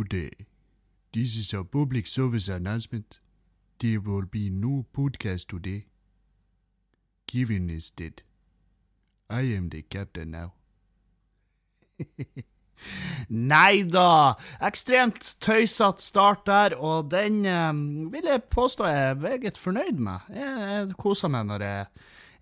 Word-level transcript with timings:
Good 0.00 0.08
day. 0.08 0.46
This 1.12 1.36
is 1.36 1.52
a 1.52 1.62
public 1.62 2.06
service 2.06 2.48
announcement. 2.48 3.18
There 3.80 4.00
will 4.00 4.24
be 4.24 4.48
no 4.48 4.86
podcast 4.96 5.48
today. 5.48 5.84
Kevin 7.26 7.68
is 7.68 7.90
dead. 7.90 8.22
I 9.28 9.42
am 9.56 9.68
the 9.68 9.82
captain 9.82 10.30
now. 10.30 10.54
Nei 13.28 13.82
da! 13.82 14.38
Ekstremt 14.70 15.36
tøysete 15.38 16.00
start 16.00 16.46
der, 16.46 16.78
og 16.78 17.10
den 17.10 17.44
eh, 17.44 17.72
vil 18.12 18.32
jeg 18.32 18.44
påstå 18.48 18.88
jeg 18.88 19.10
er 19.10 19.14
meget 19.20 19.58
fornøyd 19.58 20.00
med. 20.00 20.32
Jeg, 20.32 20.58
jeg 20.70 20.96
koser 20.96 21.28
meg 21.28 21.44
når 21.44 21.66
jeg 21.66 21.86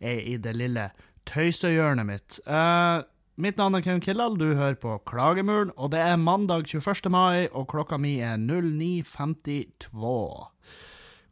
er 0.01 0.27
i 0.31 0.37
det 0.37 0.55
lille 0.57 0.91
tøysehjørnet 1.27 2.07
mitt. 2.07 2.39
Eh, 2.47 3.03
mitt 3.39 3.59
navn 3.59 3.79
er 3.79 3.85
Kevin 3.87 4.03
Killal, 4.03 4.37
du 4.39 4.49
hører 4.59 4.77
på 4.81 4.97
Klagemuren, 5.07 5.71
og 5.79 5.93
det 5.95 6.01
er 6.03 6.19
mandag 6.19 6.67
21. 6.67 7.11
mai, 7.15 7.47
og 7.55 7.69
klokka 7.71 7.99
mi 8.01 8.17
er 8.25 8.37
09.52. 8.43 9.89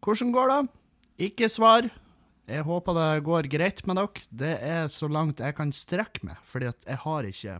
Hvordan 0.06 0.34
går 0.34 0.52
det? 0.52 0.60
Ikke 1.27 1.48
svar. 1.51 1.88
Jeg 2.46 2.62
håper 2.62 2.95
det 2.95 3.24
går 3.27 3.48
greit 3.51 3.82
med 3.91 3.98
dere. 3.98 4.27
Det 4.30 4.52
er 4.62 4.87
så 4.95 5.09
langt 5.10 5.42
jeg 5.42 5.56
kan 5.59 5.73
strekke 5.74 6.23
meg, 6.29 6.38
fordi 6.46 6.70
at 6.70 6.87
jeg 6.87 7.02
har 7.02 7.27
ikke 7.27 7.56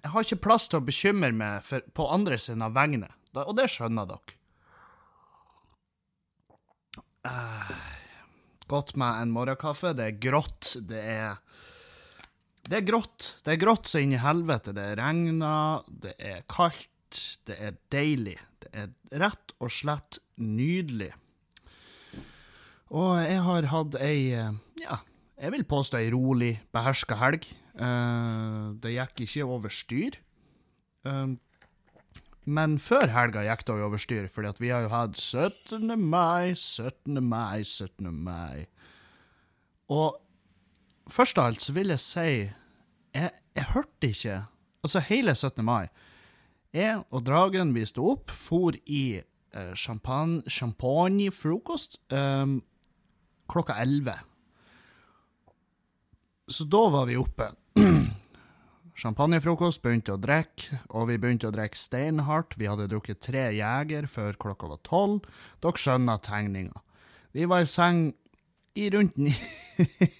Jeg 0.00 0.10
har 0.14 0.24
ikke 0.24 0.42
plass 0.42 0.68
til 0.70 0.80
å 0.80 0.86
bekymre 0.86 1.32
meg 1.36 1.64
for, 1.66 1.82
på 1.94 2.06
andre 2.08 2.38
sine 2.40 2.70
vegne, 2.72 3.10
og 3.36 3.52
det 3.58 3.66
skjønner 3.70 4.06
dere. 4.08 4.36
Eh, 7.28 7.74
godt 8.70 8.94
med 8.96 9.20
en 9.20 9.34
morgenkaffe. 9.34 9.92
Det 9.98 10.06
er 10.06 10.22
grått. 10.22 10.72
Det 10.88 11.02
er 11.04 11.36
Det 12.68 12.80
er 12.80 12.86
grått. 12.86 13.34
Det 13.44 13.54
er 13.54 13.60
grått 13.62 13.90
så 13.90 14.02
inn 14.02 14.14
i 14.14 14.20
helvete. 14.20 14.74
Det 14.76 14.86
regner, 15.00 15.84
det 15.88 16.14
er 16.18 16.44
kaldt, 16.50 17.20
det 17.48 17.56
er 17.56 17.76
deilig. 17.92 18.36
Det 18.62 18.70
er 18.76 19.20
rett 19.22 19.54
og 19.58 19.72
slett 19.74 20.20
nydelig. 20.40 21.12
Og 22.90 23.12
jeg 23.22 23.42
har 23.46 23.68
hatt 23.70 23.96
ei, 24.02 24.32
eh, 24.34 24.56
ja, 24.82 24.98
jeg 25.38 25.54
vil 25.54 25.66
påstå 25.68 26.00
ei 26.00 26.10
rolig, 26.12 26.56
beherska 26.74 27.18
helg. 27.20 27.46
Uh, 27.80 28.74
det 28.82 28.96
gikk 28.96 29.22
ikke 29.24 29.46
over 29.46 29.72
styr. 29.72 30.18
Eh, 31.06 31.36
men 32.50 32.74
før 32.82 33.12
helga 33.14 33.44
gikk 33.46 33.62
det 33.68 33.76
over 33.86 34.00
styr, 34.00 34.26
fordi 34.32 34.52
vi 34.58 34.72
har 34.74 34.84
jo 34.84 34.90
hatt 34.92 35.16
17. 35.16 35.94
mai, 36.00 36.52
17. 36.56 37.22
mai, 37.22 37.62
17. 37.62 38.10
mai. 38.10 38.66
Og 39.90 40.18
først 41.10 41.38
av 41.38 41.50
alt 41.50 41.64
så 41.64 41.74
vil 41.76 41.92
jeg 41.92 42.02
si 42.02 42.30
jeg, 42.30 43.30
jeg 43.56 43.70
hørte 43.74 44.10
ikke 44.14 44.40
Altså, 44.80 45.02
hele 45.10 45.34
17. 45.34 45.60
mai. 45.60 45.90
Jeg 46.72 47.02
og 47.10 47.26
Dragen, 47.26 47.74
vi 47.74 47.82
sto 47.84 48.06
opp, 48.14 48.30
for 48.32 48.72
i 48.88 49.20
eh, 49.20 49.72
champagne, 49.76 50.40
champagnefrokost 50.48 51.98
eh, 52.16 52.54
klokka 53.50 53.76
11. 53.82 54.14
Så 56.48 56.64
da 56.64 56.80
var 56.94 57.10
vi 57.10 57.18
oppe. 57.20 57.50
Champagnefrokost, 59.00 59.80
begynte 59.84 60.16
å 60.16 60.20
drikke, 60.20 60.80
og 60.92 61.06
vi 61.08 61.18
begynte 61.20 61.48
å 61.48 61.54
drikke 61.54 61.78
steinhardt. 61.78 62.56
Vi 62.60 62.68
hadde 62.68 62.88
drukket 62.90 63.22
tre 63.24 63.46
Jeger 63.56 64.08
før 64.10 64.36
klokka 64.40 64.68
var 64.72 64.80
tolv. 64.84 65.28
Dere 65.64 65.80
skjønner 65.80 66.20
tegninga. 66.24 66.82
Vi 67.36 67.46
var 67.48 67.64
i 67.64 67.70
seng 67.70 68.10
i 68.74 68.90
rundt 68.90 69.16
ni... 69.16 69.34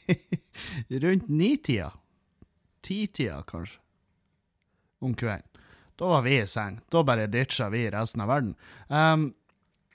rundt 1.04 1.28
nitida. 1.28 1.92
Titida, 2.80 3.42
kanskje. 3.46 3.80
Om 5.00 5.14
kvelden. 5.14 5.46
Da 6.00 6.08
var 6.08 6.22
vi 6.22 6.38
i 6.40 6.46
seng. 6.48 6.80
Da 6.88 7.02
bare 7.04 7.28
ditcha 7.28 7.68
vi 7.68 7.84
resten 7.92 8.22
av 8.24 8.30
verden. 8.32 8.54
Um, 8.88 9.30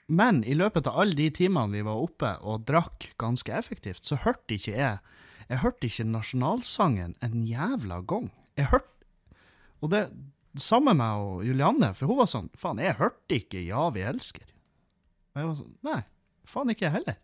men 0.06 0.44
i 0.46 0.54
løpet 0.54 0.86
av 0.86 1.00
alle 1.02 1.18
de 1.18 1.26
timene 1.34 1.74
vi 1.74 1.82
var 1.82 1.98
oppe 1.98 2.30
og 2.46 2.62
drakk 2.68 3.08
ganske 3.18 3.50
effektivt, 3.50 4.04
så 4.06 4.20
hørte 4.22 4.54
ikke 4.54 4.76
jeg 4.76 4.98
Jeg 5.48 5.58
hørte 5.62 5.86
ikke 5.86 6.04
nasjonalsangen 6.04 7.14
en 7.22 7.42
jævla 7.42 8.00
gang. 8.00 8.30
Jeg 8.56 8.70
hørte 8.70 9.06
Og 9.80 9.90
det 9.90 10.08
samme 10.58 10.94
med 10.94 11.22
og 11.22 11.44
Julianne, 11.44 11.92
for 11.94 12.06
hun 12.06 12.18
var 12.18 12.30
sånn 12.30 12.50
Faen, 12.54 12.78
jeg 12.78 12.98
hørte 12.98 13.34
ikke 13.34 13.62
Ja, 13.66 13.88
vi 13.90 14.06
elsker. 14.06 14.46
Og 15.34 15.42
jeg 15.42 15.50
var 15.50 15.56
sånn 15.58 15.76
Nei, 15.86 16.00
faen 16.46 16.70
ikke 16.70 16.86
jeg 16.86 16.96
heller. 17.00 17.18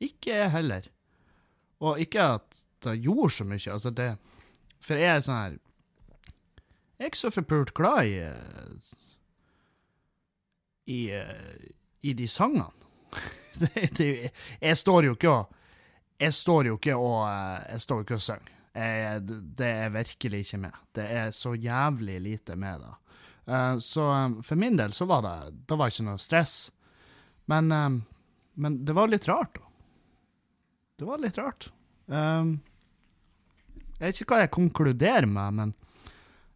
Ikke 0.00 0.32
jeg 0.36 0.50
heller. 0.54 0.86
Og 1.80 2.00
ikke 2.00 2.22
at 2.36 2.60
det 2.84 2.96
gjorde 3.04 3.32
så 3.34 3.44
mye, 3.44 3.72
altså 3.72 3.90
det 3.92 4.10
For 4.80 4.96
jeg 4.96 5.16
er 5.16 5.20
sånn 5.24 5.36
her 5.36 5.56
Jeg 6.96 7.04
er 7.04 7.10
ikke 7.10 7.20
så 7.20 7.30
forpult 7.34 7.74
glad 7.76 8.08
i 8.08 8.14
i, 10.90 11.00
i 12.02 12.12
de 12.18 12.26
sangene. 12.28 12.66
det, 13.60 13.84
det, 13.98 14.08
jeg 14.60 14.78
står 14.80 15.06
jo 15.06 15.12
ikke 15.14 15.30
og 15.30 15.52
Jeg 16.20 16.34
står 16.34 16.70
jo 16.70 16.78
ikke 16.80 16.96
og 16.98 17.20
Jeg 17.68 17.84
står 17.84 18.00
ikke 18.04 18.18
og 18.18 18.24
synger. 18.24 18.56
Det 19.60 19.68
er 19.68 19.92
virkelig 19.94 20.40
ikke 20.44 20.60
med. 20.64 20.80
Det 20.96 21.06
er 21.20 21.30
så 21.36 21.54
jævlig 21.54 22.18
lite 22.24 22.56
med, 22.56 22.82
da. 22.82 22.96
Eh, 23.46 23.78
Så 23.78 24.04
eh, 24.14 24.36
for 24.46 24.56
min 24.56 24.76
del 24.78 24.92
så 24.92 25.06
var 25.10 25.22
det 25.26 25.64
Det 25.68 25.78
var 25.78 25.90
ikke 25.90 26.06
noe 26.06 26.18
stress. 26.22 26.70
Men, 27.50 27.72
eh, 27.72 27.90
men 28.54 28.84
det 28.84 28.94
var 28.96 29.10
litt 29.10 29.28
rart, 29.28 29.54
da. 29.58 29.69
Det 31.00 31.06
var 31.08 31.20
litt 31.22 31.38
rart. 31.40 31.70
Um, 32.12 32.58
jeg 33.96 34.02
vet 34.02 34.18
ikke 34.20 34.34
hva 34.34 34.42
jeg 34.42 34.52
konkluderer 34.52 35.26
med, 35.28 35.56
men 35.56 35.70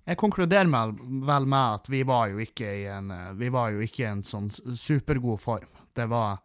jeg 0.05 0.19
konkluderer 0.21 0.69
med, 0.69 0.99
vel 1.25 1.47
med 1.49 1.78
at 1.78 1.88
vi 1.88 2.03
var 2.05 2.28
jo 2.28 2.43
ikke 2.44 2.69
i 2.69 2.83
en 2.93 3.09
eh, 3.15 3.31
Vi 3.41 3.49
var 3.49 3.72
jo 3.72 3.81
ikke 3.81 4.03
i 4.03 4.10
en 4.10 4.21
sånn 4.27 4.50
supergod 4.53 5.41
form. 5.41 5.71
Det 5.97 6.04
var 6.12 6.43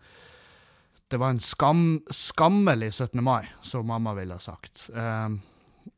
Det 1.12 1.18
var 1.20 1.34
en 1.34 1.42
skam, 1.44 1.84
skammelig 2.14 2.94
17. 2.94 3.20
mai, 3.26 3.50
som 3.62 3.88
mamma 3.88 4.14
ville 4.14 4.38
ha 4.38 4.40
sagt. 4.40 4.86
Um, 4.94 5.42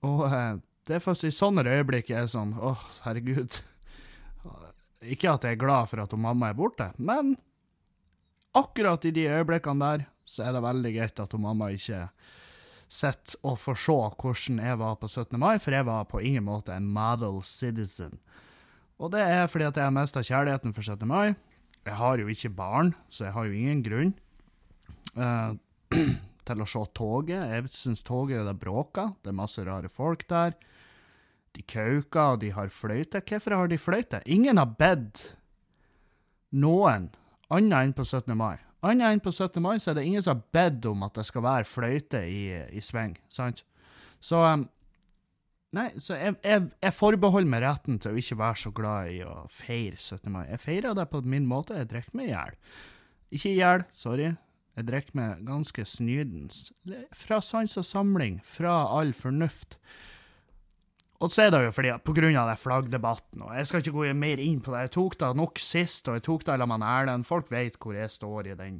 og 0.01 0.25
eh, 0.31 0.55
det 0.87 0.97
er 0.97 1.03
først 1.03 1.27
i 1.27 1.33
sånne 1.35 1.67
øyeblikk 1.67 2.09
jeg 2.09 2.23
er 2.23 2.31
sånn 2.31 2.55
Å, 2.57 2.73
herregud. 3.05 3.59
Ikke 5.05 5.35
at 5.35 5.45
jeg 5.45 5.59
er 5.59 5.61
glad 5.61 5.91
for 5.91 6.01
at 6.01 6.17
mamma 6.17 6.49
er 6.49 6.57
borte, 6.57 6.89
men 6.97 7.35
akkurat 8.57 9.05
i 9.05 9.13
de 9.13 9.27
øyeblikkene 9.29 9.85
der, 9.85 10.07
så 10.31 10.45
er 10.45 10.55
det 10.55 10.63
veldig 10.63 10.93
greit 10.95 11.19
at 11.19 11.35
mamma 11.39 11.67
ikke 11.75 12.05
sitter 12.91 13.39
og 13.47 13.59
får 13.59 13.79
se 13.85 13.97
hvordan 14.21 14.59
jeg 14.63 14.79
var 14.79 14.97
på 14.99 15.09
17. 15.09 15.39
mai, 15.39 15.55
for 15.59 15.75
jeg 15.75 15.87
var 15.87 16.07
på 16.11 16.21
ingen 16.23 16.45
måte 16.47 16.75
en 16.75 16.87
model 16.91 17.41
citizen. 17.47 18.19
Og 19.01 19.13
det 19.15 19.23
er 19.25 19.47
fordi 19.49 19.67
at 19.67 19.79
jeg 19.79 19.87
har 19.87 19.95
mista 19.95 20.23
kjærligheten 20.23 20.75
for 20.75 20.85
17. 20.85 21.07
mai. 21.07 21.33
Jeg 21.87 21.97
har 21.97 22.21
jo 22.21 22.27
ikke 22.29 22.53
barn, 22.53 22.93
så 23.09 23.25
jeg 23.25 23.33
har 23.33 23.47
jo 23.47 23.57
ingen 23.57 23.83
grunn 23.83 24.11
uh, 25.17 25.55
til 26.47 26.61
å 26.61 26.67
se 26.69 26.83
toget. 26.95 27.47
Jeg 27.49 27.71
syns 27.73 28.05
toget 28.05 28.45
det 28.45 28.59
bråker, 28.61 29.15
det 29.23 29.33
er 29.33 29.39
masse 29.39 29.65
rare 29.65 29.89
folk 29.89 30.27
der. 30.29 30.53
De 31.57 31.63
kauker, 31.67 32.37
og 32.37 32.43
de 32.43 32.51
har 32.55 32.71
fløyte. 32.71 33.23
Hvorfor 33.27 33.57
har 33.57 33.71
de 33.71 33.79
fløyte? 33.81 34.21
Ingen 34.25 34.61
har 34.61 34.75
bedt 34.79 35.31
noen, 36.55 37.09
annet 37.51 37.79
enn 37.81 37.95
på 37.97 38.05
17. 38.05 38.37
mai. 38.37 38.59
Annet 38.81 39.13
enn 39.13 39.23
på 39.23 39.31
17. 39.31 39.61
mai 39.61 39.75
så 39.79 39.91
er 39.91 39.99
det 39.99 40.05
ingen 40.09 40.23
som 40.25 40.37
har 40.37 40.45
bedt 40.55 40.85
om 40.89 41.03
at 41.05 41.17
det 41.19 41.25
skal 41.27 41.45
være 41.45 41.69
fløyte 41.69 42.21
i, 42.25 42.45
i 42.73 42.81
sving, 42.81 43.13
sant? 43.29 43.63
Så 44.21 44.41
um, 44.41 44.67
Nei, 45.71 45.85
så 46.03 46.17
jeg, 46.19 46.35
jeg, 46.43 46.65
jeg 46.83 46.91
forbeholder 46.97 47.47
meg 47.47 47.61
retten 47.63 47.99
til 48.03 48.11
å 48.11 48.19
ikke 48.19 48.35
være 48.41 48.59
så 48.59 48.71
glad 48.75 49.11
i 49.13 49.21
å 49.23 49.45
feire 49.47 49.95
17. 49.95 50.25
mai. 50.33 50.41
Jeg 50.49 50.59
feirer 50.59 50.97
det 50.97 51.05
på 51.07 51.21
min 51.23 51.45
måte, 51.47 51.77
jeg 51.79 51.87
drikker 51.93 52.17
meg 52.19 52.27
i 52.27 52.33
hjel. 52.33 52.57
Ikke 53.31 53.51
i 53.53 53.55
hjel, 53.55 53.85
sorry. 53.95 54.33
Jeg 54.75 54.87
drikker 54.89 55.15
meg 55.15 55.45
ganske 55.47 55.85
snydens. 55.87 56.59
Fra 57.15 57.39
sans 57.39 57.77
og 57.79 57.87
samling, 57.87 58.41
fra 58.43 58.73
all 58.97 59.13
fornuft. 59.15 59.77
Og 61.21 61.29
så 61.29 61.45
er 61.45 61.51
det 61.53 61.61
jo 61.67 61.73
fordi 61.75 61.91
på 62.01 62.15
grunn 62.17 62.37
av 62.39 62.49
den 62.49 62.57
flaggdebatten, 62.57 63.43
og 63.45 63.53
jeg 63.53 63.67
skal 63.69 63.83
ikke 63.83 63.93
gå 63.93 64.07
mer 64.17 64.41
inn 64.41 64.57
på 64.63 64.73
det, 64.73 64.87
jeg 64.87 64.93
tok 64.95 65.19
det 65.21 65.29
nok 65.37 65.61
sist, 65.61 66.09
og 66.09 66.17
jeg 66.17 66.25
tok 66.25 66.45
det 66.47 66.57
sammen 66.57 66.81
med 66.81 66.89
Erlend, 66.89 67.27
folk 67.29 67.51
vet 67.53 67.77
hvor 67.81 67.97
jeg 67.97 68.09
står 68.09 68.49
i 68.49 68.57
den, 68.57 68.79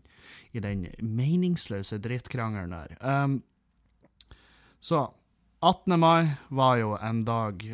i 0.57 0.63
den 0.63 0.87
meningsløse 1.05 2.01
drittkrangelen 2.01 2.73
der. 2.73 2.95
Um, 3.05 3.41
så 4.81 5.11
18. 5.61 5.99
mai 6.01 6.33
var 6.49 6.79
jo 6.81 6.95
en 6.97 7.21
dag 7.27 7.61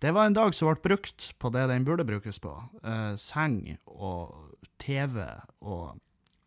Det 0.00 0.14
var 0.16 0.30
en 0.30 0.32
dag 0.32 0.54
som 0.56 0.70
ble 0.70 0.80
brukt 0.80 1.26
på 1.36 1.50
det 1.52 1.66
den 1.68 1.84
burde 1.84 2.06
brukes 2.08 2.40
på. 2.40 2.54
Uh, 2.80 3.12
seng 3.20 3.76
og 3.84 4.56
TV 4.80 5.20
og 5.60 5.98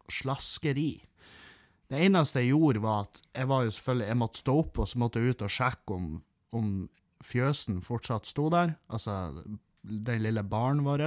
slaskeri. 0.10 1.04
Det 1.92 2.00
eneste 2.06 2.42
jeg 2.42 2.54
gjorde, 2.54 2.84
var 2.84 3.08
at 3.08 3.22
jeg 3.34 3.50
var 3.52 3.66
jo 3.66 3.74
selvfølgelig, 3.76 4.10
jeg 4.10 4.20
måtte 4.22 4.42
stå 4.42 4.58
opp 4.64 4.80
og 4.80 4.90
så 4.90 5.02
måtte 5.02 5.22
jeg 5.22 5.34
ut 5.34 5.46
og 5.46 5.54
sjekke 5.54 5.98
om, 5.98 6.12
om 6.56 6.70
fjøsen 7.24 7.82
fortsatt 7.86 8.30
sto 8.30 8.50
der, 8.54 8.76
altså 8.88 9.18
den 9.84 10.24
lille 10.24 10.44
baren 10.48 10.84
vår. 10.86 11.06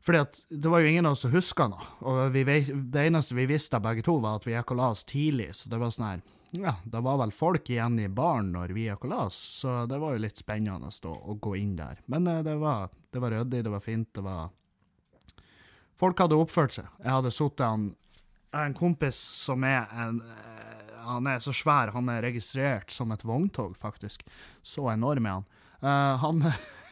Fordi 0.00 0.20
at 0.22 0.42
det 0.48 0.72
var 0.72 0.84
jo 0.84 0.90
ingen 0.90 1.08
av 1.08 1.16
oss 1.16 1.24
som 1.26 1.32
huska 1.34 1.66
noe, 1.72 1.88
og 2.08 2.20
vi, 2.36 2.44
det 2.44 3.06
eneste 3.06 3.36
vi 3.36 3.48
visste 3.50 3.80
begge 3.82 4.04
to, 4.06 4.18
var 4.22 4.38
at 4.38 4.46
vi 4.48 4.54
gikk 4.54 4.74
og 4.74 4.80
la 4.80 4.92
oss 4.94 5.06
tidlig, 5.08 5.50
så 5.56 5.72
det 5.72 5.80
var 5.80 5.94
sånn 5.94 6.08
her 6.10 6.28
ja, 6.50 6.72
det 6.84 7.00
var 7.00 7.18
vel 7.20 7.30
folk 7.30 7.68
igjen 7.70 7.98
i 8.02 8.08
baren 8.10 8.48
når 8.54 8.72
vi 8.74 8.88
gikk 8.88 9.04
og 9.06 9.12
la 9.12 9.18
oss, 9.28 9.38
så 9.60 9.84
det 9.86 10.00
var 10.02 10.16
jo 10.16 10.22
litt 10.24 10.40
spennende 10.40 10.90
å, 10.90 11.12
å 11.14 11.36
gå 11.38 11.54
inn 11.60 11.76
der. 11.78 12.00
Men 12.10 12.26
eh, 12.26 12.40
det 12.46 12.56
var, 12.58 12.90
det 13.14 13.22
var 13.22 13.34
ryddig, 13.36 13.62
det 13.66 13.70
var 13.70 13.84
fint, 13.84 14.08
det 14.16 14.24
var 14.26 14.48
Folk 16.00 16.16
hadde 16.16 16.38
oppført 16.40 16.72
seg. 16.72 16.86
Jeg 17.04 17.12
hadde 17.12 17.30
sittet 17.36 17.60
Jeg 18.50 18.66
en 18.66 18.74
kompis 18.74 19.18
som 19.44 19.62
er 19.62 19.86
en 19.94 20.20
eh, 20.26 20.94
Han 21.06 21.26
er 21.30 21.38
så 21.42 21.52
svær, 21.54 21.92
han 21.94 22.08
er 22.10 22.22
registrert 22.26 22.90
som 22.90 23.12
et 23.14 23.24
vogntog, 23.24 23.76
faktisk. 23.78 24.24
Så 24.62 24.88
enorm 24.90 25.26
er 25.26 25.38
han. 25.38 25.46
Uh, 25.80 26.16
han 26.20 26.42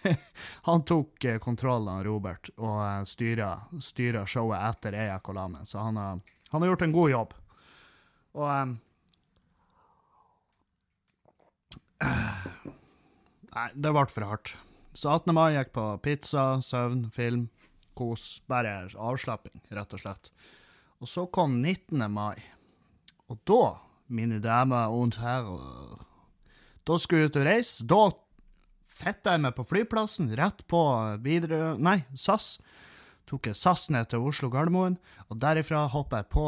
han 0.68 0.84
tok 0.86 1.24
eh, 1.24 1.38
kontroll 1.42 1.88
av 1.90 2.04
Robert 2.06 2.48
og 2.56 3.08
styra, 3.08 3.50
showet 4.26 4.62
etter 4.70 4.94
og 5.18 5.34
la 5.34 5.46
så 5.66 5.78
han 5.82 5.96
har, 5.98 6.20
han 6.50 6.62
har 6.62 6.68
gjort 6.70 6.82
en 6.86 6.94
god 6.94 7.10
jobb. 7.10 7.34
Og 8.38 8.48
um, 8.48 8.78
Nei, 13.58 13.68
det 13.74 13.90
ble 13.92 14.06
for 14.12 14.28
hardt. 14.30 14.54
Så 14.94 15.10
18. 15.10 15.34
mai 15.34 15.56
gikk 15.56 15.72
på 15.74 15.84
pizza, 16.02 16.60
søvn, 16.62 17.10
film, 17.14 17.48
kos. 17.98 18.40
Bare 18.50 18.88
avslapping, 18.94 19.60
rett 19.74 19.94
og 19.94 20.00
slett. 20.02 20.30
Og 20.98 21.10
så 21.10 21.26
kom 21.30 21.60
19. 21.62 22.02
mai. 22.10 22.38
Og 23.28 23.38
da, 23.46 23.62
mine 24.10 24.40
damer 24.42 24.90
og 24.90 25.18
herrer, 25.20 26.00
da 26.88 26.96
skulle 26.98 27.26
jeg 27.26 27.32
ut 27.32 27.38
og 27.40 27.46
reise. 27.46 27.86
Da 27.86 28.00
fitta 28.98 29.36
jeg 29.36 29.44
meg 29.44 29.54
på 29.56 29.66
flyplassen, 29.68 30.32
rett 30.38 30.64
på 30.70 30.82
videre 31.24 31.76
Nei, 31.78 32.00
SAS. 32.16 32.56
Tok 33.28 33.50
jeg 33.50 33.60
SAS 33.60 33.88
ned 33.92 34.08
til 34.10 34.24
Oslo 34.24 34.48
Gardermoen, 34.50 34.96
og 35.28 35.40
derifra 35.42 35.84
hoppa 35.92 36.22
jeg 36.22 36.30
på 36.32 36.46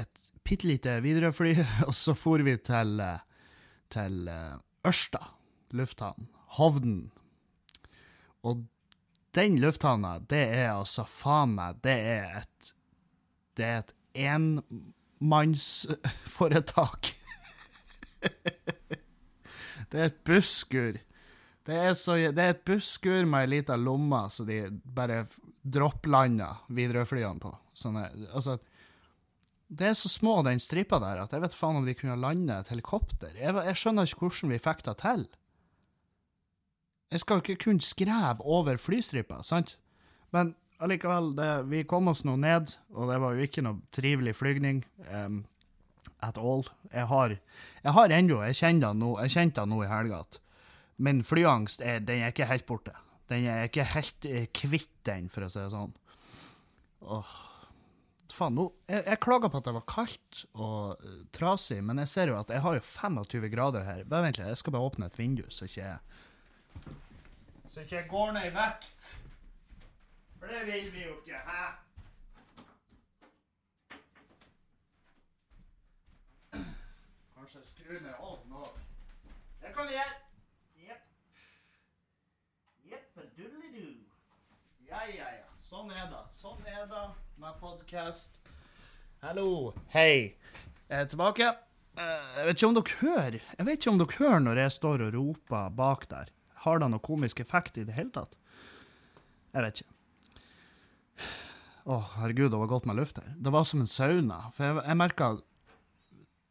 et 0.00 0.24
bitte 0.46 0.66
lite 0.66 0.96
Widerøe-fly, 1.04 1.54
og 1.88 1.94
så 1.94 2.16
for 2.18 2.42
vi 2.42 2.56
til, 2.66 2.98
til 3.94 4.32
Ørsta 4.86 5.22
lufthavn, 5.76 6.28
Hovden. 6.58 7.10
Og 8.42 8.64
den 9.36 9.60
lufthavna, 9.62 10.18
det 10.18 10.42
er 10.56 10.72
altså 10.72 11.04
faen 11.06 11.52
meg 11.54 11.82
Det 11.84 11.94
er 11.94 12.40
et 12.40 12.70
Det 13.60 13.68
er 13.68 13.78
et 13.82 13.92
enmannsforetak. 14.26 17.00
det 19.90 19.98
er 20.00 20.06
et 20.08 20.20
busskur. 20.24 20.94
Det 21.66 21.76
er, 21.76 21.94
så, 21.94 22.14
det 22.16 22.40
er 22.40 22.48
et 22.54 22.64
busskur 22.66 23.24
med 23.28 23.40
ei 23.44 23.48
lita 23.58 23.76
lomme 23.76 24.30
så 24.32 24.44
de 24.48 24.70
bare 24.96 25.26
dropplander 25.60 26.54
Widerøe-flyene 26.72 27.40
på. 27.42 27.52
Sånne, 27.76 28.08
altså, 28.32 28.56
det 29.68 29.86
er 29.90 29.96
så 29.98 30.08
små, 30.10 30.42
den 30.42 30.60
stripa 30.62 30.98
der, 31.02 31.20
at 31.22 31.32
jeg 31.36 31.42
vet 31.44 31.54
faen 31.54 31.76
om 31.78 31.86
de 31.86 31.94
kunne 31.94 32.16
lande 32.18 32.56
et 32.56 32.70
helikopter. 32.72 33.30
Jeg, 33.36 33.54
jeg 33.68 33.76
skjønner 33.78 34.02
ikke 34.08 34.20
hvordan 34.26 34.52
vi 34.54 34.64
fikk 34.64 34.80
det 34.88 34.96
til. 35.04 35.22
Jeg 37.10 37.18
skal 37.22 37.34
jo 37.36 37.42
ikke 37.44 37.64
kunne 37.66 37.84
skreve 37.84 38.40
over 38.46 38.74
flystripa, 38.80 39.36
sant? 39.46 39.70
Men 40.34 40.54
allikevel, 40.80 41.34
det, 41.36 41.50
vi 41.70 41.84
kom 41.88 42.10
oss 42.12 42.24
nå 42.24 42.36
ned, 42.40 42.74
og 42.96 43.10
det 43.10 43.18
var 43.22 43.36
jo 43.36 43.46
ikke 43.46 43.64
noe 43.64 43.80
trivelig 43.94 44.36
flygning. 44.38 44.84
Um, 45.10 45.44
at 46.24 46.38
all. 46.38 46.66
Jeg 46.92 47.08
har, 47.10 47.36
jeg 47.84 47.96
har 47.96 48.14
ennå, 48.14 48.40
jeg 48.48 48.58
kjente 48.60 48.88
han 48.88 49.00
nå, 49.00 49.14
nå 49.72 49.82
i 49.84 49.90
helga, 49.90 50.22
at 50.24 50.40
min 51.00 51.22
flyangst 51.24 51.80
er, 51.80 52.02
den 52.04 52.24
er 52.24 52.34
ikke 52.34 52.48
helt 52.50 52.66
borte. 52.68 52.96
Den 53.30 53.46
er 53.48 53.68
ikke 53.68 53.86
helt 53.94 54.26
eh, 54.28 54.48
kvitt 54.52 54.92
den, 55.08 55.30
for 55.32 55.46
å 55.46 55.50
si 55.52 55.60
det 55.62 55.70
sånn. 55.72 55.94
Åh, 57.00 57.30
faen, 58.34 58.56
nå, 58.58 58.66
jeg, 58.90 59.04
jeg 59.06 59.22
klager 59.24 59.52
på 59.52 59.60
at 59.60 59.68
det 59.70 59.76
var 59.76 59.86
kaldt 59.88 60.42
og 60.52 61.00
uh, 61.00 61.20
trasig, 61.36 61.80
men 61.84 62.02
jeg 62.02 62.12
ser 62.12 62.32
jo 62.32 62.40
at 62.40 62.52
jeg 62.52 62.64
har 62.64 62.76
jo 62.76 62.84
25 62.84 63.48
grader 63.52 63.86
her. 63.86 64.04
Bare 64.08 64.28
vent 64.28 64.40
litt, 64.40 64.50
jeg 64.50 64.60
skal 64.60 64.76
bare 64.76 64.90
åpne 64.90 65.08
et 65.08 65.20
vindu, 65.20 65.46
så 65.48 65.68
ikke 65.68 65.84
jeg 65.86 65.98
så 67.70 67.84
ikke 67.84 67.96
jeg 68.00 68.06
går 68.10 68.32
ned 68.34 68.48
i 68.48 68.54
vekt. 68.54 69.10
For 70.40 70.46
det 70.46 70.66
vil 70.66 70.92
vi 70.92 71.02
jo 71.04 71.16
ikke, 71.20 71.38
hæ? 71.50 71.62
Kanskje 77.36 77.60
skru 77.66 77.96
ned 78.04 78.14
ovnen 78.20 78.56
òg. 78.60 78.74
Det 79.62 79.72
kan 79.76 79.88
vi 79.88 79.94
gjøre. 79.96 80.16
Jepp. 80.86 81.06
Jeppedullidu. 82.90 83.86
Ja, 84.90 85.04
ja, 85.08 85.30
ja. 85.38 85.46
Sånn 85.70 85.90
er 85.94 86.08
det. 86.10 86.22
Sånn 86.36 86.60
er 86.68 86.86
det 86.90 87.04
med 87.40 87.58
podkast. 87.62 88.40
Hallo. 89.22 89.72
Hei. 89.94 90.36
Jeg 90.90 91.04
er 91.04 91.10
tilbake. 91.12 91.48
Eh, 92.00 92.26
Jeg 92.38 92.46
vet 92.46 92.56
ikke 92.60 92.68
om 92.70 92.74
dere 92.76 92.96
hører 93.00 93.34
Jeg 93.58 93.66
vet 93.66 93.76
ikke 93.80 93.90
om 93.90 93.98
dere 93.98 94.16
hører 94.18 94.40
når 94.44 94.58
jeg 94.62 94.72
står 94.76 95.02
og 95.06 95.14
roper 95.16 95.70
bak 95.78 96.06
der. 96.10 96.30
Har 96.64 96.78
det 96.78 96.90
noe 96.92 97.02
komisk 97.02 97.40
effekt 97.42 97.78
i 97.80 97.84
det 97.88 97.94
hele 97.96 98.12
tatt? 98.14 98.36
Jeg 99.54 99.62
vet 99.64 99.80
ikke. 99.82 99.94
Å, 101.90 101.96
herregud, 102.18 102.50
det 102.52 102.60
var 102.60 102.70
godt 102.70 102.86
med 102.90 102.98
luft 103.00 103.18
her. 103.20 103.30
Det 103.36 103.52
var 103.54 103.64
som 103.68 103.80
en 103.82 103.90
sauna. 103.90 104.42
For 104.56 104.66
jeg, 104.66 104.82
jeg 104.84 105.00
merka 105.00 105.30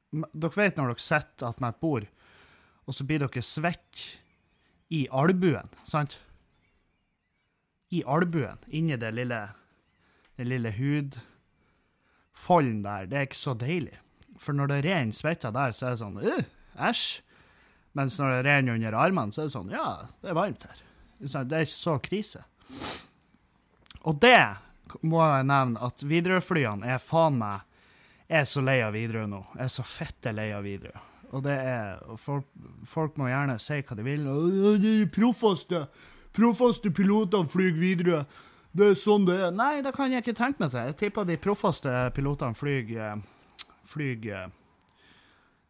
Dere 0.09 0.55
vet 0.55 0.79
når 0.79 0.87
dere 0.89 1.03
sitter 1.05 1.45
attmed 1.51 1.75
et 1.75 1.81
bord, 1.83 2.05
og 2.89 2.95
så 2.97 3.05
blir 3.05 3.21
dere 3.21 3.43
svette 3.45 4.17
i 4.89 5.03
albuen, 5.13 5.69
sant? 5.85 6.15
I 7.93 8.01
albuen, 8.09 8.57
inni 8.73 8.97
det 8.97 9.11
lille 9.13 9.43
den 10.39 10.47
lille 10.47 10.71
hudfolden 10.71 11.19
der. 12.85 13.05
Det 13.11 13.17
er 13.17 13.25
ikke 13.27 13.37
så 13.37 13.53
deilig. 13.59 13.97
For 14.39 14.55
når 14.55 14.67
det 14.71 14.85
renner 14.85 15.15
svette 15.15 15.51
der, 15.51 15.71
så 15.75 15.85
er 15.85 15.91
det 15.93 16.01
sånn 16.01 16.19
øh, 16.23 16.45
æsj. 16.89 17.07
Mens 17.99 18.15
når 18.21 18.27
det 18.31 18.45
renner 18.47 18.77
under 18.77 18.95
armene, 18.95 19.33
så 19.35 19.41
er 19.43 19.45
det 19.49 19.55
sånn 19.57 19.73
Ja, 19.73 19.87
det 20.23 20.31
er 20.31 20.37
varmt 20.37 20.63
her. 20.63 20.79
Det 21.19 21.27
er 21.35 21.65
ikke 21.67 21.75
så 21.75 21.99
krise. 21.99 22.41
Og 24.07 24.19
det 24.21 24.37
må 25.05 25.19
jeg 25.21 25.47
nevne, 25.49 25.81
at 25.85 26.03
Widerøe-flyene 26.07 26.87
er 26.95 27.01
faen 27.03 27.37
meg 27.37 27.65
Jeg 28.29 28.41
er 28.43 28.47
så 28.49 28.61
lei 28.61 28.79
av 28.85 28.93
Widerøe 28.93 29.27
nå. 29.29 29.39
Jeg 29.57 29.65
er 29.65 29.73
så 29.73 29.83
fette 29.85 30.31
lei 30.33 30.51
av 30.53 30.63
Widerøe. 30.63 31.01
Og 31.33 31.43
det 31.45 31.55
er 31.61 31.99
folk, 32.17 32.45
folk 32.89 33.17
må 33.17 33.27
gjerne 33.29 33.59
si 33.61 33.79
hva 33.81 33.97
de 33.97 34.05
vil. 34.05 34.23
De 34.81 34.93
proffeste 35.13 35.83
proffeste 36.33 36.91
pilotene 36.93 37.49
flyr 37.49 37.75
Widerøe. 37.77 38.23
Det 38.71 38.91
er 38.91 38.97
sånn 39.01 39.25
det 39.25 39.35
er. 39.41 39.51
Nei, 39.53 39.81
det 39.81 39.93
kan 39.97 40.11
jeg 40.13 40.21
ikke 40.23 40.37
tenke 40.37 40.61
meg 40.61 40.71
til. 40.73 40.85
Jeg 40.91 40.97
tipper 41.01 41.25
de 41.25 41.37
proffeste 41.41 41.93
pilotene 42.13 42.57
flyr 42.57 42.91
eh, 43.01 43.15
flyr 43.89 44.27
eh, 44.29 44.51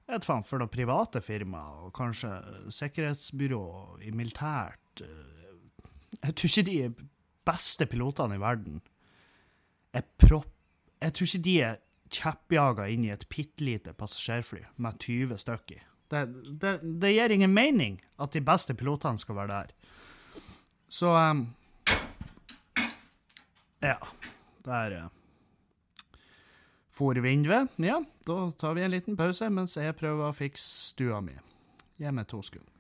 vet 0.10 0.28
faen, 0.28 0.44
for 0.44 0.60
det 0.60 0.68
private 0.74 1.22
firma 1.24 1.62
og 1.86 1.94
kanskje 1.96 2.34
sikkerhetsbyrå 2.76 3.62
i 4.04 4.12
militært. 4.12 5.04
eh, 5.06 5.56
Jeg 6.28 6.36
tror 6.36 6.52
ikke 6.52 6.68
de 6.68 6.80
beste 7.50 7.90
pilotene 7.90 8.38
i 8.38 8.42
verden 8.42 8.80
er 9.96 10.06
propp... 10.22 10.50
Jeg 11.00 11.16
tror 11.16 11.30
ikke 11.30 11.46
de 11.46 11.54
er 11.64 11.78
kjeppjaga 12.14 12.88
inn 12.92 13.06
i 13.08 13.14
et 13.14 13.28
bitte 13.32 13.64
lite 13.64 13.94
passasjerfly 13.98 14.64
med 14.84 14.98
20 15.00 15.38
stykker. 15.42 15.86
Det, 16.10 16.24
det, 16.62 16.74
det 17.02 17.14
gir 17.14 17.34
ingen 17.34 17.54
mening 17.54 18.00
at 18.20 18.34
de 18.34 18.42
beste 18.44 18.76
pilotene 18.76 19.22
skal 19.22 19.38
være 19.38 19.54
der. 19.54 19.96
Så 20.90 21.14
um, 21.14 21.48
Ja. 23.82 23.96
Der 24.66 24.96
uh, 25.06 25.08
for 26.92 27.16
vinduet. 27.24 27.70
Ja, 27.78 28.02
da 28.28 28.52
tar 28.60 28.74
vi 28.76 28.84
en 28.84 28.92
liten 28.92 29.18
pause 29.18 29.48
mens 29.50 29.78
jeg 29.80 29.96
prøver 29.96 30.28
å 30.28 30.36
fikse 30.36 30.92
stua 30.92 31.22
mi. 31.24 31.38
Gi 32.00 32.12
meg 32.12 32.28
to 32.28 32.42
sekunder. 32.44 32.79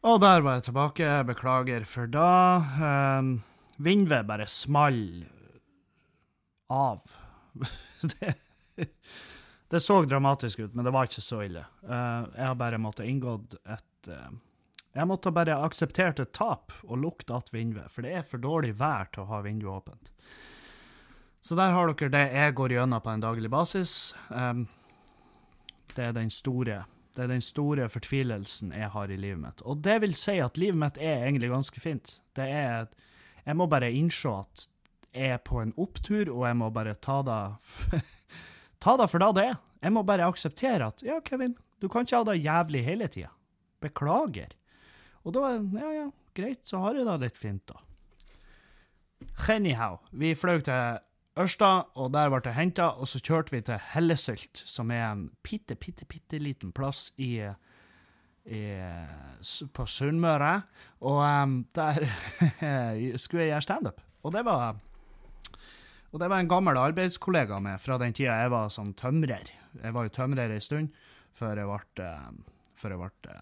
Og 0.00 0.20
der 0.20 0.40
var 0.40 0.56
jeg 0.56 0.70
tilbake. 0.70 1.08
Beklager 1.28 1.84
for 1.84 2.08
da. 2.08 2.28
Um, 3.20 3.34
Vindve 3.76 4.22
bare 4.24 4.46
small 4.48 5.26
av. 6.72 7.02
det, 8.00 8.34
det 9.68 9.80
så 9.80 9.98
dramatisk 10.04 10.58
ut, 10.58 10.74
men 10.74 10.86
det 10.86 10.92
var 10.94 11.08
ikke 11.08 11.24
så 11.24 11.42
ille. 11.44 11.66
Uh, 11.84 12.24
jeg 12.32 12.46
har 12.46 12.56
bare 12.60 12.80
måttet 12.80 13.10
inngått 13.12 13.58
et 13.60 14.08
uh, 14.08 14.30
Jeg 14.96 15.06
måtte 15.06 15.32
bare 15.36 15.58
akseptert 15.66 16.20
et 16.20 16.32
tap 16.32 16.72
og 16.82 16.98
lukte 16.98 17.34
att 17.34 17.52
vinduet, 17.54 17.92
for 17.92 18.02
det 18.02 18.14
er 18.16 18.22
for 18.22 18.38
dårlig 18.38 18.72
vær 18.80 19.12
til 19.12 19.22
å 19.22 19.30
ha 19.34 19.42
vinduet 19.44 19.82
åpent. 19.82 20.12
Så 21.42 21.54
der 21.54 21.76
har 21.76 21.92
dere 21.92 22.12
det 22.12 22.24
jeg 22.32 22.54
går 22.54 22.72
gjennom 22.72 23.04
på 23.04 23.10
en 23.12 23.20
daglig 23.20 23.50
basis. 23.50 24.14
Um, 24.28 24.64
det 25.94 26.08
er 26.08 26.16
den 26.16 26.32
store 26.32 26.84
det 27.16 27.24
er 27.24 27.30
den 27.32 27.42
store 27.42 27.88
fortvilelsen 27.90 28.74
jeg 28.76 28.90
har 28.94 29.10
i 29.10 29.18
livet 29.18 29.40
mitt. 29.42 29.62
Og 29.66 29.80
det 29.84 29.98
vil 30.04 30.14
si 30.18 30.36
at 30.42 30.60
livet 30.60 30.78
mitt 30.78 31.00
er 31.02 31.24
egentlig 31.26 31.50
ganske 31.50 31.82
fint. 31.82 32.18
Det 32.36 32.46
er 32.46 32.88
Jeg 33.46 33.56
må 33.56 33.66
bare 33.66 33.90
innse 33.90 34.28
at 34.28 34.66
jeg 35.12 35.34
er 35.34 35.38
på 35.42 35.58
en 35.58 35.72
opptur, 35.76 36.28
og 36.30 36.46
jeg 36.46 36.56
må 36.56 36.70
bare 36.70 36.94
ta 36.94 37.22
det 37.26 37.40
Ta 38.84 38.96
det 38.96 39.10
for 39.10 39.18
det 39.18 39.34
det 39.36 39.44
er. 39.50 39.58
Jeg 39.82 39.92
må 39.92 40.02
bare 40.06 40.28
akseptere 40.28 40.86
at 40.86 41.02
ja, 41.02 41.18
Kevin, 41.24 41.56
du 41.80 41.88
kan 41.88 42.04
ikke 42.04 42.16
ha 42.20 42.24
det 42.24 42.44
jævlig 42.44 42.84
hele 42.84 43.08
tida. 43.08 43.30
Beklager. 43.80 44.54
Og 45.24 45.34
da 45.34 45.56
Ja, 45.56 45.90
ja, 45.92 46.10
greit, 46.36 46.62
så 46.64 46.78
har 46.78 46.94
jeg 46.94 47.08
det 47.08 47.18
litt 47.20 47.40
fint, 47.40 47.66
da. 47.66 47.80
Anyhow, 49.50 49.98
vi 50.12 50.34
fløy 50.34 50.62
til 50.64 51.00
Ørsta, 51.40 51.70
og 51.96 52.12
der 52.14 52.30
ble 52.32 52.42
jeg 52.44 52.56
henta, 52.58 52.90
og 52.96 53.08
så 53.08 53.20
kjørte 53.22 53.54
vi 53.54 53.62
til 53.64 53.80
Hellesylt, 53.94 54.62
som 54.68 54.92
er 54.94 55.06
en 55.08 55.26
bitte, 55.46 55.76
bitte, 55.80 56.06
bitte 56.08 56.40
liten 56.42 56.72
plass 56.76 57.08
i, 57.16 57.32
i, 58.46 58.60
på 59.72 59.86
Sunnmøre. 59.88 60.52
Og 61.00 61.18
um, 61.24 61.58
der 61.76 62.04
skulle 63.22 63.46
jeg 63.46 63.54
gjøre 63.54 63.66
standup. 63.66 64.00
Og 64.22 64.34
det 64.36 64.44
var 64.44 64.76
og 66.10 66.18
det 66.18 66.26
var 66.26 66.42
en 66.42 66.50
gammel 66.50 66.78
arbeidskollega 66.78 67.60
med 67.62 67.78
fra 67.82 67.98
den 68.02 68.14
tida 68.16 68.34
jeg 68.42 68.50
var 68.50 68.70
som 68.74 68.94
tømrer. 68.98 69.52
Jeg 69.78 69.94
var 69.94 70.06
jo 70.06 70.14
tømrer 70.14 70.50
ei 70.50 70.62
stund 70.62 70.90
før 71.38 71.60
jeg 71.62 71.70
ble 71.70 72.08
før 72.80 72.94
jeg, 72.96 72.98
ble, 72.98 73.34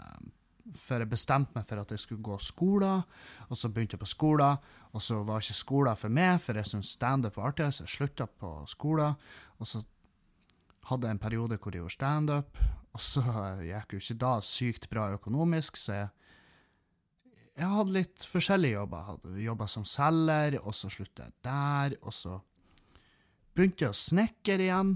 før 0.76 1.04
jeg 1.04 1.10
bestemte 1.12 1.54
meg 1.56 1.66
for 1.68 1.80
at 1.80 1.92
jeg 1.94 2.02
skulle 2.02 2.24
gå 2.24 2.38
skolen. 2.42 3.04
Og 3.48 3.56
så 3.58 3.70
begynte 3.72 3.96
jeg 3.96 4.02
på 4.02 4.10
skolen, 4.10 4.58
og 4.92 5.04
så 5.04 5.22
var 5.24 5.44
ikke 5.44 5.56
skolen 5.60 6.00
for 6.00 6.12
meg, 6.12 6.40
for 6.44 6.58
jeg 6.58 6.70
syntes 6.70 6.94
standup 6.96 7.38
var 7.38 7.52
artig, 7.52 7.70
så 7.74 7.84
jeg 7.86 7.94
slutta 7.94 8.26
på 8.26 8.52
skolen. 8.68 9.16
Og 9.58 9.70
så 9.70 9.82
hadde 10.88 11.08
jeg 11.08 11.18
en 11.18 11.24
periode 11.24 11.58
hvor 11.58 11.74
jeg 11.74 11.82
gjorde 11.82 11.96
standup, 11.96 12.62
og 12.96 13.02
så 13.04 13.24
gikk 13.62 13.92
jo 13.94 14.02
ikke 14.02 14.20
da 14.22 14.32
sykt 14.44 14.88
bra 14.90 15.10
økonomisk, 15.16 15.76
så 15.76 16.00
jeg 16.02 16.14
jeg 17.58 17.66
hadde 17.74 17.94
litt 17.96 18.22
forskjellige 18.30 18.76
jobber. 18.76 18.98
Jeg 19.00 19.06
hadde 19.08 19.40
jobba 19.42 19.66
som 19.66 19.84
selger, 19.88 20.60
og 20.62 20.76
så 20.78 20.90
slutta 20.94 21.26
jeg 21.26 21.34
der. 21.42 21.96
Og 22.06 22.14
så 22.14 22.36
begynte 23.50 23.82
jeg 23.82 23.90
å 23.90 23.98
snekre 23.98 24.62
igjen, 24.68 24.92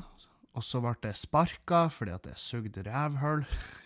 og 0.54 0.66
så 0.66 0.82
ble 0.84 0.94
jeg 1.08 1.18
sparka 1.24 1.88
fordi 1.90 2.14
at 2.14 2.28
jeg 2.30 2.38
sugde 2.38 2.86
rævhull. 2.86 3.42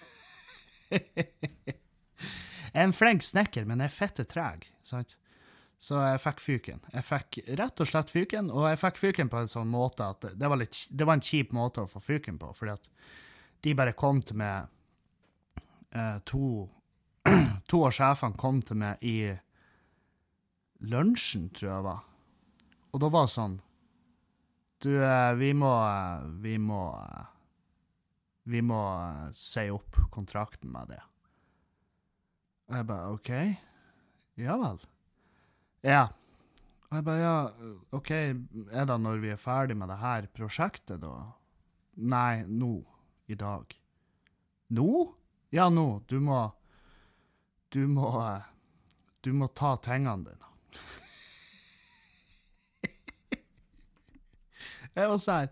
jeg 0.91 1.77
er 2.75 2.83
en 2.85 2.97
flink 2.97 3.25
snekker, 3.27 3.67
men 3.69 3.83
jeg 3.83 3.91
er 3.91 3.97
fette 3.97 4.27
treg, 4.29 4.69
sant? 4.87 5.17
Så 5.79 5.99
jeg 6.01 6.23
fikk 6.23 6.41
fyken. 6.41 6.81
Jeg 6.95 7.05
fikk 7.05 7.39
rett 7.59 7.83
og 7.83 7.89
slett 7.89 8.13
fyken, 8.13 8.49
og 8.49 8.65
jeg 8.71 8.81
fikk 8.81 9.01
fyken 9.01 9.31
på 9.33 9.43
en 9.43 9.51
sånn 9.53 9.69
måte 9.69 10.07
at 10.09 10.25
det 10.33 10.49
var, 10.49 10.61
litt, 10.61 10.79
det 10.89 11.05
var 11.05 11.19
en 11.19 11.27
kjip 11.27 11.53
måte 11.57 11.85
å 11.85 11.91
få 11.91 12.01
fyken 12.01 12.39
på, 12.41 12.53
fordi 12.57 12.77
at 12.79 12.89
de 13.67 13.75
bare 13.77 13.97
kom 13.99 14.23
til 14.25 14.39
meg 14.41 14.71
eh, 15.93 16.19
to 16.25 16.67
To 17.67 17.81
av 17.83 17.95
sjefene 17.97 18.39
kom 18.39 18.61
til 18.63 18.79
meg 18.79 19.01
i 19.03 19.33
lunsjen, 20.87 21.49
tror 21.51 21.67
jeg 21.67 21.79
det 21.81 21.87
var, 21.89 22.05
og 22.93 23.01
da 23.03 23.09
var 23.11 23.27
det 23.27 23.33
sånn 23.35 23.57
du, 24.85 24.93
vi 25.41 25.51
må 25.57 25.73
Vi 26.45 26.59
må 26.61 26.83
Vi 28.47 28.61
må 28.63 28.79
si 29.35 29.65
opp 29.75 29.97
kontrakten 30.15 30.71
med 30.71 30.93
det. 30.95 31.01
Og 32.71 32.77
jeg 32.79 32.87
bare 32.87 33.15
OK. 33.15 33.31
Ja 34.39 34.55
vel. 34.61 34.79
Ja. 35.87 36.05
Og 36.87 36.95
jeg 36.99 37.05
bare 37.09 37.25
ja, 37.25 37.33
OK, 37.99 38.11
er 38.15 38.85
det 38.87 38.99
når 39.03 39.19
vi 39.25 39.33
er 39.35 39.41
ferdig 39.43 39.77
med 39.79 39.91
det 39.91 39.99
her 39.99 40.29
prosjektet, 40.35 41.01
da? 41.03 41.15
Nei, 41.97 42.45
nå. 42.47 42.85
I 43.27 43.35
dag. 43.35 43.75
Nå? 44.79 45.15
Ja, 45.51 45.69
nå. 45.71 46.01
Du 46.07 46.21
må 46.23 46.53
Du 47.75 47.89
må 47.91 48.07
Du 49.27 49.33
må 49.35 49.49
ta 49.51 49.75
tingene 49.83 50.31
dine. 50.31 50.47
Jeg 54.95 55.11
var 55.11 55.19
sånn 55.19 55.51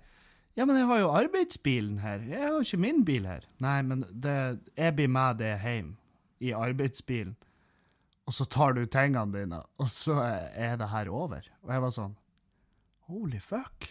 Ja, 0.55 0.65
men 0.65 0.79
jeg 0.79 0.87
har 0.87 1.01
jo 1.03 1.11
arbeidsbilen 1.11 1.99
her. 1.99 2.23
Jeg 2.31 2.43
har 2.45 2.53
jo 2.55 2.63
ikke 2.63 2.83
min 2.83 3.03
bil 3.07 3.27
her. 3.27 3.47
Nei, 3.63 3.81
men 3.83 4.05
det, 4.11 4.35
jeg 4.79 4.95
blir 4.95 5.11
med 5.11 5.41
deg 5.41 5.65
hjem 5.65 5.89
i 6.45 6.53
arbeidsbilen. 6.55 7.35
Og 8.25 8.37
så 8.37 8.47
tar 8.49 8.77
du 8.77 8.85
tingene 8.89 9.35
dine, 9.35 9.59
og 9.83 9.91
så 9.93 10.17
er 10.25 10.79
det 10.81 10.89
her 10.95 11.11
over. 11.13 11.45
Og 11.65 11.75
jeg 11.75 11.85
var 11.85 11.93
sånn 11.93 12.15
Holy 13.11 13.41
fuck. 13.43 13.91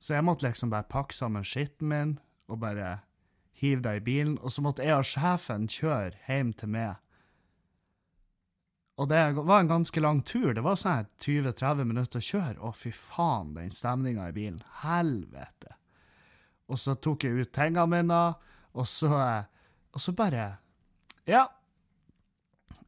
Så 0.00 0.12
jeg 0.12 0.24
måtte 0.26 0.44
liksom 0.44 0.72
bare 0.72 0.88
pakke 0.90 1.16
sammen 1.16 1.46
skitten 1.46 1.88
min 1.88 2.18
og 2.50 2.60
bare 2.60 2.98
hive 3.56 3.80
det 3.84 3.94
i 3.96 4.04
bilen. 4.04 4.36
Og 4.44 4.52
så 4.52 4.64
måtte 4.64 4.84
jeg 4.84 4.98
og 4.98 5.08
sjefen 5.08 5.68
kjøre 5.70 6.18
hjem 6.26 6.52
til 6.52 6.72
meg 6.74 6.98
og 9.00 9.08
det 9.08 9.20
var 9.32 9.62
en 9.62 9.68
ganske 9.68 10.00
lang 10.00 10.18
tur. 10.28 10.52
Det 10.52 10.60
var 10.60 10.76
sånn 10.76 11.06
20-30 11.24 11.86
minutter 11.88 12.20
å 12.20 12.26
kjøre. 12.26 12.58
Å, 12.60 12.72
fy 12.76 12.90
faen, 12.92 13.54
den 13.56 13.72
stemninga 13.72 14.26
i 14.28 14.34
bilen. 14.36 14.60
Helvete. 14.82 15.72
Og 16.68 16.76
så 16.78 16.92
tok 17.00 17.24
jeg 17.24 17.32
ut 17.40 17.52
tingene 17.56 17.86
mine, 17.88 18.18
og 18.76 18.86
så, 18.88 19.08
og 19.90 20.04
så 20.04 20.12
bare 20.16 20.60
Ja. 21.24 21.46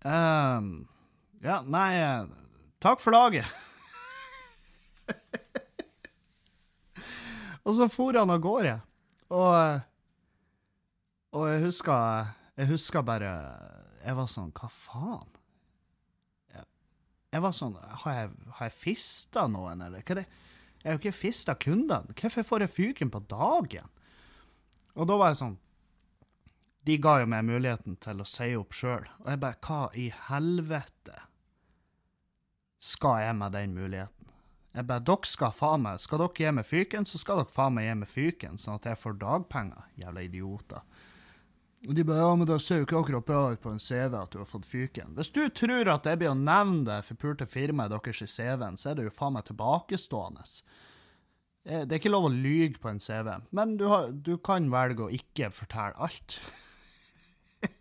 Um, 0.03 0.89
ja, 1.43 1.63
nei 1.63 2.27
Takk 2.83 3.01
for 3.01 3.15
laget. 3.15 3.47
og 7.65 7.77
så 7.79 7.89
for 7.89 8.13
han 8.21 8.31
av 8.35 8.43
gårde. 8.43 8.77
Og, 9.33 9.81
og 11.33 11.49
jeg 11.49 11.63
husker 11.65 12.35
Jeg 12.59 12.69
husker 12.69 13.01
bare 13.07 13.31
Jeg 14.05 14.13
var 14.19 14.29
sånn 14.29 14.53
Hva 14.53 14.69
faen? 14.69 15.42
Jeg 17.33 17.43
var 17.45 17.57
sånn 17.57 17.77
Har 18.05 18.17
jeg, 18.17 18.31
har 18.59 18.69
jeg 18.69 18.77
fista 18.77 19.47
noen, 19.51 19.83
eller? 19.87 20.05
Hva 20.05 20.17
er 20.17 20.23
det? 20.23 20.29
Jeg 20.83 20.89
har 20.91 20.97
jo 20.97 21.01
ikke 21.05 21.15
fista 21.15 21.55
kundene. 21.55 22.15
Hvorfor 22.19 22.47
får 22.47 22.65
jeg 22.65 22.75
fyken 22.75 23.13
på 23.15 23.21
dagen? 23.31 23.91
Og 24.99 25.07
da 25.09 25.19
var 25.19 25.33
jeg 25.33 25.43
sånn 25.43 25.59
De 26.87 26.97
ga 26.99 27.21
jo 27.23 27.29
meg 27.31 27.47
muligheten 27.47 27.97
til 28.03 28.21
å 28.21 28.27
si 28.29 28.51
opp 28.59 28.75
sjøl. 28.77 29.07
Og 29.23 29.31
jeg 29.31 29.43
bare 29.45 29.61
Hva 29.63 29.85
i 29.95 30.09
helvete 30.29 31.21
skal 32.83 33.21
jeg 33.23 33.39
med 33.39 33.55
den 33.55 33.77
muligheten? 33.79 34.31
Jeg 34.73 34.89
bare 34.89 35.05
Dere 35.07 35.29
skal 35.29 35.55
faen 35.55 35.85
meg 35.85 36.01
Skal 36.03 36.19
dere 36.19 36.35
gi 36.35 36.53
meg 36.57 36.67
fyken, 36.67 37.07
så 37.07 37.21
skal 37.21 37.43
dere 37.43 37.55
faen 37.55 37.77
meg 37.77 37.87
gi 37.87 37.97
meg 38.01 38.11
fyken, 38.11 38.59
sånn 38.59 38.81
at 38.81 38.89
jeg 38.91 38.99
får 38.99 39.19
dagpenger. 39.21 39.89
Jævla 40.01 40.25
idioter. 40.27 40.83
Og 41.89 41.97
de 41.99 42.05
bare 42.07 42.23
ja, 42.23 42.35
men 42.39 42.47
det 42.47 42.61
ser 42.63 42.79
jo 42.79 42.87
ikke 42.87 43.01
akkurat 43.01 43.27
bra 43.27 43.41
ut 43.51 43.63
på 43.63 43.73
en 43.73 43.81
CV 43.83 44.15
at 44.15 44.31
du 44.31 44.39
har 44.39 44.47
fått 44.47 44.69
fyken. 44.71 45.17
Hvis 45.17 45.33
du 45.35 45.43
tror 45.51 45.89
at 45.91 46.07
jeg 46.07 46.21
blir 46.21 46.31
å 46.31 46.39
nevne 46.39 46.85
det 46.87 47.07
forpulte 47.09 47.47
firmaet 47.51 47.91
deres 47.91 48.23
i 48.23 48.29
CV-en, 48.31 48.79
så 48.79 48.93
er 48.93 48.99
det 48.99 49.07
jo 49.09 49.15
faen 49.17 49.35
meg 49.35 49.49
tilbakestående. 49.49 50.47
Eh, 51.67 51.83
det 51.83 51.97
er 51.97 51.99
ikke 51.99 52.13
lov 52.15 52.29
å 52.29 52.35
lyge 52.35 52.79
på 52.83 52.91
en 52.93 53.03
CV, 53.03 53.33
men 53.51 53.75
du, 53.81 53.89
har, 53.91 54.13
du 54.15 54.37
kan 54.39 54.71
velge 54.71 55.09
å 55.09 55.11
ikke 55.15 55.51
fortelle 55.55 55.99
alt. 56.07 56.39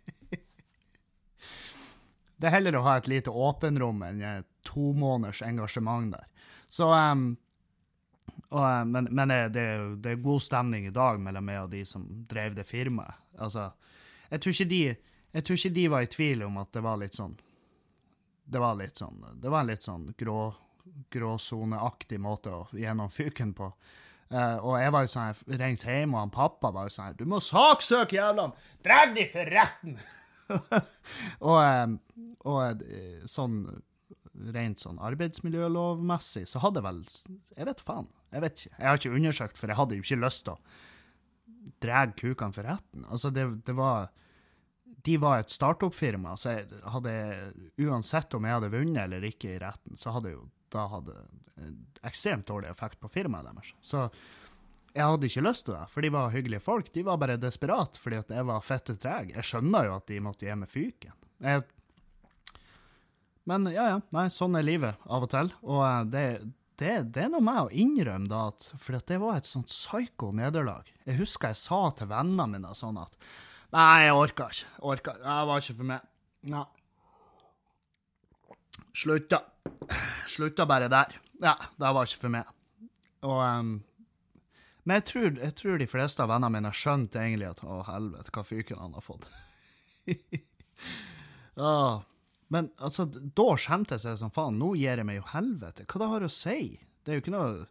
det 2.42 2.50
er 2.50 2.56
heller 2.56 2.78
å 2.78 2.86
ha 2.88 2.96
et 2.98 3.10
lite 3.10 3.30
åpenrom 3.30 4.02
enn 4.08 4.18
et 4.26 4.50
to 4.66 4.90
måneders 4.98 5.44
engasjement 5.46 6.10
der. 6.16 6.26
Så 6.72 6.90
um, 6.90 7.36
og, 8.52 8.64
eh, 8.66 8.82
men, 8.88 9.08
men 9.14 9.30
det, 9.30 9.62
det, 10.02 10.10
er 10.10 10.24
god 10.26 10.42
stemning 10.42 10.90
i 10.90 10.94
dag 10.94 11.22
mellom 11.22 11.46
meg 11.46 11.62
og 11.64 11.70
de 11.72 11.86
som 11.88 12.02
drev 12.28 12.58
det 12.58 12.66
firmaet. 12.68 13.22
Altså, 13.38 13.70
jeg 14.32 14.44
tror 14.44 14.70
de 14.72 14.82
jeg 15.32 15.46
tror 15.46 15.58
ikke 15.58 15.76
de 15.76 15.86
var 15.88 16.04
i 16.04 16.12
tvil 16.12 16.44
om 16.44 16.60
at 16.60 16.72
det 16.76 16.82
var 16.84 17.00
litt 17.00 17.16
sånn 17.16 17.34
Det 18.44 18.60
var 18.60 18.76
litt 18.76 19.00
sånn 19.00 19.22
Det 19.40 19.52
var 19.52 19.64
en 19.64 19.72
litt 19.72 19.86
sånn 19.86 20.10
grå 20.18 20.52
gråsoneaktig 21.14 22.18
måte 22.20 22.50
å 22.52 22.64
gjennomføre 22.74 23.30
den 23.38 23.52
på. 23.54 23.68
Uh, 24.32 24.56
og 24.66 24.74
jeg 24.80 24.92
var 24.92 25.04
jo 25.04 25.10
sånn, 25.12 25.38
ringte 25.60 25.86
hjem, 25.86 26.16
og 26.16 26.20
han 26.24 26.32
pappa 26.34 26.72
var 26.74 26.88
jo 26.88 26.92
sånn 26.92 27.14
'Du 27.16 27.22
må 27.28 27.38
saksøke 27.38 28.16
jævlene! 28.16 28.56
Dreg 28.82 29.14
de 29.14 29.26
for 29.30 29.46
retten!' 29.46 29.94
og, 31.48 31.58
um, 31.62 31.94
og 32.50 32.82
uh, 32.82 33.22
sånn 33.30 33.60
rent 34.56 34.82
sånn 34.82 34.98
arbeidsmiljølovmessig 34.98 36.48
så 36.50 36.64
hadde 36.64 36.82
vel 36.82 37.04
Jeg 37.06 37.68
vet 37.68 37.80
faen. 37.80 38.10
Jeg 38.32 38.42
vet 38.42 38.58
ikke. 38.58 38.74
Jeg 38.78 38.88
har 38.88 38.98
ikke 38.98 39.16
undersøkt, 39.20 39.60
for 39.60 39.70
jeg 39.70 39.78
hadde 39.78 39.96
jo 39.96 40.04
ikke 40.06 40.24
lyst 40.24 40.44
til 40.48 40.56
å 40.56 40.60
dra 41.84 42.06
kukene 42.10 42.56
for 42.56 42.66
retten. 42.66 43.06
Altså, 43.06 43.30
det, 43.30 43.46
det 43.68 43.76
var 43.78 44.10
de 45.02 45.16
var 45.18 45.40
et 45.40 45.50
startup-firma, 45.50 46.36
så 46.36 46.56
jeg 46.56 46.82
hadde, 46.94 47.14
uansett 47.82 48.34
om 48.36 48.44
jeg 48.46 48.58
hadde 48.58 48.72
vunnet 48.72 49.04
eller 49.06 49.24
ikke 49.26 49.54
i 49.54 49.62
retten, 49.62 49.96
så 49.98 50.14
hadde 50.14 50.34
jo 50.36 50.44
da 50.72 50.86
hadde 50.88 51.16
ekstremt 52.02 52.46
dårlig 52.48 52.70
effekt 52.70 53.00
på 53.00 53.10
firmaet 53.12 53.50
deres. 53.50 53.74
Så 53.84 54.06
jeg 54.92 55.04
hadde 55.08 55.28
ikke 55.28 55.44
lyst 55.44 55.66
til 55.66 55.76
det, 55.76 55.84
for 55.92 56.04
de 56.04 56.10
var 56.12 56.32
hyggelige 56.32 56.64
folk. 56.64 56.90
De 56.92 57.04
var 57.06 57.20
bare 57.20 57.38
desperate 57.40 58.00
fordi 58.00 58.20
at 58.20 58.32
jeg 58.32 58.48
var 58.48 58.64
fette 58.64 58.96
treg. 59.00 59.34
Jeg 59.36 59.48
skjønner 59.48 59.88
jo 59.88 59.94
at 59.98 60.08
de 60.10 60.18
måtte 60.24 60.48
gi 60.48 60.56
meg 60.58 60.72
fyken. 60.72 61.14
Jeg, 61.42 61.64
men 63.48 63.70
ja, 63.72 63.86
ja. 63.94 64.02
Nei, 64.14 64.26
sånn 64.30 64.58
er 64.58 64.66
livet 64.66 65.06
av 65.08 65.24
og 65.26 65.32
til. 65.32 65.52
Og 65.64 65.80
eh, 65.86 66.02
det, 66.12 66.26
det, 66.80 66.92
det 67.14 67.24
er 67.24 67.32
noe 67.32 67.44
med 67.44 67.62
å 67.64 67.72
innrømme 67.72 68.30
da 68.30 68.44
at 68.52 68.68
For 68.80 68.98
det 68.98 69.18
var 69.22 69.40
et 69.40 69.48
sånt 69.48 69.72
psyko 69.72 70.30
nederlag. 70.36 70.92
Jeg 71.08 71.18
husker 71.22 71.52
jeg 71.52 71.62
sa 71.62 71.82
til 71.96 72.12
vennene 72.12 72.50
mine 72.54 72.76
sånn 72.78 73.00
at 73.02 73.16
Nei, 73.72 74.04
jeg 74.04 74.16
orka 74.16 74.48
ikke. 74.52 74.70
Orka. 74.84 75.14
Det 75.16 75.36
var 75.48 75.62
ikke 75.62 75.76
for 75.78 75.88
meg. 75.88 76.08
Nei. 76.52 76.64
Slutta. 78.92 79.40
Slutta 80.28 80.66
bare 80.68 80.90
der. 80.92 81.16
Ja, 81.40 81.54
det 81.80 81.94
var 81.96 82.08
ikke 82.08 82.20
for 82.26 82.34
meg. 82.34 82.50
Og 83.22 83.38
um, 83.40 83.72
Men 84.84 84.98
jeg 84.98 85.04
tror, 85.08 85.28
jeg 85.38 85.54
tror, 85.56 85.78
de 85.78 85.86
fleste 85.86 86.24
av 86.24 86.28
vennene 86.32 86.52
mine 86.52 86.72
har 86.72 86.76
skjønt 86.76 87.16
egentlig 87.16 87.48
at 87.48 87.62
å, 87.64 87.80
helvete, 87.86 88.32
hva 88.34 88.44
fyken 88.44 88.80
han 88.82 88.96
har 88.98 89.04
fått. 89.04 89.28
ah. 91.56 92.02
Men 92.52 92.68
altså, 92.82 93.06
da 93.08 93.46
skjemtes 93.56 94.04
jeg 94.04 94.18
som 94.20 94.32
faen. 94.34 94.58
Nå 94.60 94.74
gir 94.76 95.00
jeg 95.00 95.08
meg 95.08 95.22
jo 95.22 95.28
helvete. 95.32 95.86
Hva 95.88 96.02
det 96.02 96.10
har 96.10 96.26
å 96.26 96.32
si? 96.32 96.58
Det 97.02 97.12
er 97.12 97.18
jo 97.18 97.24
ikke 97.24 97.34
noe 97.34 97.64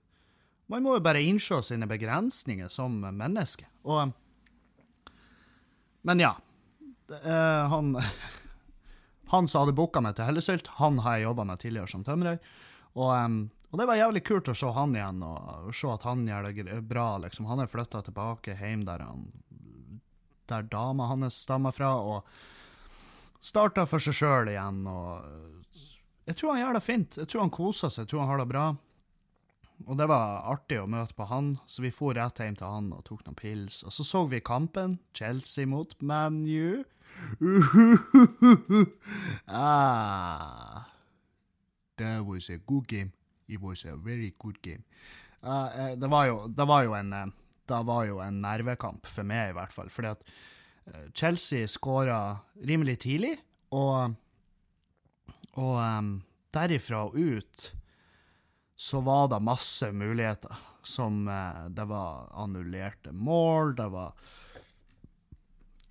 Man 0.72 0.86
må 0.86 0.96
jo 0.96 1.04
bare 1.04 1.22
innse 1.22 1.60
sine 1.68 1.86
begrensninger 1.88 2.72
som 2.72 2.96
menneske. 3.04 3.68
Og 3.84 4.16
Men 6.02 6.20
ja. 6.20 6.36
Uh, 7.12 7.68
han 7.70 7.98
Han 9.32 9.48
som 9.48 9.64
hadde 9.64 9.76
booka 9.78 10.02
meg 10.04 10.18
til 10.18 10.28
Hellesylt, 10.28 10.68
han 10.82 10.98
har 11.06 11.16
jeg 11.16 11.24
jobba 11.30 11.46
med 11.48 11.60
tidligere 11.62 11.88
som 11.88 12.02
tømrer. 12.04 12.42
Og, 13.00 13.14
um, 13.16 13.38
og, 13.70 13.78
det 13.80 13.86
var 13.88 13.96
jævlig 13.96 14.22
kult 14.28 14.50
å 14.52 14.56
se 14.60 14.72
han 14.76 14.96
igjen, 14.98 15.22
og 15.24 15.70
se 15.72 15.88
at 15.88 16.04
han 16.04 16.26
gjør 16.28 16.50
det 16.52 16.82
bra. 16.90 17.06
liksom. 17.24 17.48
Han 17.48 17.64
er 17.64 17.72
flytta 17.72 18.02
tilbake 18.04 18.58
hjem 18.60 18.84
der, 18.90 19.06
han, 19.08 19.30
der 20.52 20.68
dama 20.68 21.08
hans 21.14 21.40
stammer 21.46 21.72
fra, 21.72 21.94
og 21.96 22.28
starta 23.40 23.88
for 23.88 24.04
seg 24.04 24.20
sjøl 24.20 24.52
igjen. 24.52 24.84
og 24.84 25.80
Jeg 26.28 26.36
tror 26.36 26.52
han 26.52 26.64
gjør 26.66 26.76
det 26.76 26.86
fint. 26.90 27.20
Jeg 27.24 27.32
tror 27.32 27.46
han 27.46 27.56
koser 27.56 27.88
seg, 27.88 28.04
jeg 28.04 28.12
tror 28.12 28.26
han 28.26 28.34
har 28.34 28.44
det 28.44 28.52
bra. 28.52 28.66
Og 29.88 29.98
det 29.98 30.08
var 30.12 30.44
artig 30.52 30.82
å 30.82 30.90
møte 30.90 31.16
på 31.18 31.28
han, 31.30 31.56
så 31.68 31.86
vi 31.86 31.94
for 31.94 32.18
rett 32.18 32.42
hjem 32.42 32.58
til 32.60 32.70
han 32.70 32.92
og 32.96 33.06
tok 33.08 33.26
noen 33.26 33.40
pils. 33.40 33.82
Og 33.88 33.96
så 33.96 34.06
så 34.08 34.26
vi 34.30 34.42
kampen, 34.44 35.00
Chelsea 35.18 35.70
mot 35.70 35.96
ManU 36.02 36.84
ah, 39.48 40.88
that 41.98 42.26
was 42.26 42.50
a 42.50 42.58
good 42.58 42.88
game. 42.88 43.12
It 43.48 43.62
was 43.62 43.86
a 43.86 43.96
very 43.96 44.34
good 44.40 44.62
game. 44.62 44.84
Uh, 45.44 45.96
det, 45.98 46.08
var 46.08 46.26
jo, 46.26 46.48
det, 46.48 46.66
var 46.66 46.84
jo 46.84 46.96
en, 46.96 47.14
eh, 47.14 47.26
det 47.68 47.84
var 47.86 48.06
jo 48.06 48.20
en 48.22 48.42
nervekamp, 48.42 49.08
for 49.08 49.24
meg 49.28 49.52
i 49.52 49.56
hvert 49.58 49.74
fall. 49.74 49.90
Fordi 49.90 50.08
at 50.14 50.24
eh, 50.88 51.08
Chelsea 51.14 51.68
skåra 51.68 52.38
rimelig 52.68 53.00
tidlig, 53.06 53.36
og, 53.72 54.14
og 55.58 55.76
um, 55.80 56.22
derifra 56.54 57.06
og 57.08 57.18
ut 57.18 57.72
så 58.82 59.00
var 59.06 59.28
det 59.28 59.40
masse 59.46 59.92
muligheter. 59.92 60.56
Som 60.84 61.28
uh, 61.28 61.70
Det 61.70 61.86
var 61.86 62.32
annullerte 62.34 63.12
mål, 63.12 63.76
det 63.76 63.88
var 63.94 64.14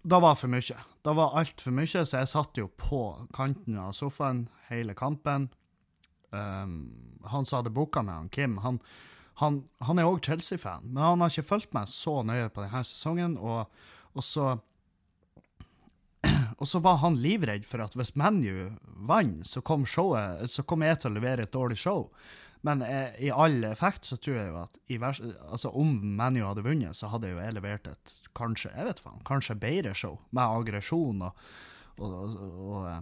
det 0.02 0.18
var 0.20 0.34
for 0.34 0.48
mye. 0.48 0.76
Det 1.04 1.12
var 1.12 1.36
altfor 1.38 1.74
mye, 1.76 2.02
så 2.04 2.22
jeg 2.22 2.30
satt 2.32 2.58
jo 2.58 2.70
på 2.80 3.02
kanten 3.36 3.76
av 3.78 3.92
sofaen 3.92 4.46
hele 4.70 4.96
kampen. 4.96 5.50
Um, 6.32 7.20
han 7.28 7.46
som 7.46 7.60
hadde 7.60 7.74
booka 7.76 8.02
med 8.02 8.14
han, 8.14 8.32
Kim, 8.32 8.56
han, 8.64 8.80
han, 9.42 9.62
han 9.84 10.00
er 10.00 10.08
òg 10.08 10.24
Chelsea-fan, 10.24 10.88
men 10.88 11.02
han 11.04 11.20
har 11.20 11.30
ikke 11.30 11.46
fulgt 11.50 11.76
meg 11.76 11.90
så 11.92 12.22
nøye 12.24 12.48
på 12.48 12.64
denne 12.64 12.82
sesongen. 12.88 13.36
Og, 13.36 13.68
og, 14.16 14.24
så 14.24 14.56
og 16.60 16.66
så 16.66 16.80
var 16.82 17.02
han 17.04 17.20
livredd 17.20 17.68
for 17.68 17.84
at 17.84 17.94
hvis 17.94 18.16
ManU 18.16 18.70
vant, 19.06 19.44
så 19.46 19.60
kom, 19.62 19.84
så 19.86 20.64
kom 20.64 20.88
jeg 20.88 21.04
til 21.04 21.12
å 21.12 21.20
levere 21.20 21.44
et 21.44 21.54
dårlig 21.54 21.78
show. 21.84 22.08
Men 22.66 22.82
eh, 22.82 23.16
i 23.24 23.30
all 23.32 23.64
effekt 23.64 24.04
så 24.04 24.18
tror 24.20 24.36
jeg 24.36 24.50
jo 24.50 24.58
at 24.60 24.76
vers, 25.00 25.20
altså 25.48 25.72
om 25.80 25.94
ManU 26.16 26.42
hadde 26.44 26.64
vunnet, 26.66 26.96
så 26.96 27.08
hadde 27.08 27.30
jeg 27.30 27.38
jo 27.38 27.44
jeg 27.44 27.56
levert 27.56 27.88
et 27.88 28.14
kanskje 28.36 28.72
jeg 28.74 28.86
vet 28.90 29.00
faen, 29.00 29.22
kanskje 29.26 29.56
bedre 29.60 29.94
show, 29.96 30.18
med 30.36 30.44
aggresjon 30.44 31.24
og, 31.26 31.40
og, 31.98 32.12
og, 32.12 32.76
eh, 32.90 33.00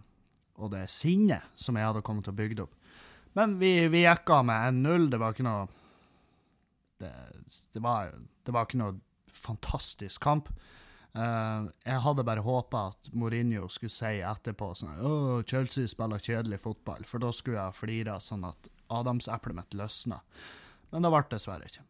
og, 0.59 0.71
det 0.75 0.87
sinnet 0.95 1.51
som 1.59 1.79
jeg 1.79 1.91
hadde 1.91 2.05
kommet 2.07 2.29
til 2.29 2.37
å 2.37 2.39
bygge 2.39 2.65
opp. 2.69 2.79
Men 3.39 3.59
vi, 3.59 3.73
vi 3.91 4.05
gikk 4.05 4.31
av 4.35 4.47
med 4.49 4.81
1-0. 4.81 5.11
Det 5.13 5.21
var 5.21 5.35
ikke 5.35 5.47
noe 5.47 5.67
det, 6.99 7.13
det, 7.75 7.83
var, 7.83 8.15
det, 8.17 8.55
var, 8.55 8.67
ikke 8.67 8.81
noe 8.81 8.97
fantastisk 9.31 10.23
kamp. 10.25 10.49
Uh, 11.15 11.69
jeg 11.87 12.03
hadde 12.05 12.25
bare 12.27 12.43
håpa 12.45 12.89
at 12.93 13.11
Mourinho 13.17 13.69
skulle 13.73 13.95
si 13.95 14.19
etterpå 14.23 14.69
sånn 14.77 14.99
oh, 15.01 15.39
Chelsea 15.49 15.89
spiller 15.91 16.21
kjedelig 16.23 16.61
fotball, 16.63 17.07
for 17.09 17.23
da 17.23 17.31
skulle 17.35 17.63
jeg 17.63 17.79
flira 17.79 18.19
sånn 18.23 18.45
at 18.47 18.69
adamseplet 18.93 19.57
mitt 19.57 19.77
løsna. 19.79 20.21
Men 20.91 21.05
det 21.05 21.13
ble 21.13 21.25
dessverre 21.33 21.69
ikke. 21.69 21.85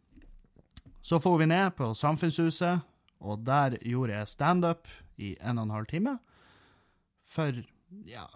Så 1.02 1.20
for 1.22 1.38
vi 1.40 1.48
ned 1.48 1.76
på 1.78 1.92
Samfunnshuset, 1.96 2.84
og 3.24 3.42
der 3.46 3.78
gjorde 3.82 4.14
jeg 4.14 4.30
standup 4.30 4.90
i 5.18 5.34
en 5.40 5.58
og 5.58 5.68
en 5.68 5.74
halv 5.74 5.88
time. 5.90 6.18
For 7.26 7.62
ja, 8.06 8.26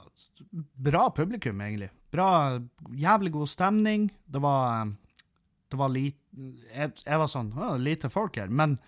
bra 0.51 1.09
publikum, 1.15 1.61
egentlig. 1.61 1.91
Bra, 2.13 2.61
jævlig 2.97 3.33
god 3.33 3.51
stemning. 3.51 4.11
Det 4.27 4.43
var 4.43 4.93
Det 5.71 5.79
var 5.79 5.89
lite 5.89 6.19
jeg, 6.75 6.93
jeg, 7.05 7.19
var 7.19 7.29
sånn 7.29 7.53
Å, 7.57 7.77
lite 7.81 8.11
folk 8.13 8.37
her. 8.37 8.49
Men 8.49 8.79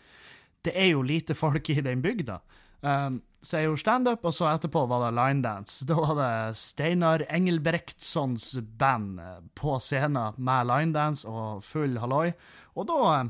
det 0.64 0.74
er 0.76 0.90
jo 0.92 1.04
lite 1.04 1.36
folk 1.36 1.68
i 1.70 1.80
den 1.84 2.02
bygda. 2.04 2.40
Um, 2.80 3.22
så 3.44 3.58
jeg 3.60 3.68
gjorde 3.68 3.82
standup, 3.82 4.22
og 4.24 4.32
så 4.32 4.46
etterpå 4.48 4.86
var 4.88 5.02
det 5.04 5.16
linedance. 5.18 5.84
Da 5.88 5.94
var 6.00 6.14
det 6.16 6.56
Steinar 6.56 7.24
Engelbrektsons 7.28 8.54
band 8.80 9.20
eh, 9.20 9.40
på 9.58 9.76
scenen 9.84 10.38
med 10.40 10.70
linedance 10.70 11.28
og 11.28 11.60
full 11.66 11.98
halloi. 12.00 12.32
Og 12.74 12.88
da 12.88 13.24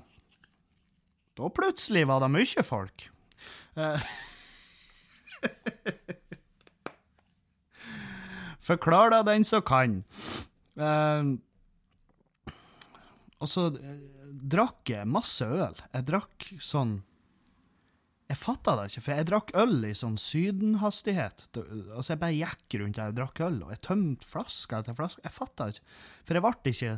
Da 1.35 1.49
plutselig 1.51 2.07
var 2.07 2.21
det 2.23 2.31
mye 2.31 2.63
folk. 2.63 3.11
Uh, 3.75 3.99
Forklar 8.69 9.11
deg 9.11 9.27
den 9.27 9.45
som 9.45 9.61
kan. 9.67 10.05
Og 13.43 13.51
så 13.51 13.67
drakk 14.55 14.89
jeg 14.95 15.11
masse 15.11 15.45
øl. 15.45 15.75
Jeg 15.91 16.07
drakk 16.09 16.47
sånn 16.63 17.03
jeg 18.25 18.41
fatta 18.41 18.73
det 18.79 18.87
ikke, 18.89 19.03
for 19.05 19.13
jeg 19.13 19.27
drakk 19.29 19.51
øl 19.61 19.75
i 19.85 19.95
sånn 19.97 20.15
sydenhastighet. 20.21 21.45
Altså, 21.61 22.15
jeg 22.15 22.21
bare 22.23 22.37
gikk 22.39 22.77
rundt 22.81 22.97
der 22.97 23.13
og 23.13 23.19
drakk 23.19 23.43
øl, 23.45 23.59
og 23.67 23.75
jeg 23.75 23.83
tømte 23.85 24.29
flaske 24.29 24.79
etter 24.81 24.97
flaske. 24.97 25.21
Jeg 25.27 25.35
fatta 25.35 25.67
ikke. 25.69 25.99
For 26.25 26.39
jeg 26.39 26.47
ble 26.47 26.73
ikke 26.73 26.95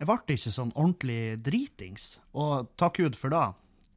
Jeg 0.00 0.08
ble 0.08 0.36
ikke 0.36 0.52
sånn 0.54 0.70
ordentlig 0.72 1.42
dritings. 1.44 2.20
Og 2.32 2.70
takk 2.80 3.02
Gud 3.02 3.18
for 3.20 3.34
det. 3.34 3.48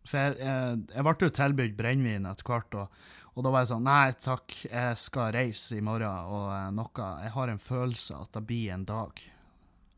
For 0.09 0.19
jeg, 0.19 0.39
jeg, 0.41 0.81
jeg 0.89 1.05
ble 1.05 1.13
jo 1.21 1.35
tilbudt 1.37 1.77
brennevin 1.77 2.25
etter 2.27 2.49
hvert, 2.49 2.75
og, 2.81 3.05
og, 3.35 3.39
da 3.45 3.53
var 3.53 3.63
jeg 3.63 3.71
sånn 3.71 3.87
Nei 3.87 4.09
takk, 4.19 4.57
jeg 4.65 4.97
skal 4.99 5.31
reise 5.37 5.77
i 5.77 5.85
morgen, 5.85 6.33
og 6.33 6.49
eh, 6.51 6.67
noe 6.75 7.07
Jeg 7.23 7.31
har 7.37 7.53
en 7.53 7.61
følelse 7.61 8.19
at 8.19 8.33
det 8.35 8.43
blir 8.49 8.73
en 8.73 8.89
dag. 8.89 9.23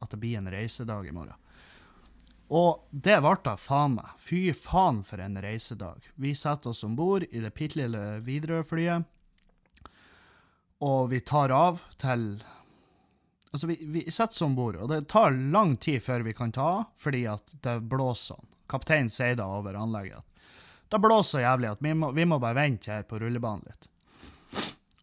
At 0.03 0.11
det 0.11 0.21
blir 0.21 0.37
en 0.37 0.51
reisedag 0.51 1.09
i 1.09 1.15
morgen. 1.15 1.39
Og 2.53 2.85
det 2.91 3.17
ble 3.23 3.33
da 3.45 3.55
faen 3.57 3.95
meg. 3.97 4.11
Fy 4.21 4.53
faen 4.53 5.01
for 5.07 5.21
en 5.23 5.39
reisedag. 5.41 6.05
Vi 6.21 6.35
setter 6.37 6.69
oss 6.69 6.83
om 6.85 6.95
bord 6.97 7.25
i 7.31 7.41
det 7.41 7.53
bitte 7.55 7.79
lille 7.81 8.19
Widerøe-flyet, 8.25 9.07
og 10.85 11.09
vi 11.09 11.23
tar 11.23 11.53
av 11.55 11.81
til 12.01 12.43
Altså, 13.55 13.69
vi, 13.69 13.77
vi 13.87 14.01
setter 14.11 14.35
oss 14.35 14.43
om 14.43 14.55
bord, 14.57 14.75
og 14.75 14.89
det 14.91 15.05
tar 15.07 15.31
lang 15.31 15.77
tid 15.79 16.03
før 16.03 16.25
vi 16.25 16.33
kan 16.35 16.51
ta 16.51 16.63
av, 16.81 16.81
fordi 16.99 17.21
at 17.31 17.53
det 17.63 17.77
blåser 17.87 18.33
sånn. 18.33 18.49
Kapteinen 18.67 19.07
sier 19.07 19.37
da 19.39 19.45
over 19.47 19.77
anlegget 19.79 20.25
det 20.89 21.01
blåser 21.01 21.39
så 21.39 21.43
jævlig 21.43 21.71
at 21.73 21.81
vi 21.83 21.93
må, 21.97 22.11
vi 22.15 22.25
må 22.27 22.39
bare 22.41 22.57
vente 22.59 22.91
her 22.93 23.05
på 23.07 23.19
rullebanen 23.21 23.65
litt. 23.67 23.89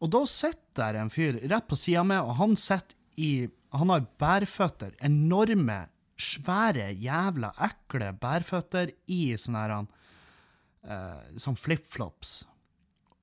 Og 0.03 0.11
da 0.15 0.23
sitter 0.27 0.79
der 0.79 1.01
en 1.03 1.13
fyr 1.13 1.39
rett 1.51 1.67
på 1.69 1.79
sida 1.79 2.05
mi, 2.07 2.19
og 2.19 2.37
han 2.41 2.57
sitter 2.59 2.97
i 3.21 3.49
Han 3.73 3.89
har 3.89 4.05
bærføtter, 4.21 4.91
enorme 5.01 5.87
svære, 6.23 6.93
jævla 7.03 7.53
ekle 7.67 8.13
bærføtter 8.23 8.95
i 9.13 9.23
sånne 9.41 9.65
her 9.65 9.75
uh, 9.83 11.21
sånn 11.41 11.59
flipflops. 11.59 12.43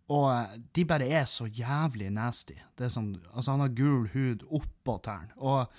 Og 0.10 0.26
eh, 0.34 0.58
de 0.76 0.86
bare 0.90 1.08
er 1.20 1.26
så 1.30 1.46
jævlig 1.46 2.10
nasty. 2.14 2.58
Det 2.78 2.88
er 2.88 2.94
sånn, 2.94 3.14
altså 3.30 3.54
Han 3.54 3.66
har 3.66 3.76
gul 3.78 4.08
hud 4.14 4.46
oppå 4.58 4.98
tærne. 5.06 5.36
Og, 5.38 5.70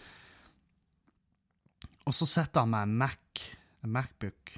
og 2.07 2.15
så 2.15 2.29
sitter 2.31 2.63
han 2.63 2.71
med 2.75 2.87
en 2.87 2.99
Mac, 3.03 3.45
en 3.83 3.95
Macbook 3.97 4.55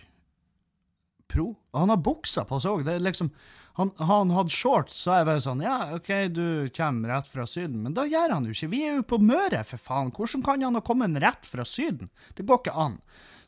Pro. 1.32 1.54
Og 1.72 1.80
han 1.80 1.94
har 1.94 2.04
buksa 2.04 2.44
på 2.48 2.60
seg 2.60 2.82
òg. 2.82 2.92
Liksom, 3.00 3.32
han, 3.78 3.90
han 3.96 4.30
hadde 4.36 4.52
shorts, 4.52 4.98
så 5.00 5.14
jeg 5.16 5.28
bare 5.30 5.42
sånn 5.44 5.62
Ja, 5.64 5.76
OK, 5.96 6.10
du 6.34 6.68
kommer 6.76 7.14
rett 7.14 7.28
fra 7.32 7.46
Syden. 7.48 7.80
Men 7.86 7.94
da 7.96 8.04
gjør 8.04 8.34
han 8.34 8.44
jo 8.44 8.52
ikke. 8.52 8.68
Vi 8.74 8.82
er 8.84 8.98
jo 8.98 9.06
på 9.14 9.18
Møre, 9.22 9.62
for 9.64 9.80
faen. 9.80 10.12
Hvordan 10.12 10.44
kan 10.44 10.64
han 10.66 10.76
ha 10.76 10.82
kommet 10.84 11.16
rett 11.24 11.48
fra 11.48 11.64
Syden? 11.64 12.10
Det 12.36 12.44
går 12.48 12.60
ikke 12.60 12.76
an. 12.76 12.98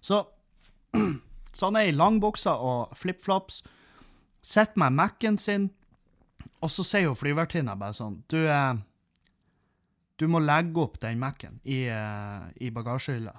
Så, 0.00 0.22
så 1.52 1.68
han 1.68 1.80
er 1.80 1.90
i 1.90 1.96
langbuksa 1.96 2.56
og 2.56 2.96
flipflops. 2.96 3.60
Sitter 4.44 4.80
med 4.80 4.96
Mac-en 4.96 5.37
sin, 5.40 5.68
og 6.64 6.72
så 6.72 6.84
sier 6.84 7.08
jo 7.10 7.16
flyvertinna 7.16 7.76
bare 7.80 7.96
sånn 7.96 8.18
Du, 8.28 8.38
eh, 8.48 8.74
du 10.20 10.26
må 10.28 10.40
legge 10.44 10.80
opp 10.82 10.98
den 11.00 11.20
Mac-en 11.20 11.60
i, 11.64 11.84
eh, 11.88 12.44
i 12.64 12.72
bagasjehylla. 12.72 13.32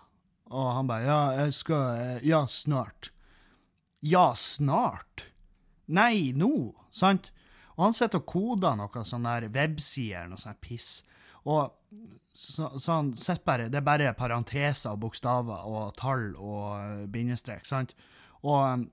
Og 0.53 0.67
han 0.77 0.89
bare 0.89 1.05
Ja, 1.09 1.19
jeg 1.41 1.57
skal 1.57 1.85
eh, 1.97 2.25
Ja, 2.29 2.45
snart. 2.45 3.09
Ja, 4.05 4.33
snart? 4.37 5.25
Nei, 5.87 6.31
nå, 6.35 6.51
sant? 6.93 7.31
Og 7.75 7.87
han 7.89 7.95
sitter 7.95 8.21
og 8.21 8.29
koder 8.29 8.77
noe 8.79 9.03
sånn 9.07 9.27
der 9.27 9.49
websider, 9.53 10.29
noe 10.31 10.39
sånt 10.41 10.61
piss. 10.63 11.03
Og 11.45 11.73
så, 12.35 12.71
så 12.79 12.91
han 12.91 13.13
sitter 13.15 13.43
bare 13.45 13.69
Det 13.71 13.79
er 13.79 13.85
bare 13.85 14.13
parenteser 14.17 14.91
og 14.91 15.03
bokstaver 15.05 15.67
og 15.69 15.93
tall 15.99 16.33
og 16.35 17.05
bindestrek, 17.11 17.67
sant? 17.67 17.93
Og, 18.45 18.87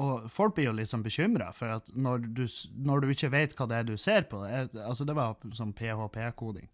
og 0.00 0.28
folk 0.32 0.56
blir 0.56 0.70
jo 0.70 0.74
litt 0.76 0.90
sånn 0.90 1.04
bekymra, 1.04 1.50
for 1.56 1.78
at 1.78 1.90
når 1.94 2.26
du, 2.38 2.44
når 2.78 3.02
du, 3.02 3.08
ikke 3.14 3.32
vet 3.32 3.56
hva 3.58 3.68
det 3.70 3.80
er 3.80 3.88
du 3.88 3.96
ser 4.00 4.28
på 4.30 4.44
er, 4.46 4.70
Altså, 4.84 5.06
det 5.08 5.16
var 5.18 5.38
sånn 5.56 5.74
PHP-koding. 5.76 6.68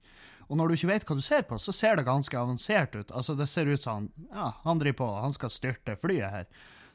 Og 0.48 0.56
når 0.56 0.68
du 0.68 0.78
ikke 0.78 0.92
vet 0.92 1.06
hva 1.08 1.16
du 1.18 1.24
ser 1.24 1.44
på, 1.48 1.58
så 1.60 1.74
ser 1.76 1.98
det 1.98 2.06
ganske 2.08 2.38
avansert 2.38 2.94
ut. 2.96 3.10
Altså, 3.12 3.34
det 3.36 3.48
ser 3.52 3.68
ut 3.68 3.82
som 3.82 3.98
han, 3.98 4.28
ja, 4.32 4.52
han 4.64 4.80
driver 4.80 5.00
på, 5.02 5.08
han 5.26 5.36
skal 5.36 5.52
styrte 5.52 5.96
flyet 6.00 6.32
her. 6.32 6.46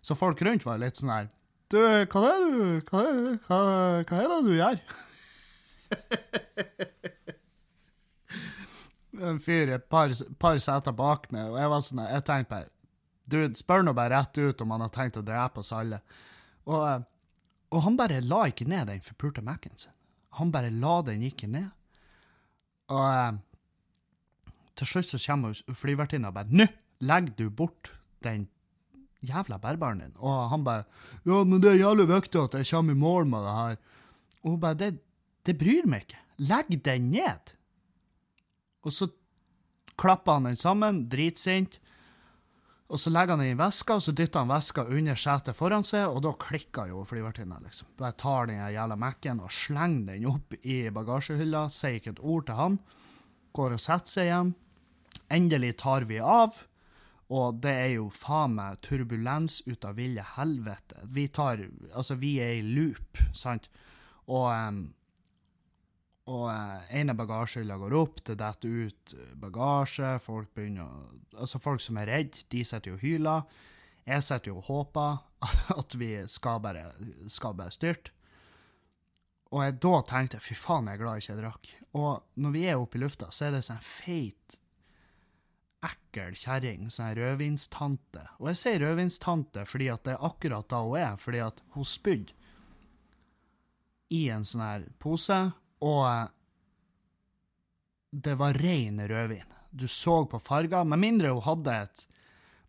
Så 0.04 0.18
folk 0.18 0.42
rundt 0.42 0.66
var 0.66 0.82
litt 0.82 0.98
sånn 1.00 1.14
her 1.14 1.30
Du, 1.74 1.80
hva 1.82 2.22
er 2.30 2.38
det 2.38 2.54
du 2.54 2.86
Hva 2.86 3.02
hva, 3.48 3.58
hva 4.06 4.18
er 4.20 4.28
det 4.30 4.36
du 4.46 4.54
gjør? 4.54 4.78
en 9.30 9.40
fyr 9.42 9.72
et 9.74 9.86
par, 9.90 10.14
par 10.42 10.58
seter 10.62 10.94
bak 10.98 11.22
meg, 11.34 11.50
og 11.50 11.58
jeg 11.58 11.70
var 11.72 11.82
sånn 11.86 12.02
Jeg 12.06 12.26
tenkte 12.28 12.52
bare 12.52 12.70
Du, 13.26 13.38
spør 13.58 13.82
nå 13.88 13.92
bare 13.98 14.14
rett 14.14 14.38
ut 14.38 14.62
om 14.62 14.74
han 14.76 14.84
har 14.86 14.94
tenkt 14.94 15.18
å 15.18 15.26
drepe 15.26 15.60
oss 15.64 15.72
alle. 15.74 16.00
Og, 16.68 16.82
eh, 16.92 17.02
og 17.74 17.80
han 17.88 17.98
bare 17.98 18.22
la 18.22 18.42
ikke 18.52 18.70
ned 18.70 18.88
den 18.92 19.02
forpulte 19.02 19.42
Mac-en 19.46 19.78
sin. 19.80 19.94
Han 20.38 20.52
bare 20.54 20.70
la 20.70 21.02
den 21.08 21.22
ikke 21.26 21.48
ned. 21.50 21.70
Og 22.94 23.06
eh, 23.08 23.34
til 24.78 24.88
slutt 24.92 25.10
så 25.14 25.18
kommer 25.24 25.50
flyvertinna 25.80 26.28
og 26.30 26.36
bare 26.38 26.54
Nå 26.54 26.66
legger 27.02 27.34
du 27.40 27.46
bort 27.50 27.84
den 28.28 28.42
jævla 29.24 29.60
bærbaren 29.62 30.04
din. 30.04 30.16
Og 30.20 30.50
han 30.52 30.64
bare 30.64 30.84
Ja, 31.26 31.44
men 31.44 31.62
det 31.62 31.72
er 31.72 31.82
jævlig 31.82 32.08
viktig 32.10 32.42
at 32.42 32.60
jeg 32.60 32.70
kommer 32.72 32.94
i 32.94 33.00
mål 33.00 33.28
med 33.32 33.46
det 33.48 33.56
her. 33.58 33.76
Og 34.44 34.50
hun 34.52 34.60
bare 34.60 34.80
Det, 34.80 35.00
det 35.46 35.58
bryr 35.58 35.88
meg 35.88 36.06
ikke. 36.06 36.20
Legg 36.38 36.84
den 36.86 37.10
ned. 37.12 37.54
Og 38.84 38.92
så 38.92 39.08
klapper 39.98 40.34
han 40.40 40.50
den 40.50 40.60
sammen, 40.60 41.08
dritsint. 41.10 41.80
Og 42.94 43.00
så 43.00 43.10
legger 43.10 43.38
han 43.38 43.42
den 43.42 43.56
i 43.56 43.58
veska, 43.58 43.96
og 43.98 44.04
så 44.06 44.12
dytter 44.14 44.44
han 44.44 44.52
veska 44.52 44.84
under 44.86 45.16
setet 45.18 45.58
foran 45.58 45.86
seg, 45.88 46.04
og 46.12 46.20
da 46.26 46.34
klikker 46.38 46.92
jo 46.92 47.06
flyvertinna, 47.10 47.58
liksom. 47.64 47.88
Bare 47.98 48.14
tar 48.20 48.52
den 48.52 48.60
jævla 48.60 48.98
Mac-en 49.00 49.40
og 49.42 49.54
slenger 49.56 50.14
den 50.14 50.28
opp 50.30 50.54
i 50.62 50.84
bagasjehylla, 50.94 51.70
sier 51.74 51.98
ikke 51.98 52.14
et 52.14 52.22
ord 52.22 52.46
til 52.50 52.60
han, 52.60 52.78
går 53.58 53.78
og 53.78 53.82
setter 53.82 54.12
seg 54.12 54.30
igjen. 54.30 54.54
Endelig 55.34 55.72
tar 55.82 56.06
vi 56.10 56.20
av, 56.20 56.60
og 57.32 57.62
det 57.64 57.72
er 57.72 57.92
jo 57.96 58.10
faen 58.14 58.58
meg 58.58 58.82
turbulens 58.84 59.62
ut 59.68 59.86
av 59.88 59.96
ville 59.98 60.26
helvete. 60.36 61.06
Vi 61.08 61.28
tar 61.32 61.64
Altså, 61.94 62.18
vi 62.20 62.36
er 62.44 62.58
i 62.60 62.68
loop, 62.76 63.22
sant? 63.38 63.70
Og 64.28 64.52
og 66.24 66.46
en 66.48 67.12
av 67.12 67.18
bagasjehylla 67.20 67.76
går 67.82 67.94
opp, 68.00 68.22
det 68.24 68.38
detter 68.40 68.88
ut 68.88 69.14
bagasje, 69.36 70.16
folk 70.24 70.54
begynner 70.56 70.88
å 70.88 71.10
Altså, 71.34 71.58
folk 71.60 71.82
som 71.82 71.98
er 71.98 72.12
redde, 72.12 72.44
de 72.54 72.60
sitter 72.64 72.92
jo 72.92 72.96
og 73.00 73.02
hyler. 73.02 73.48
Jeg 74.06 74.22
sitter 74.22 74.52
jo 74.52 74.60
og 74.60 74.68
håper 74.68 75.16
at 75.82 75.96
vi 75.98 76.12
skal 76.30 76.60
bare, 76.62 76.92
skal 77.28 77.56
bare 77.58 77.74
styrte. 77.74 78.14
Og 79.50 79.64
jeg 79.64 79.80
da 79.82 79.94
tenkte 80.10 80.42
fy 80.42 80.56
faen, 80.58 80.88
jeg 80.90 80.98
er 80.98 81.02
glad 81.02 81.18
jeg 81.18 81.26
ikke 81.26 81.40
drakk. 81.42 81.72
Og 81.98 82.40
når 82.42 82.54
vi 82.54 82.64
er 82.70 82.78
oppe 82.82 83.00
i 83.00 83.02
lufta, 83.02 83.32
så 83.34 83.48
er 83.48 83.58
det 83.58 83.64
sånn 83.66 83.82
feit, 83.86 84.60
ekkel 85.84 86.38
kjerring, 86.40 86.88
sånn 86.94 87.16
rødvinstante. 87.18 88.24
Og 88.40 88.52
jeg 88.52 88.62
sier 88.62 88.86
rødvinstante 88.86 89.66
fordi 89.70 89.90
at 89.94 90.06
det 90.08 90.16
er 90.16 90.26
akkurat 90.30 90.70
da 90.72 90.80
hun 90.86 91.00
er, 91.02 91.18
fordi 91.20 91.44
at 91.44 91.60
hun 91.76 91.88
spydde 91.88 92.40
i 94.14 94.28
en 94.30 94.46
sånn 94.46 94.64
her 94.64 94.88
pose, 95.02 95.40
og 95.84 96.02
eh, 96.08 96.32
det 98.14 98.36
var 98.38 98.60
ren 98.62 99.02
rødvin. 99.10 99.56
Du 99.74 99.88
så 99.90 100.22
på 100.30 100.38
farger. 100.44 100.86
Med 100.86 101.02
mindre 101.02 101.34
hun 101.34 101.46
hadde 101.48 101.78
et 101.88 102.08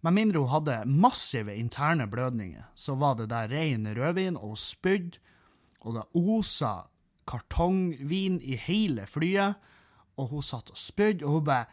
med 0.05 0.13
mindre 0.13 0.43
hun 0.43 0.53
hadde 0.53 0.83
massive 0.85 1.55
interne 1.57 2.05
blødninger, 2.13 2.65
så 2.77 2.93
var 3.01 3.15
det 3.17 3.31
der 3.31 3.49
ren 3.49 3.87
rødvin, 3.97 4.37
og 4.37 4.53
hun 4.53 4.61
spydde, 4.61 5.21
og 5.81 5.97
det 5.97 6.05
osa 6.21 6.73
kartongvin 7.29 8.37
i 8.45 8.57
hele 8.61 9.07
flyet, 9.09 9.57
og 10.21 10.29
hun 10.29 10.45
satt 10.45 10.69
og 10.71 10.77
spydde, 10.79 11.25
og 11.25 11.39
hun 11.39 11.47
bare 11.49 11.65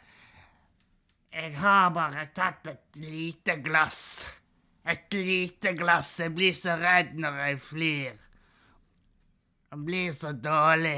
Jeg 1.32 1.54
har 1.62 1.94
bare 1.96 2.26
tatt 2.36 2.66
et 2.68 2.98
lite 3.00 3.56
glass. 3.64 4.26
Et 4.84 5.16
lite 5.16 5.72
glass. 5.80 6.10
Jeg 6.20 6.34
blir 6.36 6.56
så 6.58 6.76
redd 6.76 7.14
når 7.24 7.38
jeg 7.46 7.60
flyr. 7.64 8.18
Jeg 9.72 9.84
blir 9.88 10.10
så 10.12 10.34
dårlig. 10.36 10.98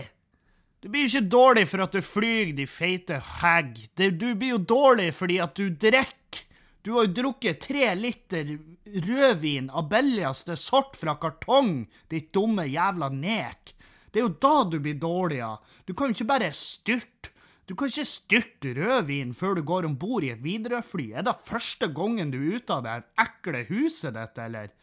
Du 0.81 0.89
blir 0.89 1.05
jo 1.05 1.11
ikke 1.11 1.29
dårlig 1.35 1.67
for 1.69 1.85
at 1.85 1.93
du 1.93 2.01
flyr, 2.01 2.49
de 2.57 2.65
feite 2.67 3.19
hegg. 3.43 3.77
Du 3.93 4.33
blir 4.33 4.55
jo 4.55 4.57
dårlig 4.57 5.11
fordi 5.15 5.37
at 5.43 5.53
du 5.59 5.69
drikker. 5.69 6.41
Du 6.83 6.95
har 6.97 7.05
jo 7.05 7.13
drukket 7.21 7.61
tre 7.63 7.93
liter 7.95 8.57
rødvin 9.05 9.69
av 9.71 9.85
billigste 9.91 10.57
sort 10.59 10.97
fra 10.99 11.13
kartong, 11.15 11.85
ditt 12.11 12.33
dumme 12.35 12.65
jævla 12.67 13.07
nek. 13.13 13.71
Det 14.11 14.19
er 14.19 14.25
jo 14.25 14.33
da 14.41 14.55
du 14.67 14.79
blir 14.81 14.97
dårlig 14.99 15.39
av. 15.45 15.61
Du 15.85 15.93
kan 15.93 16.09
jo 16.09 16.17
ikke 16.17 16.31
bare 16.33 16.49
styrte. 16.57 17.29
Du 17.67 17.75
kan 17.79 17.87
ikke 17.87 18.07
styrte 18.07 18.73
rødvin 18.75 19.31
før 19.37 19.55
du 19.55 19.63
går 19.63 19.87
om 19.87 19.95
bord 19.99 20.25
i 20.27 20.33
et 20.33 20.43
Widerøe-fly. 20.43 21.13
Er 21.15 21.23
det 21.23 21.39
første 21.47 21.87
gangen 21.95 22.33
du 22.33 22.41
er 22.41 22.59
ute 22.59 22.75
av 22.75 22.83
det 22.83 22.97
ekle 23.23 23.63
huset 23.69 24.17
ditt, 24.17 24.39
eller? 24.43 24.73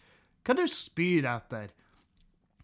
Hva 0.41 0.55
er 0.55 0.61
det 0.63 0.69
du 0.71 0.73
spyr 0.73 1.29
etter? 1.29 1.73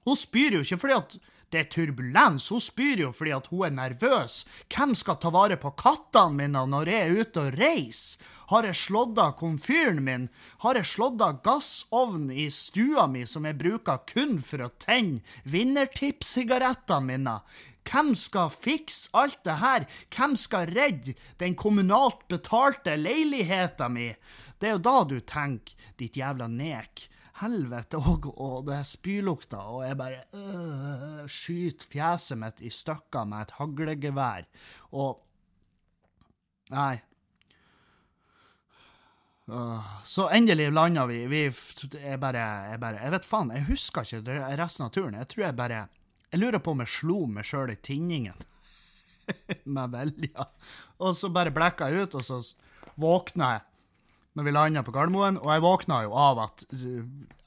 Hun 0.07 0.17
spyr 0.17 0.57
jo 0.57 0.63
ikke 0.65 0.79
fordi 0.81 0.97
at 0.97 1.19
det 1.53 1.61
er 1.61 1.69
turbulens. 1.71 2.49
Hun 2.51 2.63
spyr 2.63 3.03
jo 3.05 3.13
fordi 3.15 3.35
at 3.37 3.51
hun 3.53 3.67
er 3.69 3.75
nervøs. 3.77 4.41
Hvem 4.73 4.97
skal 4.99 5.19
ta 5.23 5.31
vare 5.35 5.59
på 5.61 5.75
kattene 5.79 6.41
mine 6.41 6.65
når 6.71 6.91
jeg 6.91 7.05
er 7.05 7.21
ute 7.21 7.45
og 7.45 7.61
reiser? 7.61 8.33
Har 8.51 8.67
jeg 8.67 8.79
slått 8.79 9.19
av 9.19 9.37
komfyren 9.39 10.03
min? 10.07 10.29
Har 10.65 10.79
jeg 10.79 10.91
slått 10.95 11.23
av 11.23 11.41
gassovnen 11.45 12.33
i 12.33 12.49
stua 12.55 13.07
mi 13.11 13.25
som 13.27 13.47
jeg 13.47 13.59
bruker 13.59 14.05
kun 14.09 14.39
for 14.43 14.65
å 14.65 14.73
tenne 14.83 15.23
vinnertippsigarettene 15.45 17.13
mine? 17.13 17.41
Hvem 17.87 18.15
skal 18.19 18.51
fikse 18.51 19.11
alt 19.17 19.43
det 19.47 19.59
her? 19.63 19.87
Hvem 20.15 20.37
skal 20.37 20.71
redde 20.75 21.15
den 21.41 21.55
kommunalt 21.55 22.27
betalte 22.29 22.97
leiligheta 22.99 23.89
mi? 23.89 24.09
Det 24.59 24.71
er 24.71 24.79
jo 24.79 24.87
da 24.87 24.97
du 25.07 25.21
tenker, 25.21 25.77
ditt 26.01 26.17
jævla 26.19 26.49
nek 26.51 27.09
helvete 27.43 28.01
òg, 28.01 28.31
og 28.33 28.67
det 28.69 28.79
er 28.79 28.87
spylukta, 28.89 29.61
og 29.69 29.83
jeg 29.85 29.99
bare 30.01 30.23
øh, 30.33 31.27
skyter 31.29 31.91
fjeset 31.91 32.41
mitt 32.41 32.63
i 32.65 32.73
stykker 32.73 33.29
med 33.29 33.47
et 33.47 33.57
haglegevær, 33.59 34.49
og 34.97 35.23
Nei. 36.73 36.97
Uh, 39.47 39.85
så 40.03 40.25
endelig 40.35 40.73
landa 40.75 41.05
vi. 41.07 41.21
vi 41.31 41.45
jeg 41.47 42.19
bare, 42.19 42.47
jeg 42.73 42.81
bare 42.83 43.03
Jeg 43.05 43.13
vet 43.15 43.29
faen, 43.29 43.53
jeg 43.55 43.69
husker 43.69 44.03
ikke 44.03 44.41
resten 44.59 44.89
av 44.89 44.91
turen. 44.91 45.15
Jeg 45.15 45.29
tror 45.31 45.45
jeg 45.45 45.57
bare 45.61 45.85
Jeg 46.33 46.43
lurer 46.43 46.63
på 46.63 46.75
om 46.75 46.83
jeg 46.83 46.93
slo 46.93 47.23
meg 47.31 47.47
sjøl 47.47 47.73
i 47.73 47.79
tinningen 47.79 48.37
med 49.77 49.95
vilje. 49.95 50.47
Og 51.03 51.17
så 51.17 51.31
bare 51.33 51.55
blekka 51.55 51.91
jeg 51.91 52.07
ut, 52.07 52.17
og 52.19 52.27
så 52.27 52.41
våkna 53.01 53.57
jeg 53.57 53.65
når 54.37 54.45
vi 54.45 54.53
landa 54.53 54.83
på 54.85 54.93
Gardermoen, 54.93 55.39
og 55.41 55.49
jeg 55.49 55.63
våkna 55.65 56.03
jo 56.05 56.17
av 56.21 56.41
at, 56.43 56.65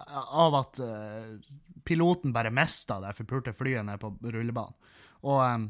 av 0.10 0.56
at 0.58 0.80
uh, 0.82 1.36
piloten 1.86 2.34
bare 2.34 2.50
mista 2.50 2.98
det 3.04 3.14
forpulte 3.20 3.54
flyet 3.54 3.86
ned 3.86 4.02
på 4.02 4.10
rullebanen. 4.26 4.74
Og, 5.22 5.38
um, 5.44 5.68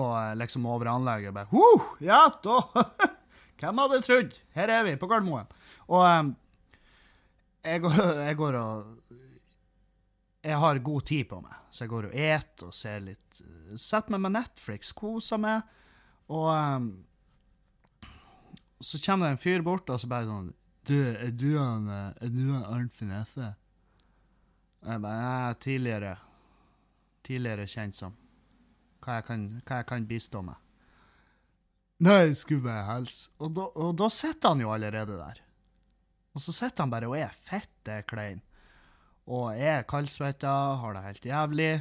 og 0.00 0.16
liksom 0.40 0.66
over 0.70 0.90
anlegget 0.90 1.34
bare 1.36 1.50
huh, 1.52 1.88
Ja, 2.00 2.22
da 2.42 2.62
Hvem 3.60 3.80
hadde 3.82 4.00
trodd? 4.02 4.36
Her 4.56 4.72
er 4.72 4.86
vi, 4.88 4.96
på 4.98 5.06
Gardermoen. 5.06 5.46
Og 5.86 6.02
um, 6.02 6.32
jeg, 7.62 7.84
går, 7.84 8.00
jeg 8.26 8.38
går 8.40 8.58
og 8.58 9.09
Jeg 10.40 10.56
har 10.56 10.78
god 10.80 11.04
tid 11.04 11.26
på 11.28 11.40
meg, 11.44 11.56
så 11.70 11.84
jeg 11.84 11.92
går 11.92 12.08
og 12.08 12.16
et 12.16 12.62
og 12.64 12.72
ser 12.74 13.02
litt 13.04 13.40
Setter 13.76 14.14
meg 14.14 14.22
med 14.24 14.34
Netflix, 14.38 14.90
koser 14.96 15.38
meg. 15.40 15.66
Og 16.32 16.48
um, 16.48 16.88
så 18.80 18.98
kommer 19.04 19.28
det 19.28 19.36
en 19.36 19.42
fyr 19.42 19.62
bort, 19.66 19.90
og 19.92 20.00
så 20.00 20.08
bare 20.10 20.28
sånn 20.28 20.48
Du, 20.88 20.96
er 20.96 21.30
du 21.36 21.52
han, 21.58 21.86
er 21.90 22.32
du 22.32 22.46
han 22.54 22.64
Arnt 22.64 22.94
Finesse? 22.96 23.52
Jeg 24.80 25.02
bare 25.04 25.20
Nei, 25.20 25.54
tidligere 25.60 26.16
Tidligere 27.26 27.68
kjent 27.68 27.98
som. 27.98 28.16
Hva 29.04 29.18
jeg 29.18 29.26
kan, 29.28 29.42
hva 29.68 29.76
jeg 29.82 29.86
kan 29.86 30.06
bistå 30.08 30.40
med. 30.42 30.56
Nei, 32.02 32.32
skulle 32.34 32.64
bare 32.64 32.86
hilse. 32.88 33.28
Og, 33.38 33.52
da, 33.54 33.66
og 33.76 33.92
da 34.00 34.08
sitter 34.10 34.54
han 34.54 34.62
jo 34.64 34.72
allerede 34.72 35.18
der. 35.18 35.42
Og 36.34 36.42
så 36.42 36.54
sitter 36.56 36.82
han 36.82 36.92
bare 36.92 37.10
og 37.10 37.18
er 37.20 37.36
fette 37.44 38.00
klein. 38.08 38.40
Og 39.30 39.54
er 39.54 39.86
kaldsvetta, 39.86 40.52
har 40.82 40.96
det 40.96 41.06
helt 41.06 41.26
jævlig 41.30 41.72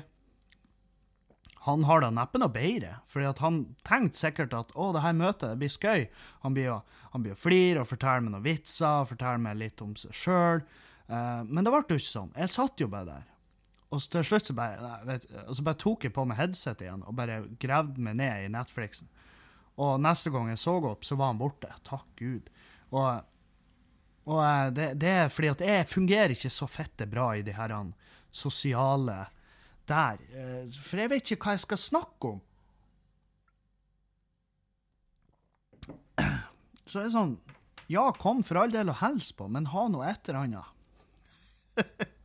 han 1.69 1.83
har 1.83 2.01
da 2.01 2.09
neppe 2.13 2.39
noe 2.39 2.51
bedre. 2.53 2.93
For 3.09 3.25
han 3.43 3.59
tenkte 3.87 4.21
sikkert 4.21 4.55
at 4.55 4.71
å, 4.79 4.91
det 4.95 5.03
her 5.03 5.17
møtet 5.17 5.51
det 5.51 5.59
blir 5.59 5.73
skøy. 5.73 6.05
Han 6.45 6.55
blir 6.55 6.71
å, 6.73 6.77
han 7.13 7.25
å 7.27 7.39
flire 7.39 7.83
og 7.83 7.89
fortelle 7.89 8.23
meg 8.23 8.33
noen 8.35 8.45
vitser 8.45 9.03
og 9.03 9.09
fortelle 9.11 9.41
meg 9.43 9.59
litt 9.59 9.83
om 9.83 9.95
seg 9.99 10.15
sjøl. 10.15 10.63
Uh, 11.09 11.17
eh, 11.17 11.41
men 11.49 11.65
det 11.65 11.73
ble 11.73 11.83
jo 11.83 11.99
ikke 11.99 12.07
sånn. 12.07 12.31
Jeg 12.37 12.53
satt 12.53 12.83
jo 12.83 12.89
bare 12.91 13.09
der. 13.09 13.27
Og 13.89 14.03
til 14.13 14.25
slutt 14.25 14.51
så 14.51 14.53
bare, 14.55 14.93
vet, 15.09 15.25
så 15.27 15.65
bare 15.65 15.81
tok 15.81 16.05
jeg 16.05 16.13
på 16.13 16.25
meg 16.29 16.37
headsetet 16.37 16.85
igjen 16.85 17.01
og 17.09 17.15
bare 17.17 17.41
gravde 17.61 18.03
meg 18.05 18.19
ned 18.19 18.45
i 18.45 18.51
Netflixen. 18.53 19.09
Og 19.81 19.97
neste 20.03 20.31
gang 20.31 20.51
jeg 20.51 20.61
så 20.61 20.75
opp, 20.77 21.07
så 21.07 21.17
var 21.17 21.31
han 21.31 21.39
borte. 21.41 21.71
Takk 21.87 22.05
Gud. 22.19 22.51
Og, 22.91 23.25
og 24.29 24.39
eh, 24.43 24.69
det, 24.75 24.87
det, 25.01 25.15
er 25.23 25.33
fordi 25.33 25.51
at 25.53 25.65
jeg 25.65 25.89
fungerer 25.89 26.35
ikke 26.35 26.53
så 26.53 26.67
fette 26.69 27.07
bra 27.09 27.31
i 27.37 27.43
de 27.45 27.55
her 27.57 27.73
sosiale 28.31 29.23
der. 29.89 30.21
Eh, 30.33 30.69
for 30.75 31.01
jeg 31.01 31.11
vet 31.13 31.33
ikke 31.33 31.49
hva 31.49 31.57
jeg 31.57 31.65
skal 31.65 31.81
snakke 31.81 32.33
om. 32.35 32.45
Så 36.89 36.99
det 36.99 37.05
er 37.07 37.13
sånn 37.13 37.37
Ja, 37.89 38.09
kom 38.17 38.41
for 38.45 38.59
all 38.61 38.73
del 38.73 38.91
og 38.91 38.99
hils 39.01 39.31
på, 39.33 39.47
men 39.49 39.69
ha 39.73 39.87
noe 39.89 40.09
et 40.09 40.29
eller 40.29 40.45
annet. 40.45 40.75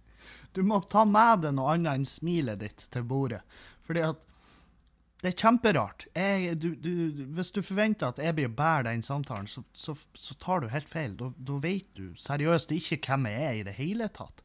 Du 0.55 0.61
må 0.63 0.77
ta 0.87 1.03
med 1.03 1.41
deg 1.43 1.57
noe 1.57 1.73
annet 1.73 1.99
enn 1.99 2.05
smilet 2.07 2.61
ditt 2.61 2.85
til 2.95 3.03
bordet. 3.11 3.41
Fordi 3.83 4.05
at 4.07 4.21
det 5.25 5.31
er 5.31 5.41
kjemperart. 5.41 6.05
Jeg, 6.13 6.59
du, 6.61 6.75
du, 6.77 7.23
hvis 7.33 7.49
du 7.57 7.63
forventer 7.65 8.11
at 8.13 8.19
jeg 8.21 8.37
blir 8.37 8.51
bære 8.53 8.91
den 8.91 9.01
samtalen, 9.03 9.47
så, 9.49 9.63
så, 9.73 9.95
så 10.13 10.35
tar 10.37 10.61
du 10.61 10.69
helt 10.69 10.91
feil. 10.91 11.15
Da, 11.17 11.31
da 11.33 11.57
vet 11.65 11.87
du 11.97 12.11
seriøst 12.21 12.75
ikke 12.77 12.99
hvem 13.07 13.31
jeg 13.31 13.47
er 13.47 13.57
i 13.57 13.63
det 13.65 13.73
hele 13.79 14.11
tatt. 14.13 14.43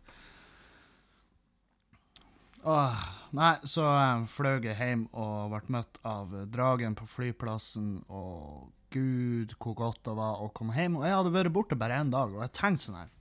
Åh, 2.64 3.02
nei, 3.36 3.52
så 3.68 3.84
um, 3.92 4.24
fløy 4.32 4.70
jeg 4.70 4.78
hjem 4.80 5.04
og 5.20 5.52
ble 5.52 5.76
møtt 5.76 6.00
av 6.08 6.32
dragen 6.52 6.96
på 6.96 7.08
flyplassen, 7.12 7.98
og 8.08 8.72
gud, 8.96 9.58
hvor 9.60 9.76
godt 9.84 10.02
det 10.08 10.16
var 10.16 10.40
å 10.40 10.48
komme 10.56 10.80
hjem. 10.80 10.96
Og 11.02 11.08
jeg 11.10 11.18
hadde 11.18 11.36
vært 11.36 11.56
borte 11.60 11.80
bare 11.80 12.00
én 12.00 12.16
dag, 12.16 12.32
og 12.32 12.44
jeg 12.46 12.56
tenkte 12.56 12.86
sånn 12.88 13.02
her 13.02 13.12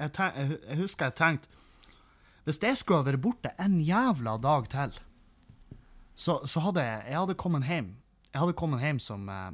jeg, 0.00 0.12
tenk, 0.16 0.36
jeg, 0.40 0.76
husker 0.80 1.10
jeg 1.10 1.16
tenkte 1.18 1.58
Hvis 2.46 2.62
jeg 2.64 2.78
skulle 2.80 3.02
ha 3.02 3.08
vært 3.10 3.20
borte 3.20 3.50
en 3.60 3.76
jævla 3.84 4.38
dag 4.40 4.68
til, 4.72 4.94
så, 6.20 6.40
så 6.44 6.60
hadde 6.66 6.84
jeg, 6.84 7.16
hadde 7.16 7.36
kommet 7.40 7.64
hjem 7.64 7.94
Jeg 8.28 8.42
hadde 8.42 8.54
kommet 8.58 8.82
hjem 8.84 8.98
som 9.00 9.28
eh, 9.32 9.52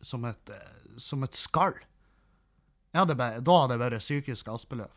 som 0.00 0.24
et, 0.24 0.50
eh, 0.50 0.96
som 0.96 1.22
et 1.22 1.34
skall. 1.34 1.74
Hadde 2.94 3.16
bare, 3.18 3.42
da 3.44 3.58
hadde 3.62 3.76
jeg 3.76 3.82
vært 3.82 4.04
psykisk 4.04 4.48
aspeløv. 4.52 4.92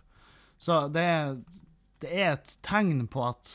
Så 0.59 0.85
det, 0.93 1.07
det 2.03 2.13
er 2.13 2.31
et 2.37 2.55
tegn 2.65 3.07
på 3.11 3.25
at 3.27 3.51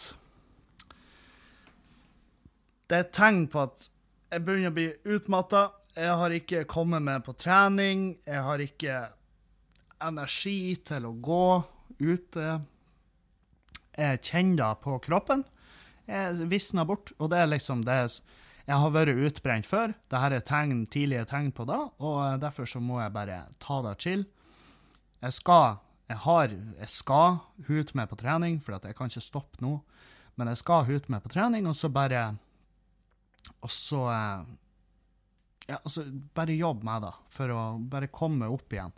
Det 2.84 2.96
er 2.96 3.04
et 3.06 3.14
tegn 3.16 3.46
på 3.48 3.62
at 3.64 3.86
jeg 4.34 4.44
begynner 4.44 4.72
å 4.72 4.76
bli 4.76 4.90
utmatta. 5.14 5.62
Jeg 5.96 6.16
har 6.20 6.34
ikke 6.36 6.66
kommet 6.68 7.04
meg 7.06 7.22
på 7.24 7.32
trening. 7.38 8.18
Jeg 8.26 8.42
har 8.44 8.60
ikke 8.60 8.98
energi 10.04 10.74
til 10.84 11.06
å 11.08 11.14
gå 11.16 11.46
ute. 12.02 12.58
Jeg 13.96 14.20
kjenner 14.26 14.58
det 14.60 14.84
på 14.84 14.98
kroppen. 15.06 15.46
Jeg 16.08 16.48
visner 16.50 16.86
bort, 16.88 17.12
og 17.18 17.30
det 17.32 17.40
er 17.40 17.50
liksom 17.50 17.84
det 17.86 17.98
Jeg 18.66 18.76
har 18.80 18.92
vært 18.92 19.16
utbrent 19.16 19.66
før. 19.66 19.94
Dette 20.08 20.36
er 20.36 20.44
tegn, 20.44 20.86
tidlige 20.86 21.24
tegn 21.28 21.50
på 21.52 21.66
det, 21.68 21.80
og 22.00 22.40
derfor 22.40 22.68
så 22.68 22.80
må 22.80 23.00
jeg 23.00 23.12
bare 23.12 23.46
ta 23.60 23.80
det 23.84 23.96
chill. 24.00 24.24
Jeg 25.22 25.32
skal 25.32 25.80
jeg 26.08 26.20
har 26.20 26.48
Jeg 26.52 26.90
skal 26.92 27.38
hute 27.66 27.96
meg 27.96 28.08
på 28.10 28.16
trening, 28.20 28.60
for 28.60 28.76
jeg 28.76 28.96
kan 28.96 29.08
ikke 29.08 29.24
stoppe 29.24 29.60
nå. 29.64 29.80
Men 30.36 30.48
jeg 30.48 30.60
skal 30.60 30.84
hute 30.84 31.08
meg 31.12 31.22
på 31.22 31.32
trening, 31.32 31.66
og 31.66 31.76
så 31.76 31.88
bare 31.88 32.36
Og 33.62 33.70
så 33.70 34.04
Ja, 35.64 35.78
altså, 35.80 36.04
bare 36.34 36.52
jobbe 36.52 36.84
med 36.84 37.02
det, 37.02 37.12
for 37.30 37.48
å 37.48 37.60
bare 37.80 38.12
komme 38.12 38.50
opp 38.52 38.72
igjen 38.72 38.92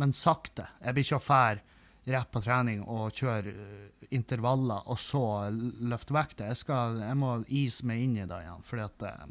men 0.00 0.14
sakte. 0.16 0.66
Jeg 0.82 0.94
blir 0.96 1.06
ikke 1.06 1.20
å 1.20 1.24
fære 1.24 1.73
rett 2.04 2.30
på 2.32 2.42
trening 2.44 2.82
og 2.90 3.14
kjøre 3.16 3.52
uh, 3.54 4.08
intervaller, 4.14 4.84
og 4.90 5.00
så 5.00 5.50
løfte 5.50 6.16
vekta. 6.16 6.50
Jeg, 6.50 6.60
jeg 7.00 7.18
må 7.20 7.38
ise 7.48 7.88
meg 7.88 8.04
inn 8.04 8.18
i 8.20 8.28
det 8.28 8.40
igjen, 8.44 8.64
for 8.66 8.84
uh, 8.84 9.26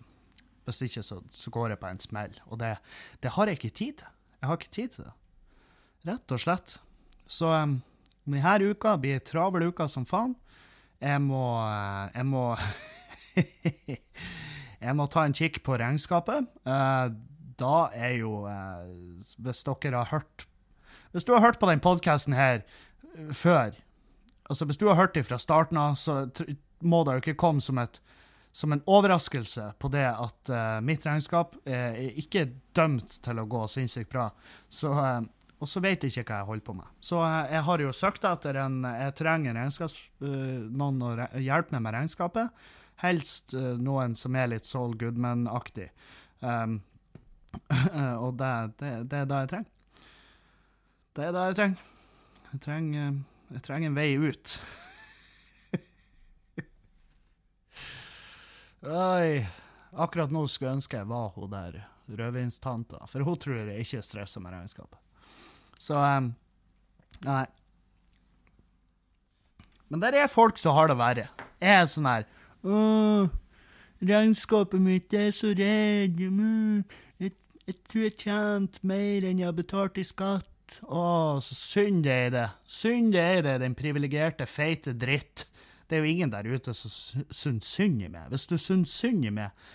hvis 0.68 0.84
ikke 0.88 1.04
så, 1.06 1.20
så, 1.32 1.52
går 1.54 1.74
jeg 1.74 1.82
på 1.82 1.92
en 1.92 2.02
smell. 2.02 2.38
Og 2.50 2.60
det, 2.62 2.76
det, 3.24 3.34
har 3.36 3.50
jeg 3.50 3.60
ikke 3.60 3.76
tid 3.76 4.00
til. 4.02 4.14
Jeg 4.40 4.50
har 4.50 4.60
ikke 4.60 4.76
tid 4.76 4.96
til 4.96 5.08
det. 5.08 5.16
Rett 6.10 6.36
og 6.36 6.42
slett. 6.42 6.78
Så 7.28 7.52
um, 7.52 7.78
denne 8.28 8.72
uka 8.72 8.96
blir 9.00 9.24
travel 9.24 9.70
uke 9.70 9.88
som 9.92 10.08
faen. 10.08 10.36
Jeg 11.04 11.20
må 11.20 11.44
uh, 11.60 12.08
Jeg 12.14 12.26
må 12.30 12.44
Jeg 14.84 14.96
må 15.00 15.08
ta 15.08 15.24
en 15.24 15.36
kikk 15.36 15.62
på 15.64 15.78
regnskapet. 15.80 16.48
Uh, 16.68 17.12
da 17.60 17.76
er 17.94 18.18
jo 18.18 18.48
Hvis 19.38 19.62
dere 19.68 20.00
har 20.02 20.10
hørt 20.12 20.48
hvis 21.14 21.26
du 21.28 21.34
har 21.36 21.44
hørt 21.46 21.62
på 21.62 21.70
den 21.70 21.82
podkasten 21.84 22.34
her 22.34 22.64
uh, 23.14 23.32
før, 23.32 23.78
altså 24.50 24.66
hvis 24.66 24.82
du 24.82 24.88
har 24.90 25.00
hørt 25.00 25.16
det 25.16 25.28
fra 25.28 25.40
starten 25.42 25.80
av, 25.80 25.96
så 25.96 26.26
må 26.84 27.04
det 27.04 27.16
jo 27.16 27.24
ikke 27.24 27.40
komme 27.40 27.64
som, 27.64 27.80
et, 27.82 28.00
som 28.52 28.74
en 28.74 28.84
overraskelse 28.90 29.72
på 29.80 29.92
det 29.94 30.06
at 30.10 30.52
uh, 30.52 30.82
mitt 30.86 31.06
regnskap 31.08 31.56
er 31.66 31.98
ikke 32.20 32.50
dømt 32.76 33.20
til 33.24 33.40
å 33.40 33.48
gå 33.50 33.66
sinnssykt 33.72 34.12
bra. 34.12 34.30
Så, 34.70 34.94
uh, 34.94 35.22
og 35.64 35.70
så 35.70 35.84
vet 35.84 36.04
jeg 36.04 36.12
ikke 36.12 36.28
hva 36.34 36.42
jeg 36.42 36.50
holder 36.52 36.68
på 36.68 36.78
med. 36.82 36.94
Så 37.04 37.22
uh, 37.24 37.44
jeg 37.52 37.66
har 37.70 37.86
jo 37.86 37.96
søkt 37.96 38.26
etter 38.28 38.60
en 38.66 38.82
Jeg 38.84 39.18
trenger 39.20 39.60
noen 39.60 41.04
å 41.06 41.14
hjelpe 41.40 41.78
meg 41.78 41.86
med 41.86 41.98
regnskapet. 42.00 42.66
Helst 43.02 43.56
noen 43.56 44.14
som 44.16 44.36
er 44.38 44.52
litt 44.52 44.68
Saul 44.70 44.94
Goodman-aktig. 45.00 45.88
Um, 46.42 46.82
og 48.26 48.36
det, 48.38 48.52
det, 48.80 48.92
det 49.10 49.24
er 49.24 49.30
det 49.30 49.40
jeg 49.44 49.54
trenger. 49.56 49.73
Det 51.14 51.24
er 51.28 51.32
det 51.36 51.44
jeg 51.46 51.56
trenger. 51.58 51.78
Jeg 52.54 52.60
trenger, 52.62 53.18
jeg 53.54 53.62
trenger 53.66 53.88
en 53.90 53.98
vei 53.98 54.18
ut. 54.18 54.54
Oi. 58.84 59.46
Akkurat 59.94 60.32
nå 60.34 60.48
skulle 60.50 60.72
jeg 60.72 60.78
ønske 60.80 60.98
jeg 60.98 61.10
var 61.10 61.28
hun 61.36 61.52
der 61.52 61.74
rødvinstanta, 62.10 62.98
for 63.08 63.20
hun 63.26 63.38
tror 63.40 63.56
jeg 63.62 63.80
ikke 63.86 64.02
stresser 64.06 64.42
med 64.42 64.52
regnskapet. 64.56 65.00
Så 65.80 65.96
um, 65.98 66.34
Nei. 67.24 67.46
Men 69.94 70.02
der 70.02 70.14
er 70.18 70.28
folk 70.28 70.58
som 70.58 70.74
har 70.76 70.88
det 70.90 70.98
verre. 70.98 71.28
Jeg 71.62 71.74
er 71.78 71.86
sånn 71.94 72.10
her 72.10 72.26
regnskapet 74.04 74.82
mitt 74.82 75.14
er 75.14 75.32
så 75.36 75.54
redd. 75.58 76.20
Jeg, 77.20 77.32
jeg 77.68 77.76
tror 77.90 78.04
jeg 78.04 78.18
tjente 78.18 78.80
mer 78.88 79.28
enn 79.28 79.40
jeg 79.40 79.50
har 79.50 79.58
betalt 79.58 80.00
i 80.00 80.06
skatt. 80.08 80.53
Å, 80.84 81.04
så 81.44 81.58
synd 81.58 82.04
det 82.08 82.18
er 82.28 82.34
det. 82.34 82.48
Synd 82.68 83.14
det 83.16 83.24
er 83.24 83.46
det, 83.46 83.56
den 83.64 83.78
privilegerte, 83.78 84.48
feite 84.50 84.96
dritt. 84.98 85.46
Det 85.88 85.98
er 85.98 86.04
jo 86.04 86.12
ingen 86.12 86.34
der 86.34 86.48
ute 86.48 86.74
som 86.78 87.24
syns 87.30 87.70
synd 87.70 88.04
i 88.04 88.12
meg. 88.12 88.30
Hvis 88.34 88.48
du 88.50 88.58
syns 88.58 88.94
synd 88.96 89.28
i 89.28 89.34
meg, 89.34 89.66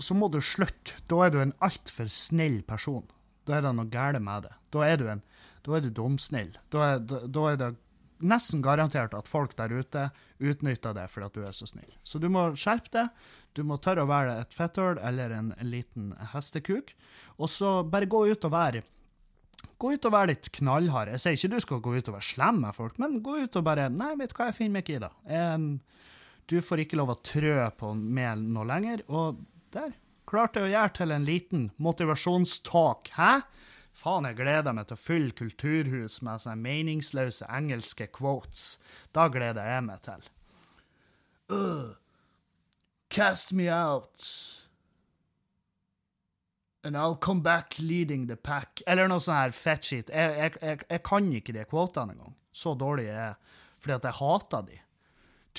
så 0.00 0.16
må 0.16 0.30
du 0.32 0.40
slutte. 0.44 0.96
Da 1.10 1.26
er 1.26 1.34
du 1.34 1.40
en 1.42 1.56
altfor 1.64 2.08
snill 2.12 2.62
person. 2.66 3.04
Da 3.48 3.58
er 3.58 3.66
det 3.66 3.74
noe 3.76 3.92
galt 3.92 4.22
med 4.24 4.48
det. 4.48 4.54
Da 4.72 4.86
er 4.86 5.00
du 5.00 5.08
en 5.12 5.24
da 5.66 5.76
er 5.76 5.84
du 5.84 5.90
dumsnill. 5.92 6.54
Da 6.72 6.84
er, 6.86 7.02
da, 7.04 7.20
da 7.28 7.46
er 7.50 7.58
det 7.60 7.70
nesten 8.20 8.62
garantert 8.64 9.14
at 9.16 9.28
folk 9.28 9.54
der 9.56 9.72
ute 9.72 10.08
utnytter 10.40 10.94
det 10.96 11.06
fordi 11.12 11.28
at 11.28 11.36
du 11.36 11.44
er 11.44 11.56
så 11.56 11.68
snill. 11.68 11.90
Så 12.04 12.20
du 12.20 12.28
må 12.32 12.50
skjerpe 12.58 12.92
deg. 12.94 13.26
Du 13.56 13.62
må 13.66 13.80
tørre 13.82 14.06
å 14.06 14.10
være 14.10 14.38
et 14.42 14.54
fetthull 14.56 15.00
eller 15.02 15.34
en 15.34 15.52
liten 15.66 16.12
hestekuk. 16.32 16.94
Og 17.40 17.50
så 17.52 17.80
bare 17.84 18.08
gå 18.10 18.24
ut 18.30 18.48
og 18.48 18.54
være 18.54 18.84
Gå 19.80 19.94
ut 19.96 20.06
og 20.08 20.12
være 20.12 20.34
litt 20.34 20.50
knallhard. 20.58 21.08
Jeg 21.14 21.22
sier 21.22 21.38
ikke 21.38 21.54
du 21.54 21.62
skal 21.64 21.80
gå 21.84 21.94
ut 21.96 22.10
og 22.10 22.16
være 22.18 22.28
slem 22.28 22.58
med 22.66 22.76
folk, 22.76 22.98
men 23.00 23.20
gå 23.24 23.38
ut 23.46 23.56
og 23.56 23.64
bare 23.64 23.88
Nei, 23.92 24.12
vet 24.20 24.32
du 24.32 24.36
hva, 24.36 24.50
jeg 24.50 24.58
finner 24.58 24.76
meg 24.76 24.84
ikke 24.84 24.98
i 24.98 25.04
det. 25.06 25.12
Du 26.50 26.58
får 26.66 26.82
ikke 26.84 26.98
lov 27.00 27.14
å 27.14 27.20
trø 27.24 27.54
på 27.78 27.94
meg 27.96 28.42
noe 28.42 28.66
lenger. 28.68 29.04
Og 29.08 29.40
der 29.72 29.94
klarte 30.28 30.60
jeg 30.60 30.68
å 30.68 30.74
gjøre 30.74 30.94
til 30.98 31.14
en 31.14 31.26
liten 31.28 31.64
motivasjonstalk. 31.80 33.12
Hæ? 33.16 33.32
Faen, 34.00 34.28
jeg 34.28 34.38
gleder 34.38 34.76
meg 34.76 34.88
til 34.88 34.96
å 34.96 35.00
fylle 35.00 35.36
kulturhus 35.36 36.20
med 36.26 36.42
sånne 36.42 36.60
meningsløse 36.60 37.48
engelske 37.48 38.10
quotes. 38.12 38.74
Da 39.16 39.28
gleder 39.32 39.66
jeg 39.66 39.86
meg 39.88 40.04
til. 40.06 40.28
Uh, 41.50 41.96
cast 43.10 43.52
me 43.56 43.66
out 43.72 44.28
And 46.82 46.96
I'll 46.96 47.16
come 47.16 47.42
back 47.42 47.74
leading 47.78 48.26
the 48.26 48.36
pack. 48.36 48.82
Eller 48.86 49.08
noe 49.08 49.20
sånn 49.20 49.36
her 49.36 49.52
fett 49.52 49.84
shit. 49.84 50.08
Jeg, 50.08 50.36
jeg, 50.38 50.54
jeg, 50.62 50.84
jeg, 50.88 51.02
kan 51.04 51.26
ikke 51.36 51.56
de 51.56 51.64
kvotene 51.68 52.16
engang. 52.16 52.36
Så 52.52 52.72
dårlig 52.78 53.10
er 53.10 53.18
jeg. 53.18 53.58
Fordi 53.80 53.96
at 53.98 54.08
jeg 54.08 54.18
hater 54.20 54.64
de. 54.68 54.80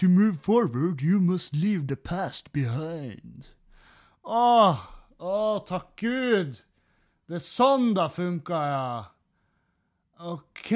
To 0.01 0.09
move 0.09 0.39
forward, 0.41 1.01
you 1.01 1.19
must 1.19 1.55
leave 1.55 1.87
the 1.87 1.95
past 1.95 2.51
behind. 2.53 3.51
Å, 4.23 4.77
å, 5.19 5.37
takk 5.67 5.93
Gud! 5.99 6.61
Det 7.27 7.37
er 7.39 7.43
sånn 7.43 7.91
det 7.97 8.07
funker, 8.15 8.71
ja. 8.71 8.87
OK. 10.31 10.71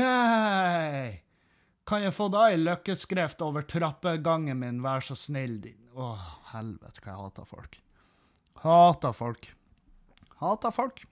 Kan 1.85 2.05
jeg 2.05 2.15
få 2.17 2.27
da 2.33 2.47
ei 2.49 2.57
løkkeskrift 2.61 3.43
over 3.45 3.65
trappegangen 3.69 4.61
min, 4.61 4.81
vær 4.85 5.05
så 5.05 5.17
snill, 5.19 5.59
din 5.61 5.81
Å, 5.95 6.13
helvete, 6.51 7.01
hva 7.03 7.11
jeg 7.11 7.21
hater 7.21 7.49
folk. 7.49 7.77
Hater 8.65 9.13
folk. 9.15 9.51
Hater 10.41 10.73
folk. 10.73 11.05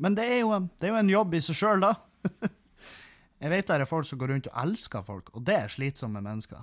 Men 0.00 0.16
det 0.16 0.24
er, 0.24 0.38
jo, 0.42 0.56
det 0.80 0.88
er 0.88 0.94
jo 0.94 1.00
en 1.00 1.12
jobb 1.12 1.36
i 1.36 1.42
seg 1.44 1.58
sjøl, 1.58 1.84
da. 1.84 1.94
jeg 3.42 3.52
vet 3.52 3.68
det 3.68 3.78
er 3.80 3.88
folk 3.88 4.08
som 4.08 4.20
går 4.20 4.32
rundt 4.32 4.50
og 4.50 4.60
elsker 4.62 5.04
folk, 5.04 5.32
og 5.36 5.44
det 5.44 5.56
er 5.56 5.72
slitsomme 5.72 6.22
mennesker. 6.24 6.62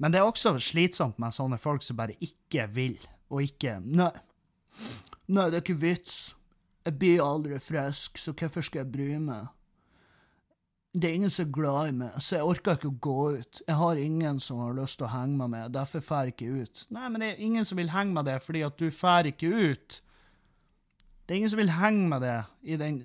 Men 0.00 0.14
det 0.14 0.20
er 0.20 0.28
også 0.28 0.54
slitsomt 0.62 1.18
med 1.20 1.34
sånne 1.36 1.58
folk 1.60 1.84
som 1.84 1.98
bare 1.98 2.16
ikke 2.24 2.68
vil, 2.72 2.98
og 3.30 3.42
ikke 3.44 3.76
Nei, 3.84 4.12
nei, 5.26 5.48
det 5.50 5.58
er 5.58 5.64
ikke 5.64 5.82
vits. 5.82 6.20
Jeg 6.86 6.96
blir 6.98 7.24
aldri 7.24 7.58
frisk, 7.60 8.18
så 8.18 8.32
hvorfor 8.32 8.64
skal 8.64 8.84
jeg 8.84 8.92
bry 8.94 9.08
meg? 9.20 9.50
Det 10.90 11.06
er 11.06 11.18
ingen 11.18 11.30
som 11.30 11.44
er 11.44 11.52
glad 11.54 11.90
i 11.90 11.96
meg, 12.00 12.14
så 12.18 12.38
jeg 12.38 12.46
orker 12.50 12.78
ikke 12.78 12.88
å 12.90 13.00
gå 13.02 13.18
ut. 13.42 13.60
Jeg 13.66 13.76
har 13.78 13.98
ingen 14.02 14.40
som 14.42 14.62
har 14.62 14.78
lyst 14.78 14.98
til 14.98 15.06
å 15.06 15.12
henge 15.12 15.36
med 15.38 15.52
meg, 15.52 15.68
derfor 15.74 16.02
drar 16.02 16.26
jeg 16.26 16.34
ikke 16.34 16.64
ut. 16.64 16.86
Nei, 16.90 17.10
men 17.10 17.22
det 17.22 17.28
er 17.28 17.44
ingen 17.46 17.66
som 17.68 17.78
vil 17.78 17.92
henge 17.92 18.14
med 18.16 18.26
deg 18.26 18.42
fordi 18.42 18.64
at 18.66 18.78
du 18.80 18.88
drar 18.88 19.28
ikke 19.30 19.50
ut. 19.50 20.00
Det 21.30 21.36
er 21.36 21.38
ingen 21.44 21.50
som 21.52 21.60
vil 21.60 21.68
henge 21.70 22.06
med 22.10 22.24
det 22.26 22.38
i 22.66 22.76
den 22.80 23.02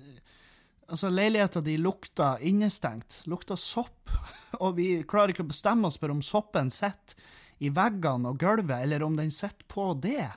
Altså, 0.86 1.08
leiligheta 1.10 1.60
di 1.62 1.76
lukter 1.78 2.38
innestengt. 2.46 3.20
Lukter 3.26 3.58
sopp. 3.58 4.10
Og 4.62 4.76
vi 4.76 5.02
klarer 5.06 5.30
ikke 5.30 5.42
å 5.42 5.48
bestemme 5.50 5.86
oss 5.86 5.98
for 5.98 6.10
om 6.10 6.20
soppen 6.22 6.70
sitter 6.70 7.18
i 7.62 7.70
veggene 7.74 8.30
og 8.30 8.38
gulvet, 8.38 8.84
eller 8.84 9.02
om 9.02 9.16
den 9.18 9.30
sitter 9.34 9.66
på 9.70 9.88
det. 10.02 10.28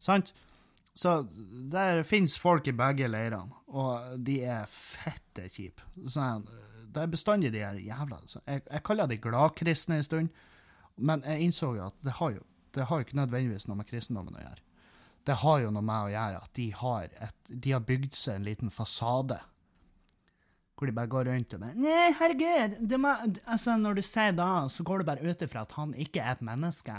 Sant? 0.00 0.32
Så 0.92 1.14
der 1.72 2.02
fins 2.08 2.36
folk 2.40 2.68
i 2.68 2.76
begge 2.76 3.08
leirene, 3.08 3.60
og 3.70 4.16
de 4.24 4.40
er 4.48 4.64
fette 4.68 5.48
kjipe. 5.52 5.84
Sånn, 6.10 6.48
det 6.88 7.04
er 7.04 7.12
bestandig 7.12 7.52
de 7.54 7.62
her 7.62 7.80
jævla 7.80 8.18
jeg, 8.24 8.64
jeg 8.64 8.84
kaller 8.84 9.08
de 9.08 9.20
gladkristne 9.22 10.00
en 10.00 10.08
stund, 10.08 10.40
men 10.96 11.22
jeg 11.28 11.44
innså 11.46 11.74
jo 11.76 11.86
at 11.86 12.00
det 12.04 12.16
har 12.18 12.34
jo, 12.34 12.42
det 12.74 12.88
har 12.90 13.04
ikke 13.04 13.20
nødvendigvis 13.20 13.68
noe 13.68 13.78
med 13.78 13.88
kristendommen 13.88 14.36
å 14.40 14.42
gjøre. 14.42 14.67
Det 15.26 15.40
har 15.42 15.60
jo 15.64 15.70
noe 15.74 15.84
med 15.84 16.08
å 16.08 16.12
gjøre 16.12 16.42
at 16.42 16.52
de 16.56 16.66
har, 16.78 17.08
et, 17.20 17.38
de 17.48 17.74
har 17.74 17.84
bygd 17.84 18.14
seg 18.16 18.38
en 18.38 18.48
liten 18.48 18.74
fasade 18.74 19.40
hvor 20.78 20.86
de 20.86 20.94
bare 20.94 21.10
går 21.10 21.26
rundt 21.26 21.54
og 21.56 21.62
bare 21.64 21.74
Nei, 21.74 22.10
herregud, 22.14 22.92
må, 23.02 23.10
altså 23.50 23.74
Når 23.80 23.98
du 23.98 24.04
sier 24.06 24.36
da, 24.36 24.50
så 24.70 24.86
går 24.86 25.02
det 25.02 25.08
bare 25.08 25.26
ut 25.26 25.42
ifra 25.42 25.64
at 25.66 25.74
han 25.74 25.94
ikke 25.98 26.22
er 26.22 26.36
et 26.36 26.44
menneske. 26.46 26.94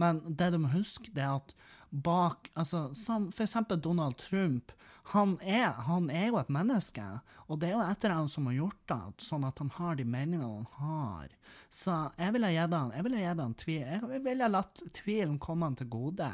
Men 0.00 0.22
det 0.24 0.52
du 0.54 0.60
må 0.62 0.72
huske, 0.72 1.12
det 1.12 1.26
er 1.26 1.36
at 1.36 1.52
bak 1.90 2.48
altså 2.54 2.88
Som 2.94 3.28
for 3.34 3.44
eksempel 3.44 3.80
Donald 3.82 4.16
Trump. 4.22 4.72
Han 5.10 5.36
er, 5.42 5.72
han 5.88 6.06
er 6.12 6.28
jo 6.28 6.38
et 6.38 6.52
menneske, 6.54 7.02
og 7.50 7.58
det 7.60 7.70
er 7.70 7.72
jo 7.74 7.82
etter 7.82 8.12
han 8.14 8.28
som 8.30 8.46
har 8.46 8.54
gjort 8.54 8.82
det, 8.92 9.24
sånn 9.26 9.46
at 9.48 9.58
han 9.58 9.72
har 9.74 9.96
de 9.98 10.04
meningene 10.06 10.46
han 10.46 10.68
har. 10.78 11.32
Så 11.66 11.96
jeg 12.20 12.36
ville 12.36 12.52
gitt 12.54 12.76
han, 12.76 12.92
jeg 12.94 13.06
ville 13.08 13.24
gitt 13.24 13.42
han 13.42 13.56
tvil, 13.58 13.88
jeg 14.14 14.22
ville 14.28 14.50
latt 14.52 14.84
tvilen 15.00 15.40
komme 15.42 15.66
han 15.66 15.80
til 15.80 15.90
gode. 15.90 16.30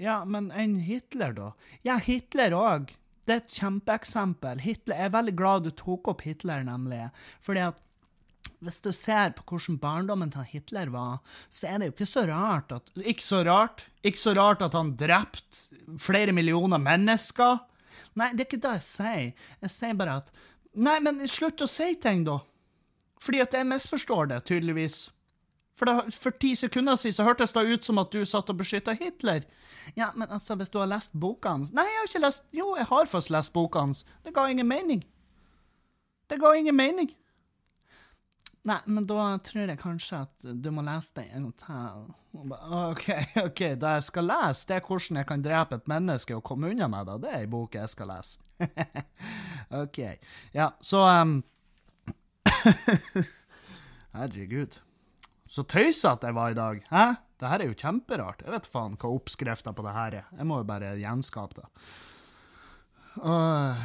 Ja, 0.00 0.24
men 0.26 0.50
enn 0.50 0.78
Hitler, 0.82 1.34
da? 1.36 1.52
Ja, 1.86 1.98
Hitler 2.02 2.56
òg 2.58 2.94
det 3.24 3.32
er 3.32 3.40
et 3.40 3.56
kjempeeksempel. 3.56 4.60
Hitler, 4.60 4.98
jeg 4.98 5.08
er 5.08 5.14
veldig 5.14 5.34
glad 5.38 5.64
du 5.64 5.70
tok 5.72 6.10
opp 6.12 6.24
Hitler, 6.26 6.64
nemlig. 6.66 7.06
Fordi 7.44 7.62
at 7.70 7.80
hvis 8.64 8.80
du 8.84 8.90
ser 8.96 9.32
på 9.36 9.44
hvordan 9.48 9.78
barndommen 9.80 10.32
til 10.32 10.44
Hitler 10.48 10.92
var, 10.92 11.22
så 11.52 11.68
er 11.70 11.80
det 11.80 11.88
jo 11.88 11.94
ikke 11.94 12.08
så 12.08 12.24
rart 12.28 12.72
at 12.76 12.90
Ikke 13.00 13.24
så 13.24 13.40
rart. 13.46 13.86
Ikke 14.04 14.20
så 14.20 14.34
rart 14.36 14.64
at 14.64 14.76
han 14.76 14.94
drepte 15.00 15.96
flere 16.00 16.36
millioner 16.36 16.80
mennesker. 16.80 17.62
Nei, 18.20 18.30
det 18.32 18.44
er 18.44 18.48
ikke 18.48 18.64
det 18.64 18.74
jeg 18.78 18.86
sier. 18.88 19.48
Jeg 19.64 19.72
sier 19.72 19.96
bare 19.98 20.20
at 20.22 20.34
Nei, 20.74 20.96
men 20.98 21.22
slutt 21.30 21.62
å 21.62 21.70
si 21.70 21.92
ting, 22.02 22.24
da. 22.26 22.40
Fordi 23.22 23.40
at 23.44 23.52
jeg 23.54 23.68
misforstår 23.70 24.32
det, 24.32 24.40
tydeligvis. 24.48 25.04
For, 25.74 25.90
da, 25.90 26.04
for 26.10 26.30
ti 26.30 26.54
sekunder 26.54 26.96
siden 26.96 27.16
så 27.16 27.26
hørtes 27.26 27.52
det 27.52 27.64
ut 27.66 27.86
som 27.86 27.98
at 27.98 28.12
du 28.14 28.22
satt 28.28 28.50
og 28.52 28.60
beskytta 28.60 28.94
Hitler. 28.94 29.42
Ja, 29.98 30.12
men 30.14 30.30
altså, 30.30 30.54
hvis 30.54 30.70
du 30.70 30.78
har 30.78 30.88
lest 30.88 31.12
boka 31.12 31.50
hans 31.56 31.72
Nei, 31.74 31.84
jeg 31.84 31.98
har 31.98 32.06
ikke 32.08 32.22
lest 32.22 32.44
Jo, 32.56 32.70
jeg 32.78 32.86
har 32.88 33.10
først 33.10 33.30
lest 33.34 33.52
boka 33.52 33.82
hans. 33.82 34.04
Det 34.24 34.32
ga 34.34 34.46
ingen 34.48 34.68
mening. 34.68 35.02
Det 36.30 36.38
ga 36.40 36.54
ingen 36.56 36.76
mening. 36.76 37.10
Nei, 38.64 38.78
men 38.86 39.04
da 39.04 39.26
tror 39.44 39.68
jeg 39.68 39.80
kanskje 39.82 40.22
at 40.24 40.46
du 40.64 40.70
må 40.72 40.82
lese 40.86 41.12
det 41.18 41.26
en 41.36 41.50
gang 41.50 41.56
til. 41.60 42.06
OK, 42.32 43.10
OK, 43.44 43.60
det 43.82 43.90
jeg 43.98 44.06
skal 44.06 44.30
lese, 44.30 44.64
det 44.70 44.78
er 44.78 44.86
hvordan 44.86 45.20
jeg 45.20 45.28
kan 45.28 45.44
drepe 45.44 45.78
et 45.80 45.90
menneske 45.90 46.38
og 46.38 46.46
komme 46.48 46.70
unna 46.72 46.88
med 46.88 47.10
det. 47.10 47.18
Det 47.26 47.32
er 47.34 47.42
ei 47.42 47.50
bok 47.50 47.76
jeg 47.76 47.92
skal 47.92 48.08
lese. 48.14 48.40
OK. 49.82 50.00
Ja, 50.56 50.70
så 50.80 51.04
um... 51.20 51.36
Herregud. 54.16 54.80
Så 55.54 55.62
tøysete 55.70 56.26
jeg 56.26 56.34
var 56.34 56.50
i 56.50 56.58
dag. 56.58 56.80
Hæ? 56.90 57.04
Det 57.38 57.50
her 57.50 57.62
er 57.62 57.70
jo 57.70 57.76
kjemperart. 57.78 58.42
Jeg 58.42 58.54
vet 58.54 58.66
faen 58.70 58.96
hva 58.98 59.10
oppskrifta 59.14 59.74
på 59.76 59.84
det 59.86 59.94
her 59.94 60.16
er. 60.22 60.32
Jeg 60.34 60.48
må 60.50 60.58
jo 60.62 60.66
bare 60.66 60.94
gjenskape 60.98 61.60
det. 61.60 61.68
Uh, 63.22 63.84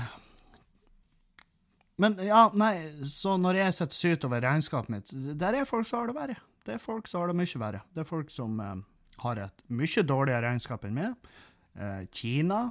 men 2.02 2.16
ja, 2.26 2.48
nei, 2.58 2.74
så 3.12 3.36
når 3.38 3.60
jeg 3.60 3.76
sitter 3.78 4.00
syt 4.00 4.26
over 4.26 4.42
regnskapet 4.46 4.94
mitt, 4.94 5.14
der 5.38 5.60
er 5.60 5.70
folk 5.70 5.90
som 5.90 6.02
har 6.02 6.10
det 6.10 6.18
verre. 6.18 6.40
Det 6.66 6.78
er 6.78 6.82
folk 6.82 7.10
som 7.10 7.22
har 7.22 7.32
det 7.32 7.38
mye 7.38 7.62
verre. 7.62 7.84
Det 7.94 8.04
er 8.04 8.10
folk 8.10 8.34
som 8.34 8.58
uh, 8.64 8.76
har 9.26 9.44
et 9.46 9.66
mye 9.70 10.06
dårligere 10.08 10.46
regnskap 10.48 10.90
enn 10.90 10.98
meg. 10.98 11.32
Uh, 11.78 12.06
Kina 12.16 12.70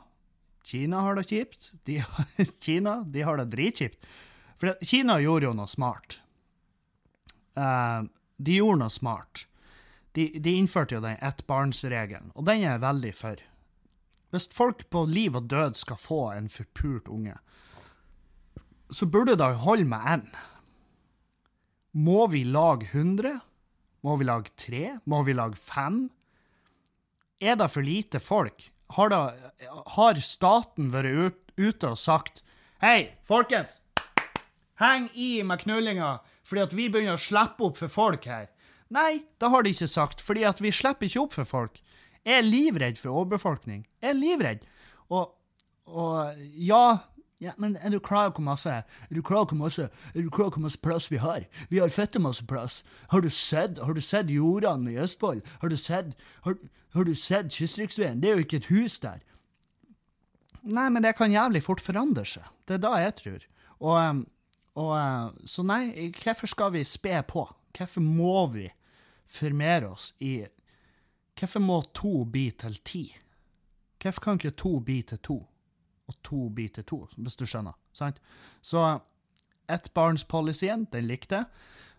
Kina 0.68 1.00
har 1.00 1.16
det 1.16 1.28
kjipt. 1.30 1.70
De, 1.88 2.02
Kina 2.64 2.98
de 3.06 3.22
har 3.24 3.38
det 3.40 3.48
dritkjipt. 3.54 4.08
For 4.60 4.74
Kina 4.84 5.16
gjorde 5.22 5.48
jo 5.48 5.54
noe 5.56 5.70
smart. 5.70 6.18
Uh, 7.56 8.04
de 8.38 8.58
gjorde 8.58 8.82
noe 8.82 8.94
smart. 8.94 9.44
De, 10.16 10.30
de 10.40 10.54
innførte 10.58 10.96
jo 10.96 11.02
den 11.04 11.18
ettbarnsregelen, 11.24 12.32
og 12.34 12.46
den 12.48 12.62
er 12.62 12.72
jeg 12.72 12.84
veldig 12.86 13.14
for. 13.18 13.42
Hvis 14.32 14.48
folk 14.52 14.84
på 14.92 15.04
liv 15.08 15.36
og 15.38 15.48
død 15.50 15.78
skal 15.80 16.00
få 16.00 16.20
en 16.34 16.48
forpult 16.52 17.08
unge, 17.08 17.36
så 18.90 19.06
burde 19.06 19.36
det 19.36 19.50
holde 19.64 19.88
med 19.88 20.06
én. 20.14 20.24
Må 21.92 22.26
vi 22.32 22.44
lage 22.44 22.88
100? 22.92 23.40
Må 24.04 24.16
vi 24.16 24.24
lage 24.24 24.54
tre? 24.56 24.98
Må 25.04 25.22
vi 25.26 25.34
lage 25.36 25.56
fem? 25.56 26.08
Er 27.40 27.56
det 27.58 27.70
for 27.70 27.84
lite 27.84 28.20
folk? 28.20 28.70
Har, 28.96 29.08
det, 29.12 29.68
har 29.98 30.20
staten 30.24 30.92
vært 30.92 31.12
ut, 31.12 31.40
ute 31.58 31.92
og 31.92 32.00
sagt 32.00 32.42
Hei, 32.80 33.10
folkens! 33.26 33.80
Heng 34.78 35.08
i 35.18 35.42
med 35.42 35.60
knullinga, 35.64 36.20
fordi 36.48 36.64
at 36.64 36.76
vi 36.76 36.88
begynner 36.88 37.18
å 37.18 37.20
slippe 37.20 37.66
opp 37.66 37.76
for 37.80 37.92
folk 37.92 38.24
her. 38.28 38.48
Nei, 38.94 39.24
det 39.40 39.50
har 39.52 39.64
de 39.64 39.74
ikke 39.74 39.90
sagt, 39.90 40.22
fordi 40.24 40.46
at 40.48 40.62
vi 40.64 40.72
slipper 40.72 41.08
ikke 41.08 41.26
opp 41.26 41.36
for 41.36 41.48
folk. 41.48 41.82
Jeg 42.24 42.40
er 42.40 42.46
livredd 42.46 43.00
for 43.00 43.20
overbefolkning. 43.20 43.84
Jeg 44.02 44.14
er 44.14 44.16
livredd. 44.16 44.64
Og, 45.12 45.34
og 45.88 46.40
ja, 46.56 46.98
ja, 47.40 47.52
men 47.60 47.76
er 47.80 47.92
du 47.94 48.00
klar 48.02 48.26
over 48.26 48.40
hvor 48.40 48.44
masse 48.48 48.70
Er 48.70 49.14
du 49.14 49.22
klar 49.22 49.44
hvor 49.46 50.60
masse, 50.60 50.80
plass 50.82 51.10
vi 51.12 51.20
har? 51.22 51.44
Vi 51.70 51.78
har 51.78 51.92
fette 51.92 52.18
masse 52.18 52.44
plass. 52.46 52.82
Har 53.12 53.20
du 53.20 53.30
sett, 53.30 53.78
har 53.78 53.92
du 53.94 54.00
sett 54.00 54.30
jordene 54.30 54.92
i 54.92 54.98
Østfold? 54.98 55.42
Har 55.60 55.68
du 55.68 55.76
sett, 55.76 56.16
har, 56.42 56.56
har 56.94 57.04
du 57.04 57.14
sett 57.14 57.52
Kystriksveien? 57.52 58.20
Det 58.20 58.30
er 58.30 58.40
jo 58.40 58.46
ikke 58.46 58.56
et 58.56 58.72
hus 58.72 58.98
der. 58.98 59.20
Nei, 60.64 60.88
men 60.90 61.04
det 61.04 61.14
kan 61.16 61.32
jævlig 61.32 61.62
fort 61.62 61.80
forandre 61.80 62.24
seg. 62.26 62.44
Det 62.66 62.76
er 62.76 62.82
da 62.82 62.96
jeg 62.98 63.14
tror. 63.20 63.46
Og, 63.78 64.24
og 64.78 65.38
Så 65.48 65.64
nei, 65.66 66.10
hvorfor 66.22 66.50
skal 66.50 66.72
vi 66.76 66.84
spe 66.86 67.16
på? 67.26 67.44
Hvorfor 67.76 68.04
må 68.04 68.46
vi 68.54 68.68
formere 69.28 69.92
oss 69.92 70.12
i 70.24 70.40
Hvorfor 71.38 71.62
må 71.62 71.82
to 71.94 72.24
bli 72.26 72.48
til 72.58 72.80
ti? 72.82 73.04
Hvorfor 74.02 74.24
kan 74.24 74.38
ikke 74.38 74.56
to 74.58 74.78
bli 74.82 75.02
til 75.06 75.20
to, 75.22 75.36
og 76.08 76.16
to 76.26 76.48
bli 76.50 76.68
til 76.74 76.86
to, 76.86 76.98
hvis 77.14 77.38
du 77.38 77.44
skjønner? 77.46 77.76
Sant? 77.94 78.18
Så 78.62 78.82
ettbarnspolicyen, 79.70 80.88
den 80.92 81.06
likte 81.06 81.42
jeg. 81.42 81.46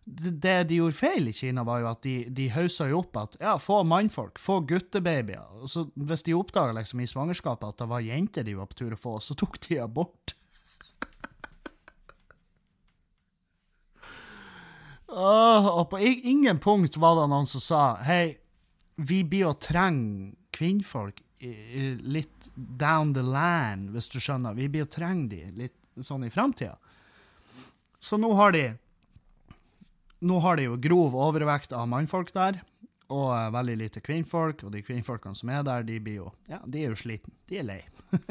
Det 0.10 0.56
de 0.70 0.80
gjorde 0.80 0.98
feil 0.98 1.30
i 1.30 1.36
Kina, 1.36 1.64
var 1.68 1.84
jo 1.84 1.90
at 1.92 2.02
de, 2.04 2.16
de 2.34 2.48
haussa 2.50 2.88
jo 2.90 3.04
opp 3.04 3.18
at 3.22 3.38
ja, 3.40 3.54
få 3.62 3.84
mannfolk, 3.88 4.40
få 4.42 4.60
guttebabyer. 4.68 5.68
Så 5.70 5.86
Hvis 5.94 6.26
de 6.26 6.36
oppdaga 6.36 6.74
liksom 6.80 7.04
i 7.04 7.08
svangerskapet 7.08 7.76
at 7.76 7.84
det 7.84 7.90
var 7.92 8.04
jenter 8.04 8.48
de 8.48 8.58
var 8.58 8.72
på 8.72 8.80
tur 8.80 8.96
å 8.96 9.00
få, 9.00 9.20
så 9.22 9.38
tok 9.38 9.60
de 9.68 9.80
abort. 9.84 10.34
Og 15.10 15.88
på 15.92 16.00
ingen 16.04 16.60
punkt 16.62 16.98
var 17.02 17.18
det 17.18 17.30
noen 17.32 17.48
som 17.50 17.64
sa 17.64 17.82
hei, 18.06 18.38
vi 19.00 19.24
blir 19.24 19.50
å 19.50 19.58
trenge 19.58 20.36
kvinnfolk 20.56 21.22
litt 21.40 22.50
down 22.56 23.14
the 23.14 23.24
land, 23.24 23.94
hvis 23.96 24.10
du 24.12 24.20
skjønner. 24.20 24.58
Vi 24.58 24.68
blir 24.72 24.84
å 24.84 24.92
trenge 24.92 25.30
de 25.32 25.44
litt 25.56 25.76
sånn 26.04 26.26
i 26.28 26.32
framtida. 26.34 26.76
Så 28.00 28.20
nå 28.20 28.34
har 28.40 28.56
de 28.56 28.68
Nå 30.20 30.36
har 30.44 30.58
de 30.60 30.66
jo 30.66 30.74
grov 30.76 31.14
overvekt 31.16 31.72
av 31.72 31.86
mannfolk 31.88 32.34
der, 32.36 32.58
og 33.08 33.54
veldig 33.56 33.76
lite 33.80 34.02
kvinnfolk. 34.04 34.66
Og 34.68 34.74
de 34.74 34.82
kvinnfolkene 34.84 35.32
som 35.32 35.48
er 35.48 35.64
der, 35.64 35.86
de 35.88 35.96
blir 36.04 36.18
jo 36.18 36.32
Ja, 36.52 36.60
de 36.68 36.82
er 36.84 36.92
jo 36.92 37.00
slitne. 37.00 37.32
De 37.48 37.62
er 37.62 37.64
lei. 37.64 37.78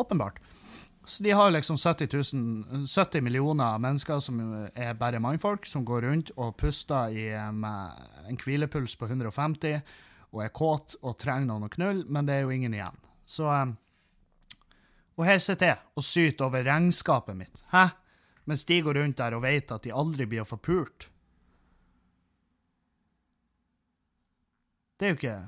Åpenbart. 0.00 0.40
Så 1.08 1.22
de 1.24 1.30
har 1.30 1.50
liksom 1.50 1.78
70, 1.78 2.08
000, 2.34 2.86
70 2.86 3.20
millioner 3.24 3.78
mennesker 3.80 4.20
som 4.20 4.40
er 4.74 4.92
bare 4.94 5.20
mannfolk, 5.20 5.64
som 5.66 5.84
går 5.84 6.04
rundt 6.04 6.32
og 6.36 6.56
puster 6.60 7.08
i, 7.16 7.30
med 7.32 8.28
en 8.28 8.36
hvilepuls 8.42 8.96
på 9.00 9.08
150 9.08 9.80
og 10.36 10.42
er 10.44 10.52
kåt 10.52 10.98
og 11.00 11.16
trenger 11.16 11.48
noen 11.48 11.64
å 11.64 11.72
knulle, 11.72 12.04
men 12.12 12.28
det 12.28 12.36
er 12.36 12.44
jo 12.44 12.52
ingen 12.52 12.76
igjen. 12.76 13.00
Så 13.24 13.48
Og 15.18 15.24
her 15.26 15.40
sitter 15.40 15.66
jeg 15.66 15.78
og 15.96 16.04
syter 16.04 16.44
over 16.44 16.68
regnskapet 16.68 17.36
mitt, 17.36 17.64
hæ? 17.72 17.88
Mens 18.44 18.64
de 18.64 18.82
går 18.82 19.00
rundt 19.00 19.18
der 19.18 19.34
og 19.34 19.42
vet 19.42 19.72
at 19.72 19.82
de 19.82 19.92
aldri 19.92 20.26
blir 20.28 20.44
å 20.44 20.48
få 20.48 20.60
pult. 20.60 21.08
Det 24.98 25.06
er 25.06 25.14
jo 25.14 25.16
ikke 25.16 25.38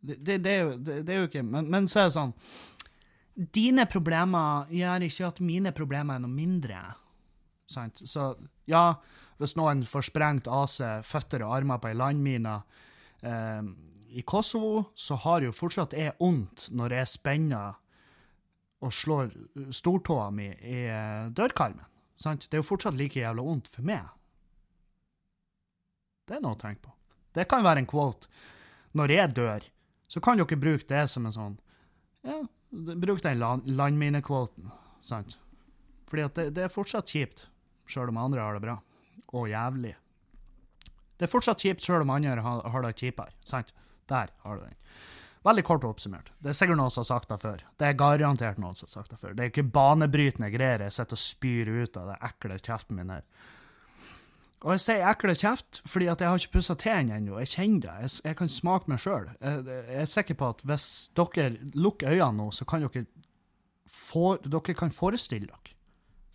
Det, 0.00 0.16
det, 0.20 0.38
det, 0.44 1.04
det 1.06 1.12
er 1.14 1.22
jo 1.22 1.28
ikke 1.28 1.42
men, 1.42 1.70
men 1.70 1.86
så 1.88 2.00
er 2.02 2.10
det 2.10 2.16
sånn 2.18 2.34
dine 3.34 3.86
problemer 3.90 4.70
gjør 4.70 5.06
ikke 5.08 5.28
at 5.28 5.40
mine 5.42 5.72
problemer 5.74 6.16
er 6.16 6.22
noe 6.22 6.32
mindre. 6.32 6.80
Sant? 7.70 8.02
Så 8.06 8.34
ja, 8.70 8.94
hvis 9.40 9.56
noen 9.58 9.82
får 9.88 10.08
sprengt 10.10 10.50
av 10.50 10.68
seg 10.70 11.06
føtter 11.06 11.42
og 11.46 11.56
armer 11.56 11.80
på 11.82 11.90
ei 11.90 11.98
landmine, 11.98 12.58
eh, 13.26 13.62
I 14.14 14.22
Kosovo 14.22 14.92
så 14.94 15.18
har 15.24 15.42
jo 15.42 15.54
fortsatt 15.54 15.96
jeg 15.98 16.14
vondt 16.20 16.68
når 16.70 16.98
jeg 17.00 17.10
spenner 17.16 17.80
og 18.84 18.92
slår 18.92 19.32
stortåa 19.74 20.28
mi 20.30 20.50
i 20.52 20.84
eh, 20.86 21.30
dørkarmen. 21.34 21.86
Sant? 22.20 22.46
Det 22.46 22.58
er 22.58 22.62
jo 22.62 22.70
fortsatt 22.70 22.94
like 22.98 23.18
jævla 23.18 23.42
vondt 23.42 23.70
for 23.72 23.86
meg. 23.86 24.06
Det 26.24 26.36
er 26.36 26.44
noe 26.44 26.54
å 26.54 26.60
tenke 26.60 26.86
på. 26.86 26.92
Det 27.34 27.48
kan 27.50 27.64
være 27.66 27.82
en 27.82 27.90
quote. 27.90 28.30
Når 28.94 29.10
jeg 29.10 29.34
dør, 29.34 29.64
så 30.06 30.20
kan 30.22 30.38
dere 30.38 30.60
bruke 30.60 30.86
det 30.86 31.08
som 31.10 31.26
en 31.26 31.34
sånn 31.34 31.56
Ja, 32.24 32.38
bruk 32.74 33.22
den 33.22 33.38
land 33.38 33.68
landminekvoten, 33.70 34.70
sant? 35.02 35.38
Fordi 36.10 36.26
at 36.26 36.38
det, 36.38 36.48
det 36.56 36.66
er 36.66 36.72
fortsatt 36.72 37.10
kjipt, 37.10 37.46
sjøl 37.90 38.12
om 38.12 38.20
andre 38.20 38.42
har 38.42 38.56
det 38.56 38.64
bra. 38.64 38.78
Og 39.34 39.48
jævlig. 39.50 39.94
Det 41.18 41.26
er 41.26 41.30
fortsatt 41.32 41.62
kjipt 41.62 41.84
sjøl 41.84 42.04
om 42.04 42.12
andre 42.14 42.42
har, 42.42 42.62
har 42.70 42.86
det 42.86 42.94
kjipere. 43.00 43.34
Sant? 43.46 43.72
Der 44.10 44.30
har 44.44 44.58
du 44.58 44.66
den. 44.66 44.76
Veldig 45.44 45.64
kort 45.68 45.84
oppsummert. 45.84 46.30
Det 46.40 46.52
er 46.52 46.56
sikkert 46.56 46.78
noen 46.80 46.92
som 46.92 47.02
har 47.02 47.10
sagt 47.10 47.28
det 47.28 47.36
før. 47.42 47.64
Det 47.76 47.88
er 47.88 47.98
garantert 48.00 48.60
noen 48.60 48.78
som 48.78 48.88
har 48.88 48.94
sagt 48.94 49.12
det 49.12 49.18
før. 49.20 49.34
Det 49.36 49.44
er 49.44 49.50
ikke 49.52 49.66
banebrytende 49.74 50.48
greier 50.54 50.86
jeg 50.86 50.94
sitter 50.96 51.18
og 51.18 51.20
spyr 51.20 51.70
ut 51.82 51.98
av 52.00 52.12
det 52.12 52.16
ekle 52.30 52.56
kjeften 52.60 52.96
min 52.96 53.12
her. 53.12 53.26
Og 54.64 54.72
jeg 54.72 54.80
sier 54.80 55.04
ekle 55.10 55.34
kjeft 55.36 55.82
fordi 55.84 56.08
at 56.08 56.22
jeg 56.24 56.30
har 56.30 56.40
ikke 56.40 56.56
pussa 56.56 56.76
tennene 56.80 57.18
ennå. 57.20 57.36
Jeg 57.42 57.52
kjenner 57.52 57.82
det. 57.84 57.94
Jeg, 58.00 58.12
jeg 58.30 58.38
kan 58.38 58.52
smake 58.52 58.88
meg 58.90 59.02
sjøl. 59.02 59.28
Jeg, 59.36 59.64
jeg 59.68 60.00
er 60.00 60.12
sikker 60.14 60.38
på 60.40 60.50
at 60.54 60.64
hvis 60.64 60.88
dere 61.20 61.50
lukker 61.76 62.14
øynene 62.14 62.38
nå, 62.40 62.48
så 62.56 62.64
kan 62.68 62.84
dere, 62.84 63.04
for, 63.84 64.40
dere 64.40 64.76
kan 64.78 64.94
forestille 64.94 65.50
dere. 65.50 65.74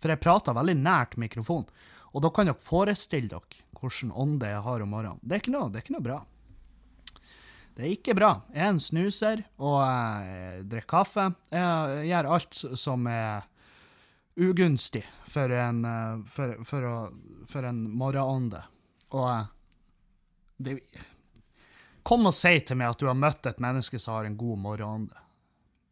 For 0.00 0.14
jeg 0.14 0.22
prater 0.22 0.56
veldig 0.56 0.76
nært 0.78 1.18
mikrofonen. 1.20 1.66
Og 2.14 2.22
da 2.24 2.30
kan 2.34 2.48
dere 2.48 2.62
forestille 2.62 3.30
dere 3.30 3.66
hvordan 3.80 4.14
ånde 4.14 4.52
jeg 4.52 4.62
har 4.66 4.84
om 4.84 4.94
morgenen. 4.94 5.22
Det 5.24 5.34
er 5.34 5.42
ikke 5.42 5.56
noe, 5.56 5.70
det 5.72 5.80
er 5.80 5.86
ikke 5.86 5.96
noe 5.96 6.06
bra. 6.06 6.20
Det 7.74 7.86
er 7.86 7.94
ikke 7.94 8.14
bra. 8.18 8.30
Jeg 8.54 8.62
er 8.62 8.74
en 8.74 8.82
snuser, 8.82 9.42
og 9.62 9.78
jeg 9.82 10.64
drikker 10.70 10.90
kaffe. 10.90 11.30
Jeg 11.50 12.10
gjør 12.10 12.30
alt 12.36 12.62
som 12.78 13.06
er 13.10 13.49
ugunstig 14.40 15.04
for 15.28 15.52
en, 15.52 15.84
eh, 15.84 16.20
for, 16.26 16.56
for, 16.64 16.90
for 17.48 17.66
en 17.68 17.82
morgenånde. 17.90 18.62
Og 19.14 19.26
eh, 19.30 19.48
det, 20.56 20.76
Kom 22.02 22.24
og 22.26 22.34
si 22.34 22.54
til 22.64 22.78
meg 22.80 22.94
at 22.94 23.02
du 23.02 23.06
har 23.10 23.18
møtt 23.18 23.46
et 23.46 23.60
menneske 23.60 23.98
som 24.00 24.16
har 24.16 24.26
en 24.26 24.38
god 24.40 24.58
morgenånde. 24.62 25.26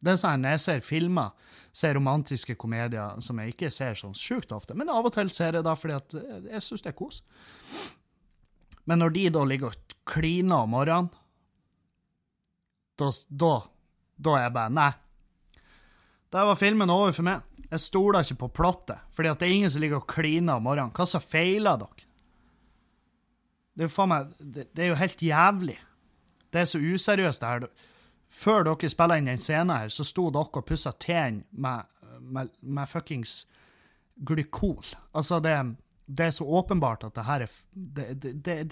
Det 0.00 0.14
er 0.14 0.20
sånn, 0.20 0.42
Når 0.42 0.56
jeg 0.56 0.62
ser 0.64 0.80
filmer, 0.86 1.54
ser 1.74 1.94
romantiske 1.98 2.56
komedier 2.58 3.20
som 3.22 3.38
jeg 3.42 3.52
ikke 3.52 3.70
ser 3.74 3.98
sånn 3.98 4.16
sjukt 4.16 4.54
ofte, 4.54 4.74
men 4.78 4.90
av 4.90 5.06
og 5.06 5.12
til 5.14 5.30
ser 5.30 5.58
jeg 5.58 5.66
da 5.66 5.74
fordi 5.76 5.96
at 5.98 6.16
jeg 6.48 6.64
syns 6.64 6.84
det 6.84 6.92
er 6.92 6.98
kos. 6.98 7.20
Men 8.88 9.02
når 9.02 9.14
de 9.14 9.24
da 9.34 9.42
ligger 9.44 9.74
og 9.74 9.96
kliner 10.08 10.64
om 10.64 10.72
morgenen, 10.72 11.10
da, 12.98 13.10
da, 13.28 13.52
da 14.16 14.38
er 14.38 14.46
jeg 14.46 14.54
bare 14.56 14.74
Nei. 14.74 14.90
Der 16.34 16.48
var 16.48 16.58
filmen 16.60 16.90
over 16.90 17.12
for 17.14 17.26
meg. 17.26 17.44
Jeg 17.68 17.84
stoler 17.84 18.24
ikke 18.24 18.42
på 18.46 18.48
plottet, 18.62 19.02
fordi 19.12 19.32
det 19.36 19.46
er 19.46 19.54
ingen 19.54 19.72
som 19.72 19.82
ligger 19.82 20.00
og 20.00 20.08
kliner 20.08 20.56
om 20.56 20.64
morgenen. 20.64 20.94
Hva 20.96 21.04
som 21.08 21.24
feiler 21.24 21.80
dere? 21.82 22.06
Det 23.76 23.84
er 23.84 23.90
jo 23.90 23.94
faen 23.94 24.10
meg 24.10 24.30
det, 24.40 24.64
er 24.74 24.88
jo 24.90 24.98
helt 24.98 25.22
jævlig. 25.22 25.76
Det 26.50 26.62
er 26.62 26.70
så 26.70 26.80
useriøst, 26.80 27.42
det 27.44 27.50
her. 27.52 27.68
Før 28.28 28.64
dere 28.66 28.90
spilla 28.90 29.18
inn 29.20 29.28
den 29.28 29.42
scenen 29.42 29.74
her, 29.76 29.92
så 29.92 30.06
sto 30.06 30.30
dere 30.34 30.48
og 30.48 30.66
pussa 30.66 30.94
tennene 30.96 31.44
med, 31.52 31.92
med, 32.20 32.56
med 32.62 32.90
fuckings 32.90 33.42
glykol. 34.26 34.88
Altså, 35.12 35.38
det, 35.44 35.54
det, 36.06 36.26
er 36.26 36.34
så 36.34 36.48
åpenbart 36.48 37.04
at 37.06 37.14
det 37.14 37.28
her 37.28 37.46
er 37.46 37.54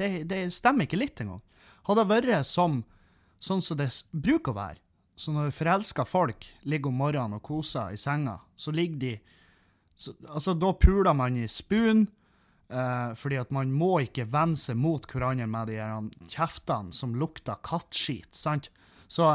det, 0.00 0.24
det 0.26 0.42
stemmer 0.56 0.88
ikke 0.88 1.00
litt 1.00 1.20
engang. 1.22 1.44
Hadde 1.86 2.02
det 2.02 2.14
vært 2.16 2.48
som 2.48 2.80
sånn 3.38 3.62
som 3.62 3.78
det 3.78 3.90
bruker 4.10 4.54
å 4.54 4.58
være, 4.58 4.80
så 5.16 5.32
når 5.32 5.54
forelska 5.56 6.04
folk 6.04 6.44
ligger 6.68 6.92
om 6.92 7.00
morgenen 7.00 7.38
og 7.38 7.44
koser 7.46 7.94
i 7.94 8.00
senga, 8.00 8.36
så 8.56 8.74
ligger 8.74 9.00
de 9.00 9.14
så, 9.96 10.12
Altså, 10.28 10.52
da 10.52 10.74
puler 10.76 11.14
man 11.16 11.38
i 11.40 11.46
spun, 11.48 12.02
eh, 12.68 13.14
fordi 13.16 13.38
at 13.40 13.52
man 13.54 13.72
må 13.72 13.94
ikke 14.04 14.26
vende 14.28 14.60
seg 14.60 14.76
mot 14.76 15.06
hverandre 15.08 15.46
med 15.48 15.72
de 15.72 15.78
kjeftene 16.34 16.92
som 16.92 17.16
lukter 17.16 17.56
kattskit, 17.64 18.28
sant? 18.36 18.68
Så, 19.08 19.30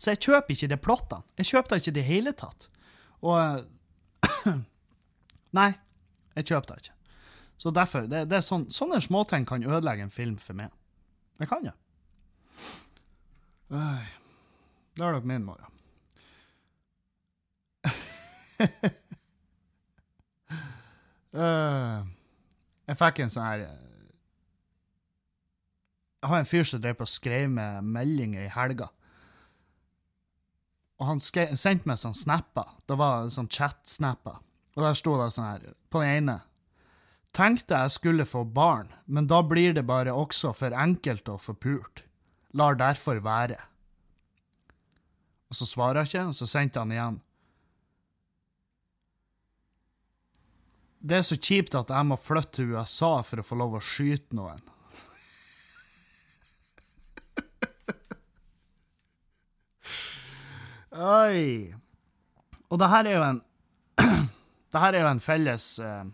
så 0.00 0.14
jeg 0.14 0.22
kjøper 0.24 0.56
ikke 0.56 0.72
de 0.72 0.80
plottene. 0.80 1.36
Jeg 1.36 1.52
kjøper 1.52 1.74
det 1.74 1.82
ikke 1.82 1.92
i 1.92 1.98
det 2.00 2.08
hele 2.08 2.32
tatt. 2.32 2.68
Og 3.20 3.66
Nei, 5.58 5.70
jeg 6.38 6.48
kjøper 6.48 6.72
det 6.72 6.86
ikke. 6.86 6.96
Så 7.60 7.72
derfor, 7.76 8.08
det, 8.08 8.26
det 8.32 8.40
er 8.40 8.44
sånn, 8.44 8.70
Sånne 8.72 9.04
småting 9.04 9.44
kan 9.48 9.64
ødelegge 9.64 10.08
en 10.08 10.12
film 10.12 10.40
for 10.40 10.56
meg. 10.56 10.72
Det 11.36 11.48
kan 11.50 11.68
jeg. 11.68 11.76
Øy. 13.68 14.15
Det 14.96 15.04
har 15.04 15.12
dere 15.12 15.28
min 15.28 15.44
morgen. 15.44 15.72
uh, 21.36 22.06
jeg 22.88 22.96
fikk 22.96 23.20
en 23.20 23.32
sånn 23.34 23.44
her 23.44 23.64
Jeg 26.22 26.30
har 26.30 26.40
en 26.40 26.48
fyr 26.48 26.64
som 26.64 26.80
drev 26.80 26.96
på 26.96 27.04
og 27.04 27.12
skrev 27.12 27.52
med 27.52 27.84
meldinger 27.84 28.46
i 28.46 28.54
helga. 28.54 28.88
Og 30.96 31.10
han 31.10 31.20
sendte 31.20 31.84
meg 31.84 32.00
sånn 32.00 32.16
snapper. 32.16 32.72
Det 32.88 32.96
var 32.96 33.28
sånn 33.30 33.52
chat-snapper. 33.52 34.40
Og 34.76 34.82
der 34.82 34.96
sto 34.96 35.18
det 35.20 35.28
sånn 35.36 35.50
her, 35.50 35.72
på 35.92 36.02
den 36.02 36.22
ene 36.22 36.40
Tenkte 37.36 37.76
jeg 37.82 37.92
skulle 37.92 38.24
få 38.24 38.46
barn, 38.48 38.88
men 39.04 39.26
da 39.28 39.42
blir 39.44 39.74
det 39.76 39.82
bare 39.84 40.14
også 40.16 40.54
for 40.56 40.72
enkelt 40.72 41.28
og 41.28 41.42
for 41.44 41.58
pult. 41.60 42.00
Lar 42.56 42.78
derfor 42.80 43.20
være. 43.20 43.58
Og 45.50 45.58
så 45.58 45.68
svarer 45.68 46.02
jeg 46.02 46.10
ikke, 46.10 46.28
og 46.32 46.36
så 46.38 46.48
sendte 46.50 46.82
han 46.82 46.94
igjen. 46.94 47.20
Det 51.06 51.20
er 51.20 51.26
så 51.26 51.36
kjipt 51.38 51.76
at 51.78 51.92
jeg 51.92 52.08
må 52.08 52.16
flytte 52.18 52.58
til 52.58 52.72
USA 52.74 53.20
for 53.22 53.38
å 53.38 53.46
få 53.46 53.58
lov 53.60 53.76
å 53.78 53.84
skyte 53.84 54.34
noen. 54.34 54.64
Oi. 60.96 61.74
Og 62.72 62.80
det 62.80 62.88
her 62.90 63.06
er 63.06 63.18
jo 63.18 63.24
en 63.26 63.42
Det 64.72 64.80
her 64.80 64.96
er 64.96 65.04
jo 65.04 65.10
en 65.10 65.20
felles 65.22 65.66
uh, 65.78 66.04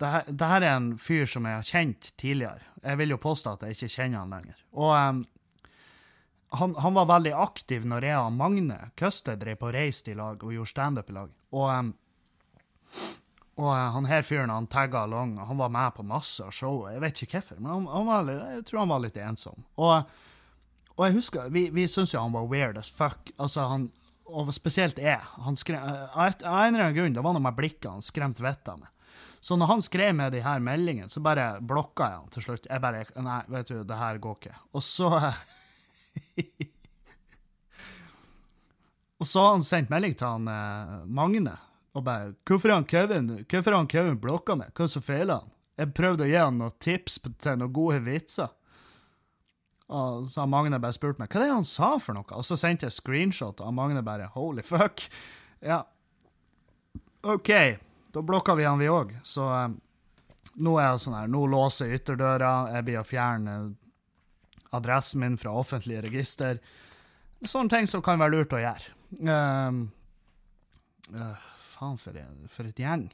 det, 0.00 0.08
her, 0.08 0.24
det 0.30 0.48
her, 0.48 0.64
er 0.64 0.76
en 0.76 0.88
fyr 1.00 1.26
som 1.28 1.46
jeg 1.46 1.58
har 1.58 1.66
kjent 1.66 2.10
tidligere. 2.20 2.62
Jeg 2.82 2.98
vil 3.00 3.14
jo 3.14 3.18
påstå 3.22 3.54
at 3.54 3.64
jeg 3.66 3.76
ikke 3.76 3.94
kjenner 3.96 4.22
han 4.22 4.34
lenger. 4.34 4.60
Og 4.78 4.92
um, 4.94 5.22
han, 6.50 6.74
han, 6.74 6.94
var 6.94 7.06
veldig 7.06 7.32
aktiv 7.36 7.86
når 7.86 8.06
jeg 8.08 8.18
og 8.22 8.32
Magne 8.32 8.78
Køste 8.98 9.36
drev 9.36 9.58
på 9.60 9.72
reiste 9.74 10.12
i 10.12 10.16
lag 10.18 10.40
og 10.40 10.54
gjorde 10.54 10.70
standup 10.70 11.10
i 11.10 11.16
lag. 11.18 11.34
Og, 11.52 11.90
og 13.58 13.68
uh, 13.68 13.84
han 13.94 14.08
her 14.08 14.24
fyren 14.24 14.52
han 14.52 14.70
tagga 14.70 15.04
along, 15.04 15.36
og 15.38 15.50
han 15.50 15.60
var 15.60 15.74
med 15.74 15.94
på 15.98 16.06
masse 16.08 16.44
av 16.44 16.54
showet. 16.56 16.94
Jeg 16.94 17.04
vet 17.04 17.22
ikke 17.24 17.38
hvorfor, 17.38 17.60
men 17.60 17.72
han, 17.74 17.86
han 17.92 18.08
var, 18.08 18.32
jeg 18.56 18.66
tror 18.68 18.82
han 18.84 18.94
var 18.94 19.04
litt 19.04 19.20
ensom. 19.20 19.64
Og, 19.76 20.18
og 20.96 21.06
jeg 21.06 21.18
husker, 21.18 21.52
vi, 21.52 21.68
vi 21.74 21.88
syntes 21.90 22.16
jo 22.16 22.24
han 22.24 22.36
var 22.36 22.48
weird 22.48 22.80
as 22.80 22.90
fuck. 22.90 23.34
Altså, 23.36 23.68
han, 23.68 23.90
og 24.28 24.52
spesielt 24.56 25.00
jeg. 25.00 25.20
Han 25.44 25.56
skrev, 25.56 25.84
uh, 25.84 26.16
av 26.16 26.32
en 26.32 26.72
eller 26.72 26.88
annen 26.88 26.96
grunn, 26.96 27.18
det 27.18 27.24
var 27.24 27.36
noe 27.36 27.44
med 27.44 27.60
blikket 27.60 27.92
han 27.92 28.04
skremte 28.04 28.44
vettet 28.44 28.72
av 28.72 28.80
meg. 28.86 28.94
Så 29.40 29.54
når 29.54 29.70
han 29.70 29.82
skrev 29.84 30.16
med 30.18 30.32
de 30.34 30.40
her 30.42 30.58
meldingene, 30.64 31.12
så 31.12 31.20
bare 31.22 31.60
blokka 31.62 32.08
jeg 32.08 32.18
han 32.18 32.32
til 32.34 32.44
slutt. 32.44 32.66
Jeg 32.66 32.82
bare 32.82 33.04
Nei, 33.22 33.38
vet 33.52 33.70
du, 33.70 33.84
det 33.86 33.98
her 34.00 34.18
går 34.22 34.40
ikke. 34.40 34.56
Og 34.74 34.82
så 34.82 35.12
og 39.18 39.26
så 39.26 39.44
har 39.44 39.56
han 39.56 39.66
sendt 39.66 39.90
melding 39.92 40.14
til 40.18 40.26
han 40.26 40.48
eh, 40.52 40.98
Magne 41.06 41.56
og 41.98 42.04
bare 42.04 42.34
'Hvorfor 42.46 42.70
har 42.70 42.82
Kevin 42.82 43.44
hvorfor 43.48 43.88
Kevin 43.88 44.20
blokka 44.20 44.54
meg? 44.56 44.72
Hva 44.74 44.84
er 44.84 44.92
som 44.92 45.02
feiler 45.02 45.40
han?' 45.40 45.50
Jeg 45.78 45.94
prøvde 45.94 46.24
å 46.24 46.28
gi 46.28 46.38
han 46.38 46.58
noen 46.58 46.74
tips 46.82 47.20
til 47.38 47.58
noen 47.58 47.72
gode 47.72 48.00
vitser. 48.02 48.48
Og 49.88 50.26
så 50.28 50.42
har 50.42 50.48
Magne 50.50 50.80
bare 50.82 50.92
spurt 50.92 51.20
meg 51.20 51.30
hva 51.30 51.40
det 51.40 51.48
er 51.48 51.54
han 51.54 51.64
sa 51.64 51.98
for 52.02 52.14
noe, 52.18 52.26
og 52.34 52.44
så 52.44 52.58
sendte 52.58 52.88
jeg 52.88 52.96
screenshot, 52.96 53.60
og 53.60 53.74
Magne 53.74 54.02
bare 54.02 54.30
'holy 54.34 54.62
fuck'. 54.62 55.08
Ja. 55.62 55.84
OK, 57.22 57.78
da 58.12 58.22
blokka 58.22 58.54
vi 58.54 58.64
han, 58.64 58.78
vi 58.78 58.86
òg. 58.86 59.14
Så 59.22 59.46
eh, 59.54 59.68
nå 60.56 60.78
er 60.78 60.90
jeg 60.90 61.00
sånn 61.06 61.18
her, 61.18 61.30
nå 61.30 61.46
låser 61.46 61.86
jeg 61.86 62.02
ytterdøra, 62.02 62.72
jeg 62.74 62.84
blir 62.84 63.00
å 63.00 63.06
fjerne 63.06 63.54
adressen 64.76 65.22
min 65.22 65.38
fra 65.40 65.54
offentlige 65.56 66.02
register. 66.04 66.58
Sånne 67.44 67.72
ting 67.72 67.88
som 67.90 68.02
kan 68.04 68.20
være 68.20 68.34
lurt 68.36 68.56
å 68.56 68.62
gjøre. 68.62 68.96
Uh, 69.22 69.84
uh, 71.14 71.46
faen, 71.70 71.96
for, 72.00 72.18
for, 72.52 72.68
et 72.68 72.82
gjeng. 72.82 73.06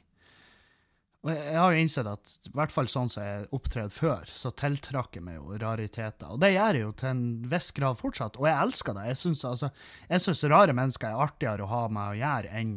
Og 1.24 1.30
jeg, 1.32 1.44
jeg 1.44 1.60
har 1.60 1.74
jo 1.74 1.84
innsett 1.84 2.08
at 2.10 2.32
i 2.48 2.54
hvert 2.56 2.72
fall 2.74 2.88
sånn 2.90 3.12
som 3.12 3.24
jeg 3.24 3.46
opptredde 3.56 3.94
før, 3.94 4.28
så 4.28 4.52
tiltrakk 4.56 5.18
jeg 5.18 5.26
meg 5.26 5.38
jo 5.38 5.60
rariteter. 5.60 6.32
Og 6.32 6.40
det 6.42 6.54
gjør 6.54 6.80
jeg 6.80 6.86
jo 6.86 6.96
til 7.00 7.12
en 7.12 7.22
viss 7.52 7.70
grad 7.76 8.00
fortsatt, 8.00 8.40
og 8.40 8.48
jeg 8.48 8.66
elsker 8.66 8.98
det. 8.98 9.06
Jeg 9.12 9.22
syns 9.22 9.46
altså, 9.48 10.50
rare 10.52 10.76
mennesker 10.76 11.12
er 11.12 11.24
artigere 11.28 11.64
å 11.64 11.72
ha 11.72 11.86
med 11.92 12.10
å 12.10 12.20
gjøre 12.24 12.58
enn 12.60 12.76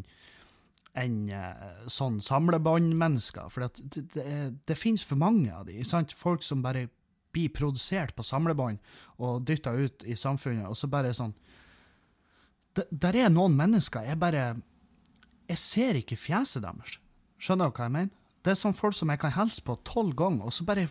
enn 0.98 1.28
uh, 1.30 1.88
sånn 1.92 2.16
samlebåndmennesker. 2.26 3.52
For 3.54 3.68
det, 3.68 4.06
det, 4.16 4.24
det, 4.66 4.78
finnes 4.80 5.04
for 5.06 5.20
mange 5.22 5.52
av 5.54 5.68
de, 5.70 5.78
sant? 5.86 6.16
Folk 6.18 6.42
som 6.46 6.64
bare 6.66 6.88
blir 7.36 7.54
produsert 7.54 8.16
på 8.16 8.26
samlebånd 8.26 8.80
og 9.18 9.44
dytta 9.48 9.74
ut 9.76 10.06
i 10.06 10.16
samfunnet, 10.18 10.68
og 10.68 10.78
så 10.78 10.90
bare 10.92 11.14
sånn 11.16 11.36
Der 12.78 13.16
er 13.18 13.30
noen 13.34 13.56
mennesker 13.58 14.06
jeg 14.06 14.20
bare 14.22 14.62
Jeg 15.50 15.58
ser 15.58 15.98
ikke 15.98 16.18
fjeset 16.20 16.62
deres. 16.62 17.00
Skjønner 17.40 17.70
du 17.70 17.78
hva 17.78 17.88
jeg 17.88 17.96
mener? 17.96 18.14
Det 18.44 18.52
er 18.52 18.60
sånn 18.60 18.76
folk 18.78 18.96
som 18.96 19.10
jeg 19.10 19.20
kan 19.20 19.34
hilse 19.34 19.64
på 19.64 19.76
tolv 19.88 20.16
ganger, 20.16 20.46
og 20.46 20.54
så 20.54 20.66
bare 20.68 20.90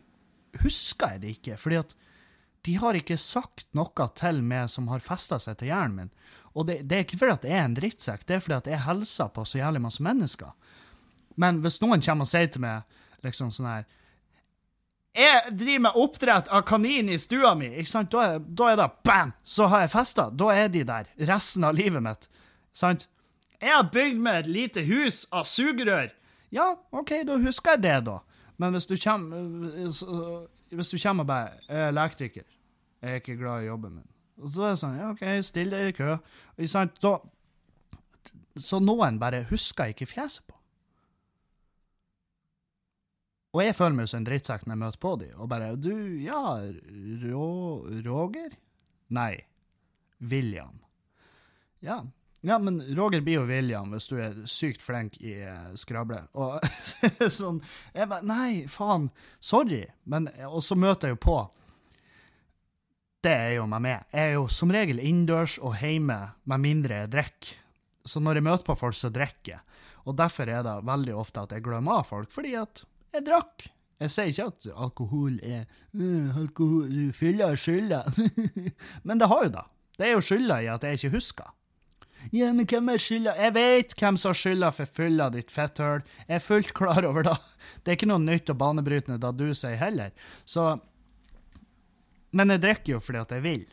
husker 0.62 1.14
jeg 1.14 1.20
det 1.20 1.30
ikke. 1.37 1.57
fordi 1.57 1.76
at 1.76 1.95
de 2.66 2.74
har 2.82 2.99
ikke 2.99 3.18
sagt 3.20 3.68
noe 3.78 4.09
til 4.18 4.41
meg 4.43 4.70
som 4.72 4.89
har 4.91 5.05
festa 5.05 5.39
seg 5.39 5.59
til 5.61 5.70
hjernen 5.70 5.97
min. 5.97 6.11
Og 6.57 6.66
det, 6.66 6.80
det, 6.89 6.97
er 6.97 7.05
ikke 7.05 7.18
fordi 7.20 7.34
at 7.37 7.45
jeg 7.45 7.59
er 7.59 7.68
en 7.68 7.76
drittsekk, 7.76 8.24
det 8.26 8.37
er 8.37 8.43
fordi 8.43 8.57
at 8.57 8.70
jeg 8.72 8.84
hilser 8.87 9.28
på 9.34 9.45
så 9.45 9.61
jævlig 9.61 9.82
masse 9.84 10.03
mennesker. 10.03 10.51
Men 11.37 11.61
hvis 11.62 11.78
noen 11.82 12.03
kommer 12.03 12.26
og 12.26 12.32
sier 12.32 12.49
til 12.51 12.64
meg 12.64 12.97
liksom 13.26 13.53
sånn 13.55 13.68
her 13.68 13.87
Jeg 15.16 15.52
driver 15.56 15.82
med 15.86 15.96
oppdrett 15.96 16.48
av 16.52 16.64
kanin 16.68 17.08
i 17.08 17.16
stua 17.20 17.54
mi, 17.56 17.70
ikke 17.80 17.88
sant? 17.88 18.10
Da 18.12 18.24
er, 18.34 18.40
da 18.58 18.70
er 18.72 18.80
det 18.82 18.88
bam! 19.06 19.32
Så 19.42 19.68
har 19.72 19.86
jeg 19.86 19.94
festa. 19.94 20.28
Da 20.28 20.50
er 20.52 20.68
de 20.72 20.82
der 20.84 21.08
resten 21.30 21.64
av 21.64 21.76
livet 21.78 22.04
mitt. 22.04 22.26
Sant? 22.76 23.06
Jeg 23.62 23.72
har 23.72 23.86
bygd 23.92 24.20
meg 24.20 24.42
et 24.42 24.50
lite 24.52 24.84
hus 24.84 25.22
av 25.32 25.46
sugerør. 25.48 26.10
Ja, 26.52 26.74
OK, 26.92 27.14
da 27.26 27.38
husker 27.40 27.76
jeg 27.76 27.86
det, 27.86 27.94
da. 28.10 28.18
Men 28.60 28.76
hvis 28.76 28.86
du 28.88 28.96
kommer 29.00 29.40
Hvis 30.68 30.90
du 30.92 30.98
kommer 31.00 31.24
og 31.24 31.30
bare 31.30 31.56
er 31.68 31.88
elektriker. 31.88 32.44
Jeg 33.00 33.10
er 33.10 33.20
ikke 33.22 33.38
glad 33.40 33.62
i 33.62 33.70
jobben 33.70 33.94
min. 33.96 34.08
Og 34.42 34.52
så 34.52 34.66
er 34.66 34.74
det 34.74 34.80
sånn, 34.82 34.98
ja, 35.00 35.10
OK, 35.14 35.24
still 35.46 35.72
deg 35.72 35.88
i 35.92 35.96
kø. 35.96 36.16
Ikke 36.58 36.72
sant? 36.72 37.00
Da, 37.00 37.16
så 38.60 38.80
noen 38.82 39.20
bare 39.20 39.46
husker 39.50 39.92
ikke 39.92 40.08
fjeset 40.10 40.44
på. 40.48 40.55
Og 43.57 43.62
jeg 43.64 43.76
føler 43.78 43.96
meg 43.96 44.09
som 44.11 44.20
en 44.20 44.26
drittsekk 44.28 44.66
når 44.66 44.74
jeg 44.74 44.82
møter 44.82 45.00
på 45.00 45.12
dem, 45.22 45.32
og 45.40 45.48
bare 45.48 45.72
Du, 45.80 45.94
ja, 46.20 46.42
Rå, 47.24 47.46
Roger? 48.04 48.52
Nei. 49.16 49.32
William. 50.18 50.82
Ja. 51.80 52.02
Ja, 52.44 52.59
men 52.61 52.82
Roger 52.96 53.22
blir 53.24 53.40
jo 53.40 53.46
William 53.48 53.94
hvis 53.94 54.11
du 54.11 54.18
er 54.20 54.36
sykt 54.50 54.84
flink 54.84 55.16
i 55.24 55.38
uh, 55.40 55.72
skrable. 55.78 56.20
Og 56.36 56.61
sånn 57.40 57.62
Jeg 57.96 58.11
bare 58.12 58.28
Nei, 58.28 58.66
faen. 58.70 59.09
Sorry. 59.40 59.86
Men 60.04 60.28
Og 60.50 60.61
så 60.64 60.76
møter 60.78 61.11
jeg 61.11 61.16
jo 61.16 61.22
på 61.26 61.38
det 63.26 63.32
er 63.32 63.52
jo 63.57 63.64
meg 63.66 63.80
med. 63.82 64.02
Jeg 64.14 64.22
er 64.22 64.34
jo 64.36 64.44
som 64.54 64.70
regel 64.70 65.00
innendørs 65.02 65.57
og 65.59 65.80
hjemme 65.80 66.14
med 66.46 66.62
mindre 66.62 67.00
jeg 67.00 67.11
drikker. 67.11 67.57
Så 68.07 68.20
når 68.22 68.38
jeg 68.38 68.46
møter 68.46 68.66
på 68.68 68.76
folk, 68.78 68.94
så 68.94 69.11
drikker 69.11 69.57
jeg. 69.57 69.80
Og 70.07 70.14
derfor 70.14 70.46
er 70.46 70.61
det 70.62 70.74
veldig 70.86 71.16
ofte 71.18 71.42
at 71.42 71.54
jeg 71.57 71.64
glemmer 71.66 72.04
av 72.04 72.07
folk, 72.07 72.30
fordi 72.30 72.52
at 72.61 72.84
jeg 73.18 73.26
drakk. 73.26 73.66
Jeg 74.02 74.12
sier 74.12 74.32
ikke 74.32 74.48
at 74.50 74.66
alkohol 74.86 75.36
er 75.40 75.62
uh, 75.96 76.36
alkohol, 76.36 76.96
Fylla 77.16 77.52
er 77.54 77.60
skylda. 77.60 78.02
men 79.08 79.22
det 79.22 79.28
har 79.32 79.46
jo 79.46 79.52
da. 79.54 79.68
Det 79.96 80.08
er 80.08 80.12
jo 80.16 80.24
skylda 80.24 80.58
i 80.62 80.68
at 80.72 80.84
jeg 80.84 81.00
ikke 81.00 81.14
husker. 81.16 81.52
Ja, 82.34 82.50
men 82.52 82.66
hvem 82.68 82.90
er 82.92 83.00
skylda? 83.00 83.36
Jeg 83.38 83.54
vet 83.54 83.94
hvem 83.96 84.18
som 84.20 84.32
har 84.32 84.38
skylda 84.40 84.70
for 84.74 84.92
fylla, 84.98 85.30
ditt 85.32 85.52
fetthull. 85.54 86.02
Jeg 86.26 86.40
er 86.40 86.44
fullt 86.44 86.74
klar 86.76 87.06
over 87.08 87.24
det. 87.24 87.36
Det 87.82 87.92
er 87.92 87.98
ikke 87.98 88.08
noe 88.10 88.22
nytt 88.22 88.50
og 88.50 88.58
banebrytende 88.60 89.18
da 89.22 89.32
du 89.34 89.48
sier 89.54 89.78
heller. 89.78 90.12
Så 90.44 90.74
men 92.36 92.52
jeg 92.52 92.62
drikker 92.64 92.96
jo 92.96 93.00
fordi 93.00 93.22
at 93.22 93.32
jeg 93.32 93.44
vil. 93.44 93.64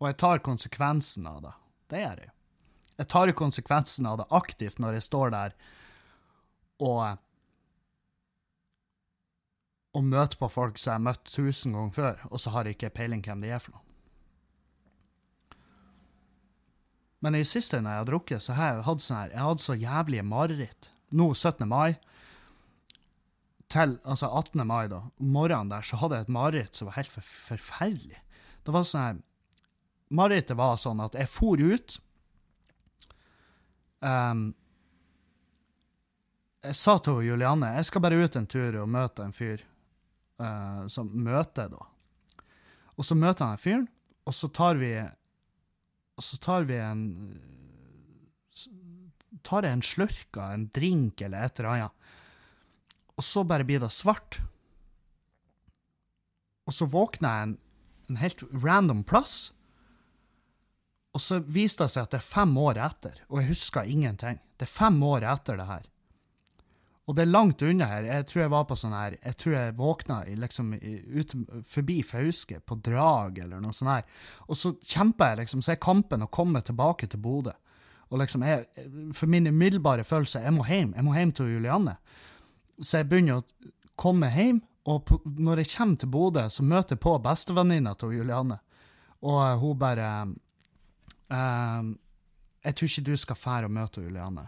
Og 0.00 0.10
jeg 0.10 0.18
tar 0.20 0.44
konsekvensen 0.44 1.28
av 1.30 1.40
det. 1.44 1.54
Det 1.92 2.02
gjør 2.02 2.22
jeg. 2.24 2.32
Jeg 3.00 3.08
tar 3.14 3.30
jo 3.30 3.36
konsekvensen 3.38 4.08
av 4.10 4.18
det 4.20 4.26
aktivt 4.36 4.80
når 4.82 4.98
jeg 4.98 5.06
står 5.06 5.32
der 5.32 5.54
og 6.84 7.20
og 9.96 10.06
møte 10.06 10.38
på 10.38 10.48
folk 10.50 10.78
som 10.78 10.92
jeg 10.92 10.98
har 10.98 11.06
møtt 11.08 11.30
tusen 11.30 11.74
ganger 11.74 11.94
før, 11.94 12.26
og 12.30 12.42
så 12.42 12.52
har 12.54 12.66
jeg 12.66 12.78
ikke 12.78 12.92
peiling 13.00 13.24
hvem 13.26 13.42
de 13.42 13.50
er 13.50 13.62
for 13.62 13.74
noe. 13.74 13.86
Men 17.20 17.36
i 17.36 17.44
siste 17.44 17.80
når 17.80 17.92
jeg 17.92 18.02
har 18.02 18.08
drukket, 18.08 18.44
så 18.44 18.56
har 18.56 18.70
jeg 18.70 18.86
hatt 18.86 19.02
sånn 19.04 19.18
her, 19.18 19.32
jeg 19.34 19.44
har 19.44 19.58
så 19.60 19.76
jævlige 19.76 20.24
mareritt. 20.24 20.90
Nå 21.10 21.26
17. 21.34 21.66
mai, 21.68 21.98
til 23.70 23.98
altså 24.08 24.30
18. 24.30 24.62
mai, 24.66 24.86
da, 24.90 25.02
morgenen 25.18 25.70
der, 25.70 25.84
så 25.86 25.98
hadde 26.00 26.16
jeg 26.16 26.26
et 26.26 26.36
mareritt 26.38 26.78
som 26.78 26.88
var 26.88 26.96
helt 26.98 27.12
for, 27.12 27.34
forferdelig. 27.50 28.22
Det 28.64 28.74
var 28.74 28.86
sånn 28.86 29.04
her 29.06 29.26
Marerittet 30.10 30.58
var 30.58 30.74
sånn 30.82 30.98
at 31.04 31.14
jeg 31.14 31.30
for 31.30 31.60
ut 31.62 31.94
um, 34.02 34.40
Jeg 36.66 36.78
sa 36.80 36.96
til 36.98 37.20
Julianne 37.28 37.68
jeg 37.76 37.86
skal 37.86 38.02
bare 38.02 38.18
ut 38.18 38.38
en 38.40 38.48
tur 38.50 38.80
og 38.82 38.90
møte 38.90 39.22
en 39.22 39.36
fyr. 39.36 39.62
Uh, 40.40 40.86
som 40.88 41.10
møter, 41.12 41.68
da. 41.68 41.84
Og 42.96 43.04
så 43.04 43.16
møter 43.18 43.44
han 43.44 43.58
en 43.58 43.60
fyren, 43.60 43.88
og 44.24 44.36
så 44.36 44.48
tar 44.48 44.78
vi 44.80 44.94
Og 46.16 46.24
så 46.24 46.36
tar 46.40 46.64
vi 46.68 46.78
en 46.80 47.02
Tar 49.44 49.64
jeg 49.64 49.72
en 49.72 49.84
slurk 49.84 50.36
av 50.36 50.54
en 50.54 50.66
drink 50.74 51.20
eller 51.24 51.44
et 51.44 51.60
eller 51.60 51.70
annet 51.70 52.00
og 53.20 53.24
så 53.24 53.42
bare 53.44 53.66
blir 53.68 53.82
det 53.82 53.92
svart. 53.92 54.38
Og 56.64 56.72
så 56.72 56.86
våkner 56.88 57.28
jeg 57.28 57.46
en, 57.46 57.56
en 58.08 58.20
helt 58.22 58.44
random 58.62 59.02
plass. 59.04 59.50
Og 61.12 61.20
så 61.20 61.42
viste 61.44 61.84
det 61.84 61.92
seg 61.92 62.06
at 62.06 62.14
det 62.14 62.20
er 62.22 62.30
fem 62.30 62.54
år 62.62 62.80
etter, 62.80 63.18
og 63.28 63.42
jeg 63.42 63.50
husker 63.50 63.90
ingenting. 63.92 64.40
Det 64.56 64.64
er 64.64 64.72
fem 64.72 64.96
år 65.04 65.26
etter 65.34 65.60
det 65.60 65.68
her. 65.68 65.84
Og 67.08 67.16
det 67.16 67.24
er 67.24 67.32
langt 67.32 67.62
unna 67.66 67.88
her. 67.90 68.04
Jeg 68.06 68.26
tror 68.28 68.42
jeg 68.42 68.52
var 68.52 68.66
på 68.68 68.76
sånn 68.78 68.92
her 68.94 69.16
Jeg 69.16 69.36
tror 69.40 69.54
jeg 69.56 69.76
våkna 69.78 70.18
liksom 70.44 70.74
ut 70.76 71.32
forbi 71.66 71.96
Fauske, 72.06 72.60
på 72.60 72.76
Drag 72.84 73.40
eller 73.42 73.62
noe 73.62 73.74
sånt 73.74 73.90
her. 73.90 74.04
Og 74.46 74.58
så 74.60 74.74
kjemper 74.84 75.32
jeg 75.32 75.42
liksom, 75.42 75.64
så 75.64 75.74
er 75.74 75.82
kampen 75.82 76.22
å 76.22 76.30
komme 76.30 76.62
tilbake 76.62 77.08
til 77.10 77.22
Bodø. 77.24 77.56
Og 78.10 78.18
liksom, 78.18 78.44
jeg, 78.46 78.66
for 79.14 79.30
min 79.30 79.46
umiddelbare 79.46 80.04
følelse, 80.04 80.42
jeg 80.42 80.54
må 80.54 80.66
hjem. 80.66 80.94
Jeg 80.96 81.06
må 81.06 81.14
hjem 81.14 81.32
til 81.34 81.52
Julianne. 81.54 81.96
Så 82.82 83.00
jeg 83.00 83.08
begynner 83.10 83.40
å 83.40 83.70
komme 84.00 84.30
hjem, 84.34 84.62
og 84.90 85.02
på, 85.06 85.20
når 85.38 85.62
jeg 85.62 85.72
kommer 85.76 86.00
til 86.00 86.10
Bodø, 86.10 86.46
så 86.50 86.64
møter 86.66 86.96
jeg 86.96 87.04
på 87.04 87.12
bestevenninna 87.22 87.94
til 87.98 88.16
Julianne, 88.16 88.58
og 89.20 89.36
uh, 89.36 89.58
hun 89.60 89.76
bare 89.76 90.06
uh, 91.28 91.90
Jeg 92.64 92.76
tror 92.76 92.88
ikke 92.88 93.04
du 93.04 93.16
skal 93.20 93.36
fære 93.36 93.68
og 93.68 93.74
møte 93.76 94.02
Julianne. 94.02 94.46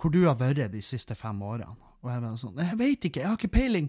Hvor 0.00 0.10
du 0.10 0.24
har 0.26 0.38
vært 0.40 0.72
de 0.72 0.82
siste 0.82 1.14
fem 1.14 1.42
årene. 1.42 1.76
Og 2.04 2.10
jeg 2.10 2.20
bare 2.20 2.40
sånn 2.40 2.58
Jeg 2.60 2.78
veit 2.78 3.06
ikke, 3.08 3.22
jeg 3.22 3.30
har 3.30 3.38
ikke 3.38 3.54
peiling. 3.54 3.86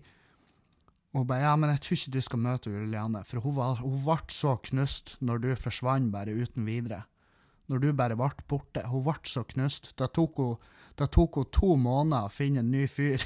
Og 1.14 1.24
hun 1.24 1.28
bare 1.32 1.47
Ja, 1.47 1.56
men 1.56 1.72
jeg 1.74 1.82
tror 1.82 1.97
ikke 1.97 2.14
du 2.16 2.22
skal 2.22 2.43
møte 2.43 2.72
Juliane, 2.72 3.24
for 3.26 3.43
hun, 3.43 3.56
var, 3.58 3.82
hun 3.82 3.99
ble 4.06 4.22
så 4.32 4.56
knust 4.70 5.18
når 5.20 5.43
du 5.43 5.49
forsvant 5.60 6.12
bare 6.14 6.36
uten 6.36 6.68
videre. 6.68 7.03
Når 7.68 7.82
du 7.82 7.91
bare 7.97 8.16
ble 8.16 8.47
borte. 8.47 8.86
Hun 8.88 9.03
ble 9.03 9.18
så 9.26 9.43
knust. 9.43 9.93
Da 9.97 10.08
tok 10.08 10.39
hun 10.39 10.56
da 10.95 11.08
tok 11.12 11.36
hun 11.36 11.49
to 11.51 11.76
måneder 11.76 12.30
å 12.30 12.32
finne 12.32 12.62
en 12.64 12.72
ny 12.72 12.86
fyr. 12.88 13.24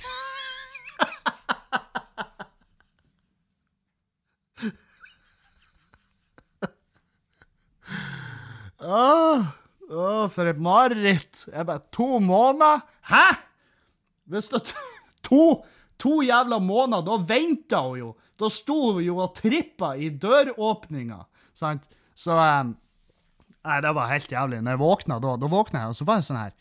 Åh, 8.79 9.45
åh, 9.89 10.25
for 10.31 10.49
et 10.49 10.61
mareritt. 10.61 11.45
Jeg 11.49 11.67
bare 11.67 11.85
To 11.95 12.19
måneder? 12.23 12.83
Hæ?! 13.11 13.27
Hvis 14.29 14.49
det 14.53 14.63
to, 15.27 15.63
to 15.97 16.19
jævla 16.25 16.59
måneder, 16.61 17.05
da 17.05 17.17
venta 17.33 17.81
hun 17.87 17.99
jo. 17.99 18.11
Da 18.39 18.49
sto 18.53 18.93
hun 18.93 19.03
jo 19.03 19.17
og 19.19 19.33
trippa 19.35 19.95
i 19.97 20.09
døråpninga, 20.09 21.23
sant? 21.53 21.89
Så 22.15 22.35
um, 22.35 22.75
Nei, 23.59 23.81
det 23.83 23.89
var 23.91 24.07
helt 24.07 24.31
jævlig. 24.31 24.61
Når 24.63 24.71
jeg 24.71 24.79
våkna 24.79 25.17
da, 25.19 25.33
da 25.35 25.47
våkna 25.51 25.81
jeg, 25.81 25.91
og 25.91 25.97
så 25.99 26.05
var 26.07 26.19
jeg 26.19 26.29
sånn 26.29 26.39
her 26.39 26.53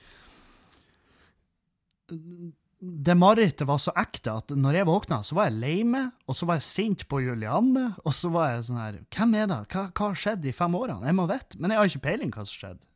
det 2.78 3.14
marerittet 3.18 3.66
var 3.66 3.80
så 3.82 3.92
ekte 3.98 4.36
at 4.38 4.52
når 4.54 4.78
jeg 4.78 4.86
våkna, 4.86 5.18
så 5.26 5.34
var 5.34 5.48
jeg 5.48 5.58
lei 5.58 5.78
meg, 5.86 6.12
og 6.30 6.36
så 6.38 6.46
var 6.46 6.60
jeg 6.60 6.66
sint 6.68 7.04
på 7.10 7.20
Julianne, 7.24 7.88
og 8.06 8.14
så 8.14 8.30
var 8.30 8.52
jeg 8.52 8.68
sånn 8.68 8.78
her 8.78 9.00
Hvem 9.14 9.34
er 9.34 9.48
det? 9.50 9.58
Hva, 9.72 9.88
hva 9.90 10.10
har 10.12 10.20
skjedd 10.22 10.44
de 10.44 10.52
fem 10.54 10.76
årene? 10.78 11.08
Jeg 11.08 11.16
må 11.18 11.26
vite, 11.30 11.58
men 11.58 11.74
jeg 11.74 11.80
har 11.80 11.90
ikke 11.90 12.04
peiling 12.06 12.30
hva 12.34 12.44
som 12.46 12.54
skjedde. 12.54 12.87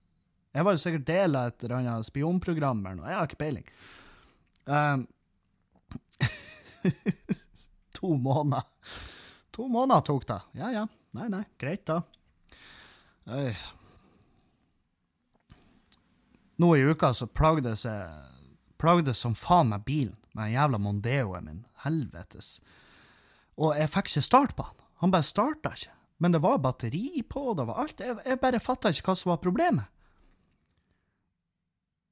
Jeg 0.52 0.66
var 0.66 0.76
jo 0.76 0.82
sikkert 0.82 1.08
del 1.08 1.36
av 1.38 1.48
et 1.48 1.64
eller 1.64 1.78
annet 1.78 2.08
spionprogram 2.08 2.82
eller 2.84 2.98
noe, 2.98 3.08
jeg 3.08 3.18
har 3.18 3.30
ikke 3.30 3.40
peiling. 3.40 3.68
Um, 4.68 5.06
to 7.98 8.16
måneder. 8.16 8.66
To 9.56 9.68
måneder 9.68 10.04
tok 10.08 10.26
det. 10.28 10.40
Ja 10.60 10.72
ja, 10.74 10.84
nei 11.16 11.28
nei, 11.32 11.44
greit 11.60 11.86
da. 11.88 12.02
Øy. 13.32 13.54
Nå 16.60 16.74
i 16.76 16.84
uka 16.84 17.12
så 17.16 17.26
plagdes 17.26 17.86
jeg 17.88 18.28
plagdes 18.82 19.22
som 19.22 19.34
faen 19.38 19.70
meg 19.70 19.84
bilen 19.86 20.18
med 20.32 20.48
den 20.48 20.54
jævla 20.56 20.78
Mondeoen 20.82 21.48
min. 21.48 21.64
Helvetes. 21.84 22.56
Og 23.60 23.76
jeg 23.78 23.90
fikk 23.92 24.10
ikke 24.10 24.24
start 24.26 24.54
på 24.58 24.66
han. 24.66 24.78
Han 25.02 25.12
bare 25.14 25.26
starta 25.26 25.74
ikke. 25.76 25.94
Men 26.22 26.34
det 26.34 26.42
var 26.42 26.60
batteri 26.62 27.22
på, 27.26 27.52
det 27.58 27.66
var 27.66 27.80
alt. 27.82 28.00
Jeg, 28.00 28.16
jeg 28.26 28.40
bare 28.42 28.62
fatta 28.62 28.92
ikke 28.92 29.10
hva 29.10 29.16
som 29.18 29.32
var 29.32 29.40
problemet. 29.42 29.90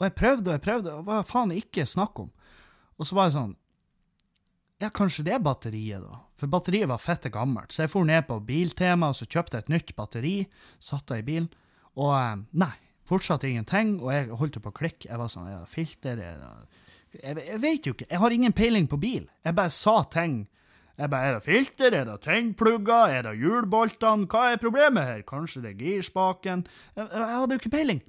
Og 0.00 0.06
jeg 0.08 0.16
prøvde 0.16 0.48
og 0.48 0.56
jeg 0.56 0.64
prøvde, 0.64 0.94
og 0.96 1.08
hva 1.08 1.20
faen 1.28 1.52
ikke 1.54 1.86
snakk 1.88 2.22
om. 2.24 2.30
Og 2.98 3.08
så 3.08 3.16
var 3.16 3.28
jeg 3.28 3.38
sånn 3.38 3.56
ja, 4.80 4.88
kanskje 4.96 5.26
det 5.26 5.34
er 5.36 5.42
batteriet, 5.44 6.00
da. 6.00 6.22
For 6.40 6.48
batteriet 6.48 6.88
var 6.88 7.02
fette 7.04 7.28
gammelt. 7.28 7.68
Så 7.68 7.84
jeg 7.84 7.90
for 7.92 8.08
ned 8.08 8.24
på 8.24 8.38
Biltema 8.48 9.10
og 9.12 9.18
så 9.18 9.26
kjøpte 9.28 9.58
jeg 9.58 9.66
et 9.66 9.74
nytt 9.74 9.90
batteri, 9.98 10.36
satte 10.80 11.18
det 11.18 11.20
i 11.20 11.26
bilen, 11.26 11.50
og 12.00 12.14
eh, 12.16 12.38
nei, 12.62 12.72
fortsatt 13.10 13.44
ingenting. 13.44 13.98
Og 14.00 14.08
jeg 14.14 14.38
holdt 14.40 14.56
på 14.64 14.72
å 14.72 14.78
klikke. 14.78 15.10
Jeg 15.10 15.20
var 15.20 15.28
sånn 15.28 15.50
Er 15.50 15.58
det 15.58 15.68
filter? 15.68 16.22
Er 16.24 16.40
det 16.40 16.54
jeg, 17.18 17.42
jeg 17.42 17.60
vet 17.60 17.86
jo 17.86 17.92
ikke. 17.96 18.08
Jeg 18.08 18.22
har 18.22 18.34
ingen 18.34 18.54
peiling 18.56 18.88
på 18.88 18.98
bil. 19.02 19.26
Jeg 19.44 19.56
bare 19.58 19.74
sa 19.74 19.96
ting. 20.12 20.44
Jeg 20.96 21.10
bare, 21.10 21.28
Er 21.28 21.38
det 21.38 21.44
filter? 21.44 21.96
Er 21.96 22.06
det 22.06 22.20
tennplugger? 22.24 23.16
Er 23.18 23.26
det 23.26 23.36
hjulboltene? 23.40 24.28
Hva 24.30 24.52
er 24.52 24.62
problemet 24.62 25.08
her? 25.08 25.22
Kanskje 25.26 25.64
det 25.64 25.74
er 25.74 25.84
girspaken? 25.84 26.64
Jeg, 26.96 27.08
jeg 27.10 27.28
hadde 27.34 27.56
jo 27.56 27.62
ikke 27.62 27.76
peiling. 27.76 28.02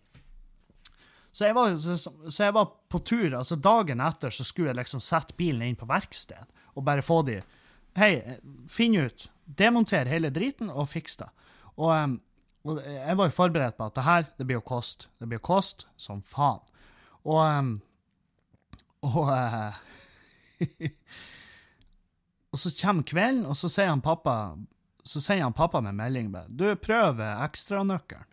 Så 1.31 1.47
jeg, 1.47 1.55
var, 1.55 1.77
så, 1.79 1.95
så 1.97 2.43
jeg, 2.43 2.53
var, 2.53 2.71
på 2.91 2.99
tur. 3.07 3.37
altså 3.37 3.55
Dagen 3.55 4.03
etter 4.03 4.33
så 4.35 4.43
skulle 4.43 4.71
jeg 4.73 4.81
liksom 4.81 5.03
sette 5.03 5.35
bilen 5.39 5.63
inn 5.63 5.79
på 5.79 5.87
verksted 5.87 6.49
og 6.75 6.85
bare 6.87 7.05
få 7.05 7.21
de 7.27 7.41
Hei, 7.99 8.37
finn 8.71 8.95
ut. 8.95 9.25
Demonter 9.43 10.07
hele 10.07 10.29
driten 10.31 10.69
og 10.71 10.85
fiks 10.93 11.17
det. 11.19 11.27
Og, 11.75 12.13
og, 12.63 12.77
jeg 12.85 13.17
var 13.19 13.27
jo 13.27 13.35
forberedt 13.35 13.75
på 13.75 13.89
at 13.89 13.97
det 13.97 14.05
her, 14.05 14.27
det 14.39 14.45
blir 14.47 14.61
jo 14.61 14.63
kost. 14.63 15.09
Det 15.19 15.27
blir 15.27 15.41
jo 15.41 15.47
kost 15.49 15.87
som 15.99 16.21
faen. 16.23 16.63
Og 17.27 17.79
Og 19.01 19.27
uh, 19.27 19.75
Og 22.51 22.59
så 22.59 22.71
kommer 22.81 23.03
kvelden, 23.03 23.45
og 23.45 23.57
så 23.57 23.69
sier 23.71 23.89
han 23.89 24.03
pappa 24.03 24.55
så 25.03 25.21
sier 25.21 25.41
han 25.41 25.55
pappa 25.57 25.81
med 25.81 25.97
melding 25.97 26.31
bare 26.31 26.47
'Du, 26.49 26.75
prøv 26.75 27.19
ekstranøkkelen'. 27.19 28.30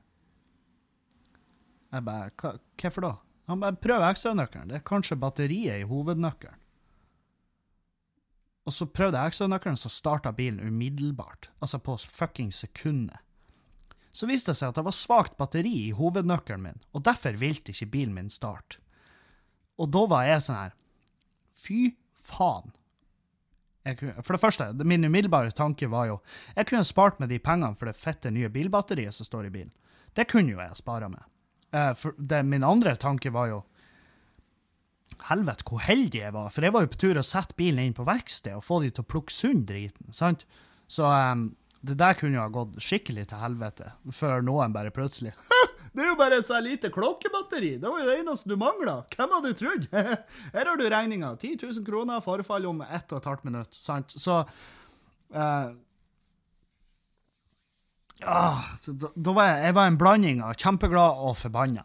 Jeg 1.92 2.04
bare 2.04 2.30
'Hvorfor 2.30 3.00
da?' 3.00 3.16
Han 3.48 3.60
bare 3.60 3.76
'Prøv 3.76 4.02
ekstranøkkelen. 4.10 4.68
Det 4.68 4.76
er 4.76 4.84
kanskje 4.84 5.16
batteriet 5.16 5.80
i 5.80 5.88
hovednøkkelen'. 5.88 6.58
Og 8.66 8.72
så 8.72 8.84
prøvde 8.86 9.18
jeg 9.18 9.26
ekstranøkkelen, 9.26 9.76
så 9.76 9.88
starta 9.88 10.30
bilen 10.30 10.60
umiddelbart. 10.60 11.50
Altså 11.62 11.78
på 11.78 11.96
fucking 11.96 12.52
sekundet. 12.52 13.16
Så 14.12 14.26
viste 14.26 14.50
det 14.50 14.58
seg 14.58 14.68
at 14.68 14.74
det 14.74 14.84
var 14.84 14.96
svakt 14.96 15.36
batteri 15.38 15.72
i 15.86 15.94
hovednøkkelen 15.96 16.62
min, 16.62 16.80
og 16.92 17.04
derfor 17.06 17.36
ville 17.38 17.62
ikke 17.64 17.86
bilen 17.86 18.14
min 18.14 18.30
starte. 18.30 18.80
Og 19.78 19.92
da 19.94 20.02
var 20.10 20.26
jeg 20.26 20.42
sånn 20.42 20.58
her 20.58 20.74
Fy 21.58 21.96
faen. 22.22 22.72
Kunne, 23.88 24.22
for 24.22 24.36
det 24.36 24.42
første, 24.42 24.84
min 24.84 25.04
umiddelbare 25.04 25.50
tanke 25.50 25.88
var 25.88 26.06
jo 26.10 26.20
Jeg 26.56 26.66
kunne 26.66 26.84
spart 26.84 27.20
med 27.20 27.28
de 27.28 27.38
pengene 27.38 27.76
for 27.78 27.88
det 27.88 27.96
fette 27.96 28.30
nye 28.30 28.50
bilbatteriet 28.52 29.14
som 29.14 29.24
står 29.24 29.48
i 29.48 29.54
bilen. 29.54 29.72
Det 30.16 30.28
kunne 30.28 30.52
jo 30.52 30.60
jeg 30.60 30.76
spara 30.76 31.08
med. 31.08 31.22
Uh, 31.74 31.92
det, 32.16 32.42
min 32.48 32.64
andre 32.64 32.96
tanke 32.96 33.32
var 33.34 33.50
jo 33.52 33.64
Helvete, 35.28 35.64
hvor 35.66 35.80
heldig 35.82 36.20
jeg 36.20 36.30
var, 36.30 36.50
for 36.54 36.62
jeg 36.62 36.72
var 36.76 36.84
jo 36.84 36.90
på 36.92 36.98
tur 37.02 37.18
å 37.18 37.24
sette 37.26 37.56
bilen 37.58 37.88
inn 37.88 37.94
på 37.96 38.04
verksted 38.06 38.54
og 38.54 38.62
få 38.62 38.76
de 38.84 38.92
til 38.94 39.02
å 39.02 39.08
plukke 39.08 39.34
sund 39.34 39.64
driten, 39.66 40.12
sant? 40.14 40.44
Så 40.86 41.08
um, 41.10 41.48
det 41.82 41.96
der 41.98 42.14
kunne 42.14 42.38
jo 42.38 42.44
ha 42.44 42.52
gått 42.52 42.76
skikkelig 42.82 43.24
til 43.32 43.42
helvete, 43.42 43.90
før 44.14 44.46
noen 44.46 44.76
bare 44.76 44.94
plutselig 44.94 45.34
Det 45.98 46.04
er 46.04 46.12
jo 46.12 46.18
bare 46.20 46.38
et 46.38 46.46
så 46.46 46.60
lite 46.62 46.92
klokkebatteri! 46.94 47.72
Det 47.82 47.90
var 47.90 48.04
jo 48.04 48.06
det 48.06 48.16
eneste 48.20 48.52
du 48.52 48.54
mangla! 48.60 49.00
Hvem 49.10 49.32
hadde 49.34 49.54
trodd? 49.58 49.86
Her 50.54 50.68
har 50.70 50.78
du 50.78 50.84
regninga. 50.86 51.32
10 51.34 51.56
000 51.64 51.86
kroner, 51.86 52.22
forfall 52.22 52.68
om 52.70 52.84
ett 52.84 53.10
og 53.10 53.18
et 53.18 53.26
halvt 53.26 53.46
minutt. 53.48 53.74
Sant? 53.74 54.14
Så 54.14 54.36
uh, 54.44 55.72
ah, 58.26 58.64
da, 58.86 59.10
da, 59.14 59.32
var 59.32 59.48
jeg, 59.50 59.62
jeg 59.68 59.76
var 59.78 59.90
en 59.90 59.98
blanding 60.00 60.42
av 60.44 60.58
kjempeglad 60.58 61.24
og 61.28 61.36
forbanna. 61.38 61.84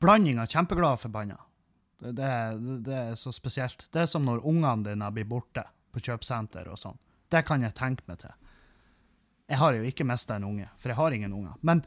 Blanding 0.00 0.40
av 0.42 0.50
kjempeglad 0.52 0.98
og 0.98 1.04
forbanna. 1.06 1.38
Det, 1.98 2.12
det, 2.18 2.32
det, 2.84 2.96
er 2.96 3.14
så 3.20 3.32
spesielt. 3.32 3.86
Det 3.92 4.04
er 4.04 4.10
som 4.10 4.26
når 4.26 4.44
ungene 4.44 4.90
dine 4.90 5.12
blir 5.14 5.28
borte 5.28 5.64
på 5.94 6.02
kjøpesenter 6.04 6.68
og 6.68 6.80
sånn. 6.80 6.98
Det 7.32 7.42
kan 7.46 7.64
jeg 7.64 7.74
tenke 7.76 8.04
meg 8.10 8.20
til. 8.22 8.34
Jeg 9.46 9.60
har 9.62 9.76
jo 9.76 9.86
ikke 9.86 10.04
mista 10.06 10.36
en 10.36 10.46
unge, 10.48 10.68
for 10.76 10.92
jeg 10.92 10.98
har 10.98 11.14
ingen 11.14 11.32
unger. 11.32 11.54
Men 11.62 11.84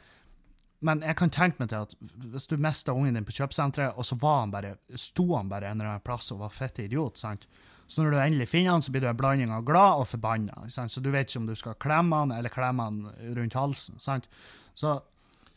men 0.79 1.01
jeg 1.03 1.17
kan 1.19 1.31
tenke 1.33 1.59
meg 1.59 1.71
til 1.73 1.83
at 1.83 1.95
hvis 2.31 2.47
du 2.47 2.55
mista 2.61 2.93
ungen 2.95 3.17
din 3.17 3.25
på 3.27 3.35
kjøpesenteret, 3.35 3.97
og 3.99 4.05
så 4.07 4.15
var 4.19 4.37
han 4.45 4.53
bare, 4.53 4.77
sto 4.95 5.25
han 5.33 5.49
bare 5.51 5.67
en 5.67 5.81
eller 5.81 5.91
annen 5.91 6.05
plass 6.05 6.31
og 6.31 6.39
var 6.45 6.53
fette 6.55 6.85
idiot, 6.85 7.19
sant? 7.19 7.43
Så 7.89 8.03
når 8.03 8.13
du 8.13 8.19
endelig 8.21 8.49
finner 8.51 8.75
han, 8.75 8.83
så 8.85 8.93
blir 8.93 9.01
du 9.01 9.09
en 9.09 9.17
blanding 9.17 9.51
av 9.53 9.63
glad 9.65 10.03
og 10.03 10.07
forbanna. 10.11 10.67
Så 10.69 11.01
du 11.01 11.09
vet 11.09 11.29
ikke 11.29 11.41
om 11.41 11.47
du 11.49 11.55
skal 11.57 11.77
klemme 11.81 12.21
han 12.21 12.33
eller 12.35 12.53
klemme 12.53 12.85
han 12.85 12.99
rundt 13.37 13.57
halsen. 13.57 13.97
sant? 14.03 14.29
Så 14.77 14.99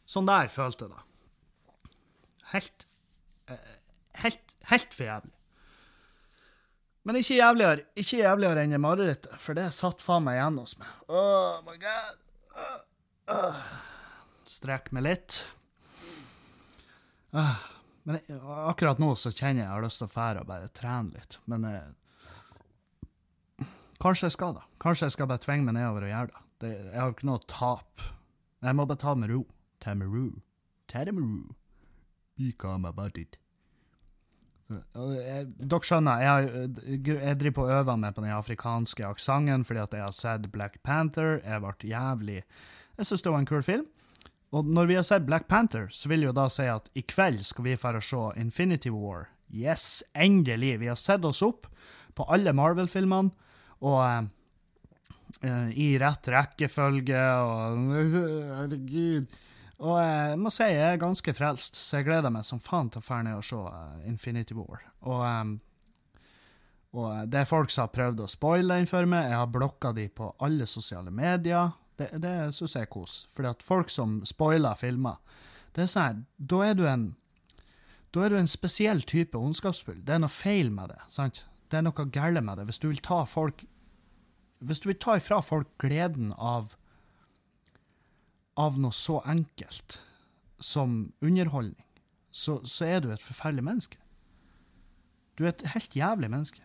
sånn 0.09 0.31
der 0.31 0.49
følte 0.53 0.89
jeg 0.89 0.95
det. 0.95 1.93
Helt 2.55 2.87
eh, 3.53 3.79
Helt, 4.21 4.51
helt 4.69 4.93
for 4.93 5.07
jævlig. 5.07 5.33
Men 7.03 7.19
ikke 7.19 7.35
jævligere, 7.39 7.87
ikke 7.99 8.19
jævligere 8.21 8.65
enn 8.67 8.81
marerittet, 8.81 9.33
for 9.43 9.59
det 9.59 9.71
satt 9.75 10.05
faen 10.05 10.27
meg 10.27 10.37
igjen 10.39 10.59
hos 10.61 10.77
meg. 10.79 10.91
Oh 11.11 11.63
my 11.67 11.75
god. 11.81 12.21
Uh, 12.55 12.77
uh 13.33 13.73
Strekk 14.53 14.91
meg 14.93 15.07
litt. 15.07 15.39
Uh. 17.33 17.57
men 18.05 18.21
akkurat 18.69 19.01
nå 19.01 19.15
så 19.17 19.31
kjenner 19.33 19.63
jeg 19.63 19.65
jeg 19.65 19.73
har 19.73 19.85
lyst 19.87 20.03
til 20.03 20.11
å 20.11 20.13
fære 20.13 20.43
og 20.43 20.51
bare 20.51 20.69
trene 20.77 21.17
litt. 21.17 21.39
Men 21.49 21.65
eh, 21.71 21.91
kanskje 24.03 24.29
jeg 24.29 24.37
skal, 24.37 24.57
da. 24.59 24.67
Kanskje 24.83 25.09
jeg 25.09 25.17
skal 25.17 25.31
bare 25.31 25.43
tvinge 25.43 25.67
meg 25.67 25.79
nedover 25.79 26.07
og 26.07 26.13
gjøre 26.13 26.31
det. 26.33 26.43
det 26.65 26.73
jeg 26.79 27.01
har 27.01 27.15
ikke 27.15 27.29
noe 27.31 27.45
tap. 27.51 28.09
Jeg 28.63 28.79
må 28.79 28.87
bare 28.87 29.03
ta 29.03 29.15
med 29.19 29.33
ro. 29.33 29.45
Ta 29.83 29.95
med 29.99 30.11
ro. 30.13 30.27
Ta 30.91 31.05
det 31.07 31.15
med 31.15 31.25
ro. 31.25 31.55
Be 32.39 32.53
calm 32.59 32.85
about 32.89 33.19
it. 33.19 33.39
Jeg, 34.73 35.49
dere 35.59 35.85
skjønner, 35.85 36.23
jeg, 36.25 37.09
jeg 37.11 37.39
driver 37.41 37.57
på 37.59 37.65
og 37.67 37.73
øver 37.77 37.99
meg 38.01 38.15
på 38.17 38.23
den 38.25 38.33
afrikanske 38.33 39.05
aksenten 39.05 39.67
fordi 39.69 39.83
at 39.83 39.97
jeg 39.97 40.05
har 40.07 40.15
sett 40.17 40.47
Black 40.55 40.79
Panther. 40.87 41.41
Jeg 41.45 41.61
ble 41.61 41.91
jævlig 41.91 42.39
Jeg 42.41 43.09
syns 43.09 43.25
det 43.25 43.33
var 43.33 43.43
en 43.43 43.51
kul 43.51 43.67
film. 43.67 43.85
Og 44.53 44.69
når 44.69 44.89
vi 44.89 44.97
har 44.99 45.05
sett 45.09 45.27
Black 45.27 45.49
Panther, 45.49 45.89
så 45.93 46.11
vil 46.13 46.27
jo 46.27 46.33
da 46.37 46.45
si 46.53 46.67
at 46.69 46.91
i 46.95 47.05
kveld 47.09 47.45
skal 47.49 47.65
vi 47.65 47.77
få 47.77 47.95
se 48.05 48.25
Infinity 48.41 48.91
War. 48.93 49.31
Yes, 49.53 50.03
endelig! 50.15 50.79
Vi 50.81 50.89
har 50.89 50.97
sett 50.97 51.25
oss 51.25 51.43
opp 51.43 51.67
på 52.15 52.27
alle 52.29 52.53
Marvel-filmene, 52.53 53.33
og 53.83 53.99
uh, 55.43 55.69
i 55.75 55.89
rett 56.01 56.31
rekkefølge, 56.35 57.25
og 57.43 57.97
Herregud. 58.61 59.39
Og 59.83 59.97
jeg 59.99 60.39
må 60.39 60.53
si 60.55 60.69
jeg 60.71 60.95
er 60.95 61.03
ganske 61.03 61.35
frelst, 61.35 61.81
så 61.83 61.99
jeg 61.99 62.07
gleder 62.07 62.31
meg 62.31 62.47
som 62.47 62.63
faen 62.63 62.93
til 62.93 63.03
å 63.03 63.07
dra 63.07 63.21
ned 63.27 63.41
og 63.41 63.47
se 63.47 63.59
uh, 63.59 64.03
Infinity 64.07 64.55
War. 64.55 64.85
Og, 65.11 65.57
og 66.95 67.33
det 67.33 67.41
er 67.41 67.51
folk 67.51 67.73
som 67.75 67.89
har 67.89 67.95
prøvd 67.97 68.23
å 68.23 68.31
spoile 68.31 68.79
den 68.79 68.91
for 68.91 69.09
meg. 69.11 69.33
Jeg 69.33 69.41
har 69.41 69.51
blokka 69.51 69.91
de 69.97 70.07
på 70.15 70.31
alle 70.47 70.69
sosiale 70.71 71.11
medier. 71.11 71.75
Det, 71.99 72.13
det 72.23 72.37
syns 72.55 72.77
jeg 72.79 72.87
er 72.87 72.93
kos. 72.93 73.17
Fordi 73.35 73.51
at 73.51 73.67
folk 73.67 73.91
som 73.91 74.21
spoiler 74.29 74.79
filmer, 74.79 75.19
det 75.75 75.87
er 75.87 75.91
sånn 75.91 76.25
Da 76.39 76.63
er 76.69 76.79
du 76.79 76.87
en 76.87 77.11
da 78.13 78.27
er 78.27 78.35
du 78.35 78.37
en 78.37 78.51
spesiell 78.51 79.01
type 79.09 79.39
ondskapsfull. 79.41 80.03
Det 80.05 80.13
er 80.15 80.21
noe 80.21 80.33
feil 80.33 80.69
med 80.73 80.93
det. 80.93 81.01
sant? 81.09 81.47
Det 81.73 81.79
er 81.79 81.87
noe 81.87 82.05
galt 82.13 82.45
med 82.45 82.59
det. 82.61 82.67
Hvis 82.69 82.83
du 82.83 82.91
vil 82.91 83.01
ta 83.01 83.23
folk 83.25 83.65
Hvis 84.63 84.81
du 84.83 84.89
vil 84.89 84.99
ta 85.03 85.17
ifra 85.19 85.41
folk 85.43 85.69
gleden 85.83 86.33
av 86.39 86.77
av 88.61 88.77
noe 88.79 88.93
så 88.93 89.23
enkelt 89.25 89.99
som 90.61 91.13
underholdning, 91.25 91.87
så, 92.31 92.59
så 92.69 92.85
er 92.85 93.01
du 93.01 93.09
et 93.13 93.25
forferdelig 93.25 93.65
menneske. 93.65 94.01
Du 95.37 95.45
er 95.45 95.55
et 95.55 95.65
helt 95.75 95.97
jævlig 95.97 96.31
menneske. 96.31 96.61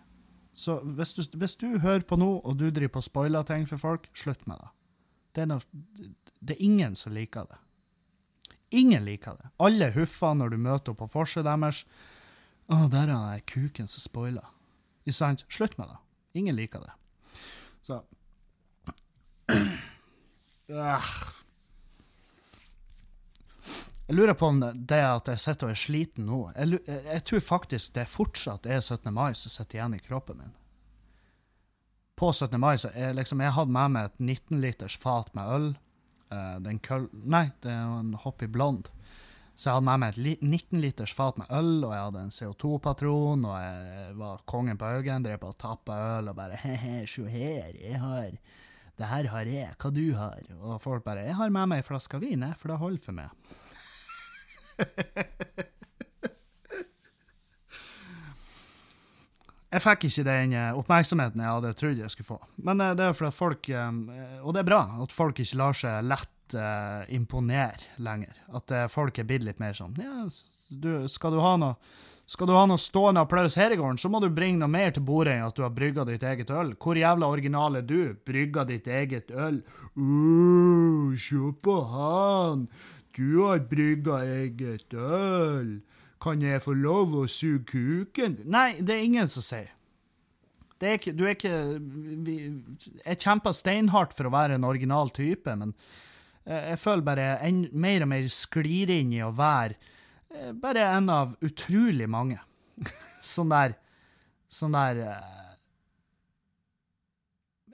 Så 0.58 0.80
hvis 0.98 1.14
du, 1.14 1.22
hvis 1.38 1.56
du 1.56 1.78
hører 1.80 2.04
på 2.08 2.18
nå, 2.20 2.40
og 2.40 2.58
du 2.60 2.70
driver 2.72 2.98
på 2.98 3.06
spoiler 3.06 3.46
ting 3.48 3.68
for 3.70 3.80
folk, 3.80 4.10
slutt 4.18 4.44
med 4.50 4.60
det. 4.60 4.70
Det 5.36 5.44
er, 5.44 5.50
noe, 5.52 6.12
det 6.42 6.56
er 6.56 6.66
ingen 6.66 6.96
som 6.98 7.14
liker 7.16 7.48
det. 7.48 7.60
Ingen 8.76 9.06
liker 9.06 9.38
det. 9.38 9.52
Alle 9.64 9.92
huffer 9.96 10.34
når 10.36 10.52
du 10.52 10.58
møter 10.60 10.92
opp 10.92 11.04
på 11.04 11.12
forset 11.14 11.46
deres. 11.48 11.86
'Å, 12.68 12.90
der 12.92 13.08
er 13.08 13.14
den 13.14 13.46
kuken 13.48 13.88
som 13.88 14.04
spoiler'. 14.04 14.50
Ikke 15.06 15.16
sant? 15.16 15.46
Slutt 15.48 15.78
med 15.78 15.88
det. 15.88 16.00
Ingen 16.36 16.58
liker 16.58 16.84
det. 16.84 16.92
Så 17.88 18.04
Jeg 24.08 24.16
lurer 24.16 24.36
på 24.40 24.48
om 24.52 24.60
det 24.62 24.98
er 24.98 25.10
at 25.14 25.28
jeg 25.32 25.40
sitter 25.44 25.68
og 25.68 25.74
er 25.74 25.80
sliten 25.80 26.28
nå. 26.28 26.40
Jeg, 26.56 26.80
jeg, 26.88 27.24
tror 27.28 27.44
faktisk 27.44 27.96
det 27.96 28.08
fortsatt 28.12 28.68
er 28.68 28.80
17. 28.82 29.12
mai 29.14 29.34
som 29.36 29.52
sitter 29.52 29.80
igjen 29.80 29.98
i 29.98 30.04
kroppen 30.04 30.40
min 30.42 30.56
på 32.18 32.32
17. 32.34 32.60
mai 32.60 32.78
så 32.82 32.90
jeg, 32.96 33.14
liksom, 33.14 33.42
jeg 33.46 33.54
hadde 33.54 33.74
med 33.76 33.92
meg 33.94 34.08
et 34.08 34.22
19 34.24 34.62
liters 34.64 34.96
fat 34.98 35.28
med 35.38 35.52
øl. 35.54 35.68
Uh, 36.34 36.56
den 36.66 36.80
køll... 36.84 37.06
Nei, 37.14 37.52
det 37.62 37.70
er 37.72 37.92
en 38.00 38.16
Hoppy 38.24 38.48
Blond. 38.50 38.90
Så 39.58 39.72
jeg 39.72 39.74
hadde 39.80 39.88
med 39.88 40.02
meg 40.04 40.14
et 40.14 40.42
19 40.46 40.82
liters 40.84 41.14
fat 41.18 41.40
med 41.42 41.50
øl, 41.58 41.82
og 41.88 41.94
jeg 41.96 42.02
hadde 42.04 42.22
en 42.28 42.34
CO2-patron, 42.36 43.46
og 43.50 43.56
jeg 43.58 44.12
var 44.20 44.44
kongen 44.46 44.78
på 44.78 44.86
Haugen, 44.86 45.26
drev 45.26 45.40
på 45.42 45.50
og 45.50 45.58
tappa 45.58 45.98
øl 46.20 46.30
og 46.30 46.38
bare 46.38 46.60
he-he, 46.64 47.00
sjå 47.10 47.26
her, 47.32 47.74
jeg 47.74 47.98
har 48.04 48.38
Det 48.98 49.08
her 49.10 49.28
har 49.34 49.50
jeg, 49.50 49.74
hva 49.82 49.90
du 49.94 50.14
har? 50.18 50.46
Og 50.62 50.82
folk 50.82 51.04
bare 51.06 51.26
Jeg 51.26 51.36
har 51.38 51.50
med 51.50 51.74
meg 51.74 51.82
ei 51.82 51.88
flaske 51.90 52.22
vin, 52.22 52.46
jeg, 52.46 52.54
for 52.58 52.70
det 52.70 52.78
holder 52.82 53.02
for 53.02 53.18
meg. 53.18 53.30
Jeg 59.68 59.84
fikk 59.84 60.06
ikke 60.08 60.24
den 60.24 60.54
eh, 60.56 60.78
oppmerksomheten 60.80 61.42
jeg 61.44 61.52
hadde 61.52 61.74
trodd 61.76 62.00
jeg 62.00 62.12
skulle 62.14 62.30
få. 62.30 62.38
Men 62.64 62.80
eh, 62.80 62.94
det 62.96 63.04
er 63.04 63.18
fordi 63.18 63.36
folk 63.36 63.68
eh, 63.68 63.98
Og 64.40 64.54
det 64.56 64.62
er 64.62 64.70
bra 64.70 64.80
at 65.04 65.12
folk 65.12 65.42
ikke 65.44 65.60
lar 65.60 65.76
seg 65.76 66.08
lett 66.08 66.32
eh, 66.56 67.16
imponere 67.16 67.98
lenger. 67.98 68.36
At 68.56 68.72
uh, 68.72 68.86
folk 68.92 69.20
er 69.20 69.28
blitt 69.28 69.44
litt 69.44 69.60
mer 69.60 69.74
sånn 69.78 69.96
Ja, 70.00 70.28
du, 70.70 71.08
skal 71.12 71.36
du 71.36 71.42
ha 71.44 71.56
noe 71.60 71.76
skal 72.28 72.50
du 72.50 72.52
ha 72.58 72.66
noe 72.68 72.80
stående 72.82 73.22
applaus 73.24 73.56
her 73.56 73.72
i 73.72 73.78
gården, 73.80 74.00
så 74.02 74.10
må 74.12 74.20
du 74.20 74.28
bringe 74.28 74.60
noe 74.60 74.68
mer 74.68 74.90
til 74.92 75.06
bordet 75.08 75.38
enn 75.38 75.46
at 75.46 75.56
du 75.56 75.62
har 75.64 75.72
brygga 75.72 76.04
ditt 76.10 76.26
eget 76.28 76.50
øl. 76.52 76.74
Hvor 76.76 77.00
jævla 77.00 77.30
original 77.32 77.80
er 77.80 77.86
du? 77.88 78.18
Brygga 78.28 78.66
ditt 78.68 78.90
eget 78.92 79.32
øl? 79.32 79.62
Uh, 79.96 81.16
se 81.16 81.40
på 81.64 81.78
han! 81.94 82.68
Du 83.16 83.46
har 83.46 83.64
brygga 83.70 84.20
eget 84.28 84.92
øl. 84.94 85.80
Kan 86.22 86.44
jeg 86.44 86.66
få 86.66 86.76
lov 86.76 87.16
å 87.16 87.24
suge 87.32 87.64
kuken? 87.72 88.42
Nei, 88.44 88.74
det 88.82 88.98
er 88.98 89.08
ingen 89.08 89.32
som 89.32 89.46
sier. 89.46 89.72
Det 90.78 90.90
er 90.90 91.00
ikke, 91.00 91.14
du 91.18 91.24
er 91.26 91.34
ikke 91.34 91.54
vi, 92.26 92.36
Jeg 93.02 93.22
kjemper 93.24 93.56
steinhardt 93.56 94.14
for 94.14 94.30
å 94.30 94.34
være 94.34 94.60
en 94.60 94.68
original 94.68 95.10
type, 95.14 95.56
men 95.58 95.74
jeg, 96.48 96.64
jeg 96.72 96.80
føler 96.82 97.06
bare 97.08 97.28
en, 97.48 97.64
mer 97.72 98.06
og 98.06 98.12
mer 98.14 98.30
sklir 98.34 98.92
inn 98.96 99.12
i 99.16 99.24
å 99.26 99.34
være 99.36 99.76
eh, 99.76 100.54
bare 100.56 100.86
en 100.96 101.12
av 101.14 101.36
utrolig 101.46 102.08
mange. 102.10 102.40
sånn 103.36 103.52
der 103.54 103.78
Sånn 104.54 104.76
der 104.78 105.00
eh, 105.04 105.56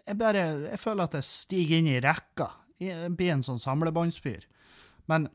Jeg 0.08 0.18
bare 0.18 0.46
Jeg 0.72 0.80
føler 0.82 1.06
at 1.06 1.18
jeg 1.20 1.28
stiger 1.28 1.82
inn 1.82 1.92
i 1.92 2.00
rekka. 2.02 2.50
Jeg 2.82 3.12
blir 3.14 3.36
en 3.36 3.46
sånn 3.46 3.62
samlebåndsfyr. 3.62 4.48
Men 5.12 5.30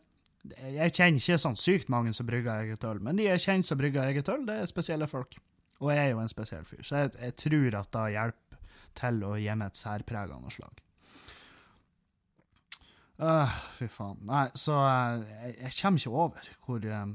jeg 0.49 0.95
kjenner 0.97 1.21
ikke 1.21 1.39
sånn 1.41 1.59
sykt 1.61 1.93
mange 1.93 2.15
som 2.17 2.27
brygger 2.29 2.65
eget 2.65 2.85
øl, 2.89 3.01
men 3.05 3.19
de 3.19 3.27
jeg 3.27 3.43
kjenner 3.43 3.69
som 3.69 3.79
brygger 3.81 4.09
eget 4.09 4.29
øl, 4.33 4.47
det 4.49 4.57
er 4.63 4.71
spesielle 4.71 5.09
folk. 5.11 5.37
Og 5.83 5.93
jeg 5.93 6.09
er 6.09 6.13
jo 6.15 6.23
en 6.23 6.31
spesiell 6.33 6.65
fyr, 6.67 6.83
så 6.87 7.03
jeg, 7.03 7.15
jeg 7.21 7.35
tror 7.43 7.77
at 7.83 7.91
det 7.95 8.05
hjelper 8.15 8.79
til 8.99 9.25
å 9.29 9.33
gi 9.39 9.57
meg 9.61 9.71
et 9.71 9.81
særpreg 9.81 10.33
av 10.35 10.43
noe 10.43 10.55
slag. 10.55 10.81
Uh, 13.19 13.51
fy 13.75 13.89
faen. 13.91 14.19
Nei, 14.29 14.45
så 14.55 14.77
uh, 14.79 15.25
jeg, 15.27 15.57
jeg, 15.59 15.75
kommer 15.81 15.99
ikke 15.99 16.19
over 16.23 16.51
hvor 16.63 16.85
uh, 16.87 17.07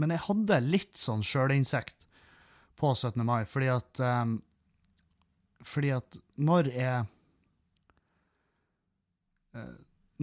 Men 0.00 0.14
jeg 0.14 0.24
hadde 0.24 0.60
litt 0.64 0.96
sånn 0.96 1.24
sjølinnsikt 1.26 2.06
på 2.80 2.94
17. 2.94 3.20
mai, 3.28 3.42
fordi 3.44 3.68
at 3.74 4.00
um, 4.00 4.38
Fordi 5.66 5.90
at 5.98 6.16
når 6.40 6.70
jeg 6.72 7.04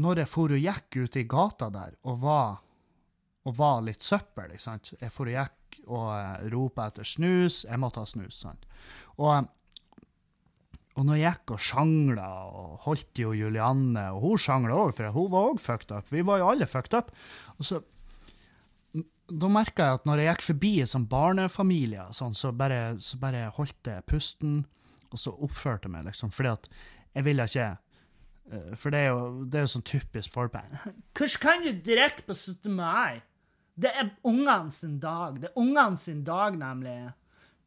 Når 0.01 0.23
jeg 0.23 0.32
for 0.32 0.55
og 0.55 0.63
gikk 0.63 0.97
ute 1.03 1.21
i 1.21 1.28
gata 1.30 1.69
der 1.69 1.93
og 2.07 2.17
var, 2.23 2.57
og 3.45 3.55
var 3.57 3.84
litt 3.86 4.03
søppel, 4.03 4.55
ikke 4.55 4.63
sant 4.63 4.93
Jeg 5.01 5.13
for 5.13 5.30
og 5.30 5.38
gikk 5.38 5.80
og 5.86 6.07
uh, 6.09 6.41
ropa 6.49 6.88
etter 6.89 7.05
snus. 7.05 7.61
Jeg 7.67 7.78
måtte 7.78 8.01
ha 8.01 8.09
snus, 8.09 8.39
sant. 8.41 8.65
Og 9.21 9.45
og 10.95 11.09
jeg 11.11 11.27
gikk 11.27 11.51
og 11.51 11.59
sjangla 11.59 12.27
og 12.47 12.75
holdt 12.85 13.19
jo 13.19 13.33
Julianne, 13.35 14.05
og 14.15 14.21
hun 14.23 14.39
sjangla 14.39 14.77
òg, 14.79 14.93
for 14.95 15.11
hun 15.11 15.27
var 15.33 15.49
òg 15.51 15.59
fucked 15.59 15.91
up. 15.91 16.07
Vi 16.11 16.23
var 16.23 16.39
jo 16.39 16.47
alle 16.53 16.67
fucked 16.71 16.95
up. 16.95 17.11
Og 17.59 17.67
så 17.67 17.81
Da 19.25 19.47
merka 19.49 19.87
jeg 19.87 19.97
at 19.97 20.03
når 20.05 20.19
jeg 20.21 20.35
gikk 20.35 20.43
forbi 20.45 20.71
sånn 20.85 21.07
barnefamilier, 21.09 22.11
sånn, 22.13 22.35
så, 22.37 22.51
bare, 22.53 22.93
så 23.01 23.17
bare 23.17 23.47
holdt 23.55 23.89
jeg 23.89 24.05
pusten, 24.05 24.59
og 25.09 25.17
så 25.17 25.33
oppførte 25.33 25.89
jeg 25.89 25.95
meg, 25.95 26.05
liksom. 26.05 26.29
Fordi 26.29 26.51
at 26.51 26.69
jeg 27.15 27.25
ville 27.25 27.47
ikke 27.49 27.71
For 28.77 28.93
det 28.93 28.99
er 28.99 29.07
jo, 29.09 29.43
det 29.49 29.57
er 29.57 29.63
jo 29.65 29.71
sånn 29.73 29.87
typisk 29.89 30.35
forbeid. 30.35 30.75
Hvordan 31.17 31.41
kan 31.41 31.63
du 31.65 31.71
drikke 31.87 32.27
på 32.27 32.35
17. 32.37 32.69
mai? 32.69 33.23
Det 33.75 33.89
er 33.89 34.11
ungene 34.23 34.71
sin 34.71 34.99
dag. 35.01 35.39
Det 35.41 35.49
er 35.49 35.57
ungene 35.59 35.97
sin 35.97 36.21
dag, 36.23 36.53
nemlig. 36.55 37.09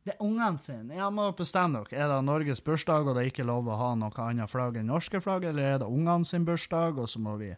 Det 0.09 0.15
er 0.15 0.25
ungene 0.25 0.57
sine. 0.57 0.95
Jeg 0.97 1.13
må 1.13 1.27
bestemme 1.37 1.83
dere. 1.85 1.99
Er 2.01 2.09
det 2.09 2.23
Norges 2.25 2.63
bursdag, 2.65 3.05
og 3.05 3.13
det 3.13 3.27
er 3.27 3.29
ikke 3.29 3.45
lov 3.45 3.67
å 3.69 3.75
ha 3.77 3.91
noe 3.99 4.25
annet 4.25 4.49
flagg 4.49 4.79
enn 4.81 4.89
norske 4.89 5.21
flagg, 5.21 5.45
eller 5.45 5.75
er 5.75 5.83
det 5.83 5.89
ungene 5.93 6.25
sin 6.25 6.47
bursdag, 6.49 6.97
og 6.97 7.11
så 7.13 7.21
må 7.21 7.35
vi, 7.37 7.51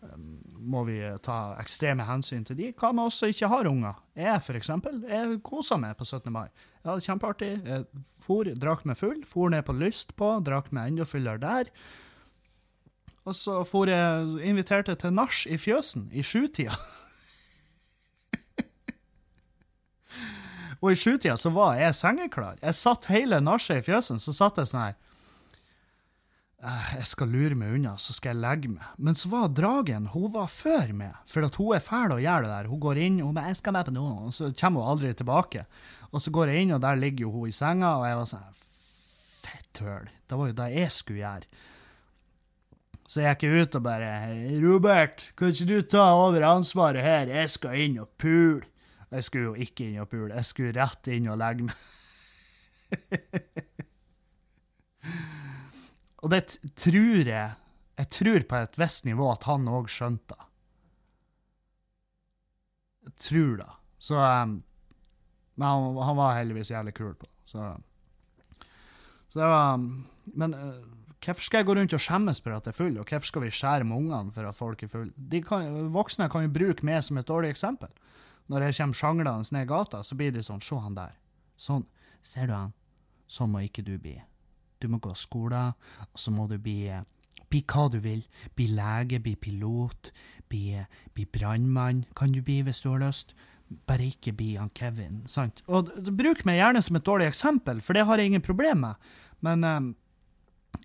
um, 0.00 0.30
må 0.72 0.86
vi 0.88 0.96
ta 1.26 1.58
ekstreme 1.60 2.06
hensyn 2.08 2.48
til 2.48 2.56
de? 2.56 2.70
Hva 2.72 2.94
med 2.96 3.10
oss 3.10 3.20
som 3.20 3.28
ikke 3.28 3.52
har 3.52 3.68
unger? 3.68 4.00
Jeg, 4.16 4.40
for 4.46 4.56
eksempel, 4.56 5.02
jeg 5.12 5.42
kosa 5.44 5.76
meg 5.82 5.92
på 6.00 6.08
17. 6.08 6.32
mai. 6.32 6.46
Jeg 6.80 6.88
hadde 6.88 7.06
kjempeartig. 7.10 7.52
Jeg 7.68 7.86
for, 8.24 8.54
drakk 8.64 8.88
meg 8.88 8.96
full, 9.02 9.20
for 9.28 9.52
ned 9.52 9.68
på 9.68 9.76
Lyst 9.76 10.16
på, 10.16 10.32
drakk 10.48 10.72
meg 10.72 10.94
enda 10.94 11.04
fullere 11.04 11.44
der. 11.44 11.72
Og 13.28 13.36
så 13.36 13.60
for 13.68 13.92
jeg 13.92 14.40
inviterte 14.48 14.96
til 15.04 15.12
nach 15.20 15.44
i 15.44 15.60
fjøsen 15.60 16.08
i 16.16 16.24
sjutida. 16.24 16.80
Og 20.84 20.92
i 20.92 20.98
sjutida 21.00 21.38
så 21.40 21.48
var 21.54 21.78
jeg 21.80 21.96
sengeklar. 21.96 22.58
Jeg 22.60 22.76
satt 22.76 23.08
hele 23.08 23.38
nachet 23.40 23.80
i 23.80 23.84
fjøsen, 23.86 24.20
så 24.20 24.34
satt 24.36 24.60
jeg 24.60 24.68
sånn 24.68 24.82
her 24.82 24.96
Jeg 26.94 27.08
skal 27.08 27.32
lure 27.32 27.56
meg 27.56 27.72
unna, 27.78 27.94
så 28.00 28.12
skal 28.16 28.34
jeg 28.34 28.42
legge 28.42 28.72
meg. 28.72 28.84
Men 28.96 29.16
så 29.16 29.30
var 29.32 29.52
dragen 29.56 30.10
Hun 30.12 30.28
var 30.34 30.52
før 30.52 30.92
meg, 30.96 31.16
for 31.28 31.46
at 31.48 31.56
hun 31.60 31.72
er 31.76 31.84
fæl 31.84 32.12
å 32.12 32.20
gjøre 32.20 32.44
det 32.44 32.52
der. 32.52 32.68
Hun 32.72 32.82
går 32.84 33.00
inn 33.00 33.20
og 33.22 33.30
hun 33.30 33.38
bare 33.38 33.52
'Jeg 33.52 33.60
skal 33.62 33.72
med 33.72 33.86
på 33.86 33.96
noe', 33.96 34.26
og 34.26 34.32
så 34.32 34.52
kommer 34.60 34.80
hun 34.80 34.90
aldri 34.92 35.14
tilbake. 35.14 35.66
Og 36.12 36.20
så 36.20 36.30
går 36.30 36.48
jeg 36.48 36.62
inn, 36.62 36.72
og 36.72 36.80
der 36.80 36.96
ligger 36.96 37.20
jo 37.24 37.30
hun 37.30 37.48
i 37.48 37.52
senga, 37.52 37.96
og 37.96 38.04
jeg 38.04 38.16
var 38.16 38.26
sånn 38.26 38.52
Fetthøl. 39.44 40.08
Det 40.28 40.38
var 40.38 40.46
jo 40.46 40.52
det 40.52 40.74
jeg 40.74 40.92
skulle 40.92 41.20
gjøre. 41.20 41.46
Så 43.08 43.20
jeg 43.20 43.38
gikk 43.38 43.62
ut 43.62 43.74
og 43.76 43.82
bare 43.82 44.10
'Robert, 44.60 45.32
kan 45.36 45.48
ikke 45.48 45.66
du 45.66 45.82
ta 45.82 46.12
over 46.12 46.40
ansvaret 46.42 47.02
her? 47.02 47.26
Jeg 47.26 47.50
skal 47.50 47.74
inn 47.74 47.98
og 47.98 48.08
pule'. 48.18 48.73
Jeg 49.10 49.26
skulle 49.26 49.50
jo 49.50 49.54
ikke 49.66 49.88
inn 49.88 50.02
og 50.02 50.08
pule, 50.10 50.34
jeg 50.34 50.48
skulle 50.48 50.74
rett 50.76 51.04
inn 51.12 51.30
og 51.30 51.40
legge 51.40 51.62
meg. 51.68 51.78
og 56.22 56.28
det 56.30 56.42
tror 56.78 57.26
jeg 57.26 57.54
Jeg 57.98 58.08
tror 58.10 58.42
på 58.48 58.56
et 58.58 58.78
visst 58.78 59.04
nivå 59.06 59.32
at 59.32 59.42
han 59.48 59.68
òg 59.70 59.88
skjønte 59.90 60.34
det. 60.34 60.46
Jeg 63.04 63.12
tror 63.22 63.56
det. 63.60 63.72
Så 64.02 64.16
um, 64.18 64.62
Men 65.54 65.68
han, 65.68 65.96
han, 66.02 66.16
var 66.18 66.38
heldigvis 66.38 66.70
jævlig 66.70 66.94
kul 66.94 67.14
på 67.14 67.26
det. 67.28 67.34
Så, 67.46 67.76
så 69.28 69.40
det 69.40 69.48
var 69.52 69.76
Men 69.78 70.54
uh, 70.54 70.74
hvorfor 71.24 71.46
skal 71.46 71.58
jeg 71.58 71.66
gå 71.66 71.74
rundt 71.78 71.94
og 71.94 72.02
skjemmes 72.02 72.40
for 72.42 72.50
at 72.56 72.66
jeg 72.66 72.74
er 72.74 72.76
full, 72.76 72.98
og 72.98 73.08
hvorfor 73.08 73.26
skal 73.30 73.42
vi 73.44 73.50
skjære 73.54 73.84
med 73.84 73.96
ungene 73.96 74.32
for 74.34 74.48
at 74.48 74.58
folk 74.58 74.82
er 74.82 74.88
fulle? 74.92 75.12
Voksne 75.94 76.28
kan 76.28 76.42
jo 76.44 76.50
bruke 76.52 76.84
meg 76.84 77.04
som 77.04 77.18
et 77.20 77.28
dårlig 77.28 77.50
eksempel 77.54 77.90
når 78.52 78.66
jeg 78.66 78.76
kommer 78.78 78.98
sjanglende 78.98 79.56
ned 79.56 79.68
gata, 79.68 80.02
så 80.04 80.16
blir 80.18 80.32
det 80.34 80.44
sånn 80.44 80.62
Se 80.64 80.76
han 80.76 80.96
der. 80.98 81.16
Sånn. 81.56 81.86
Ser 82.24 82.48
du 82.48 82.54
han? 82.54 82.72
Sånn 83.30 83.52
må 83.52 83.64
ikke 83.64 83.84
du 83.84 83.96
bli. 83.98 84.18
Du 84.80 84.88
må 84.92 84.98
gå 85.00 85.14
skolen, 85.16 85.72
og 86.10 86.20
så 86.20 86.32
må 86.34 86.48
du 86.50 86.58
bli 86.58 86.92
Bli 87.52 87.60
hva 87.70 87.84
du 87.92 88.00
vil. 88.02 88.24
Bli 88.56 88.64
lege, 88.74 89.20
bli 89.22 89.34
pilot, 89.38 90.08
bli, 90.50 90.80
bli 91.14 91.26
brannmann 91.30 92.00
kan 92.16 92.32
du 92.32 92.40
bli 92.42 92.62
hvis 92.66 92.80
du 92.82 92.88
har 92.90 93.04
lyst. 93.04 93.34
Bare 93.86 94.08
ikke 94.10 94.32
bli 94.34 94.54
han 94.56 94.72
Kevin. 94.74 95.22
sant? 95.30 95.62
Og 95.68 95.92
Bruk 96.18 96.42
meg 96.48 96.58
gjerne 96.58 96.82
som 96.82 96.96
et 96.98 97.06
dårlig 97.06 97.28
eksempel, 97.30 97.80
for 97.84 97.94
det 97.94 98.06
har 98.08 98.18
jeg 98.18 98.32
ingen 98.32 98.42
problem 98.44 98.82
med. 98.86 99.12
Men 99.44 99.64
um, 99.64 99.92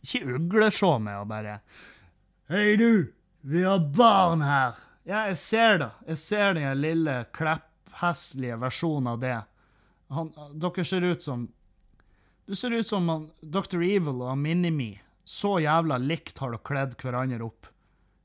ikke 0.03 0.35
uglesjå 0.37 0.91
meg 1.01 1.23
og 1.23 1.31
bare 1.31 1.59
Hei, 2.49 2.75
du! 2.77 3.09
Vi 3.41 3.63
har 3.63 3.79
barn 3.95 4.41
her! 4.43 4.77
Ja, 5.09 5.23
jeg 5.31 5.39
ser 5.41 5.79
det. 5.81 5.89
Jeg 6.11 6.21
ser 6.21 6.53
den 6.53 6.81
lille 6.83 7.15
kleppheslige 7.33 8.59
versjonen 8.61 9.15
av 9.15 9.23
det. 9.23 9.37
Han, 10.13 10.29
dere 10.61 10.85
ser 10.85 11.05
ut 11.05 11.23
som 11.25 11.47
Du 12.49 12.55
ser 12.57 12.73
ut 12.73 12.87
som 12.87 13.09
han, 13.09 13.27
Dr. 13.41 13.81
Evil 13.85 14.23
og 14.25 14.37
Minimi. 14.37 14.95
Så 15.25 15.59
jævla 15.61 15.99
likt 16.01 16.39
har 16.41 16.53
dere 16.53 16.65
kledd 16.65 16.95
hverandre 17.01 17.45
opp. 17.45 17.69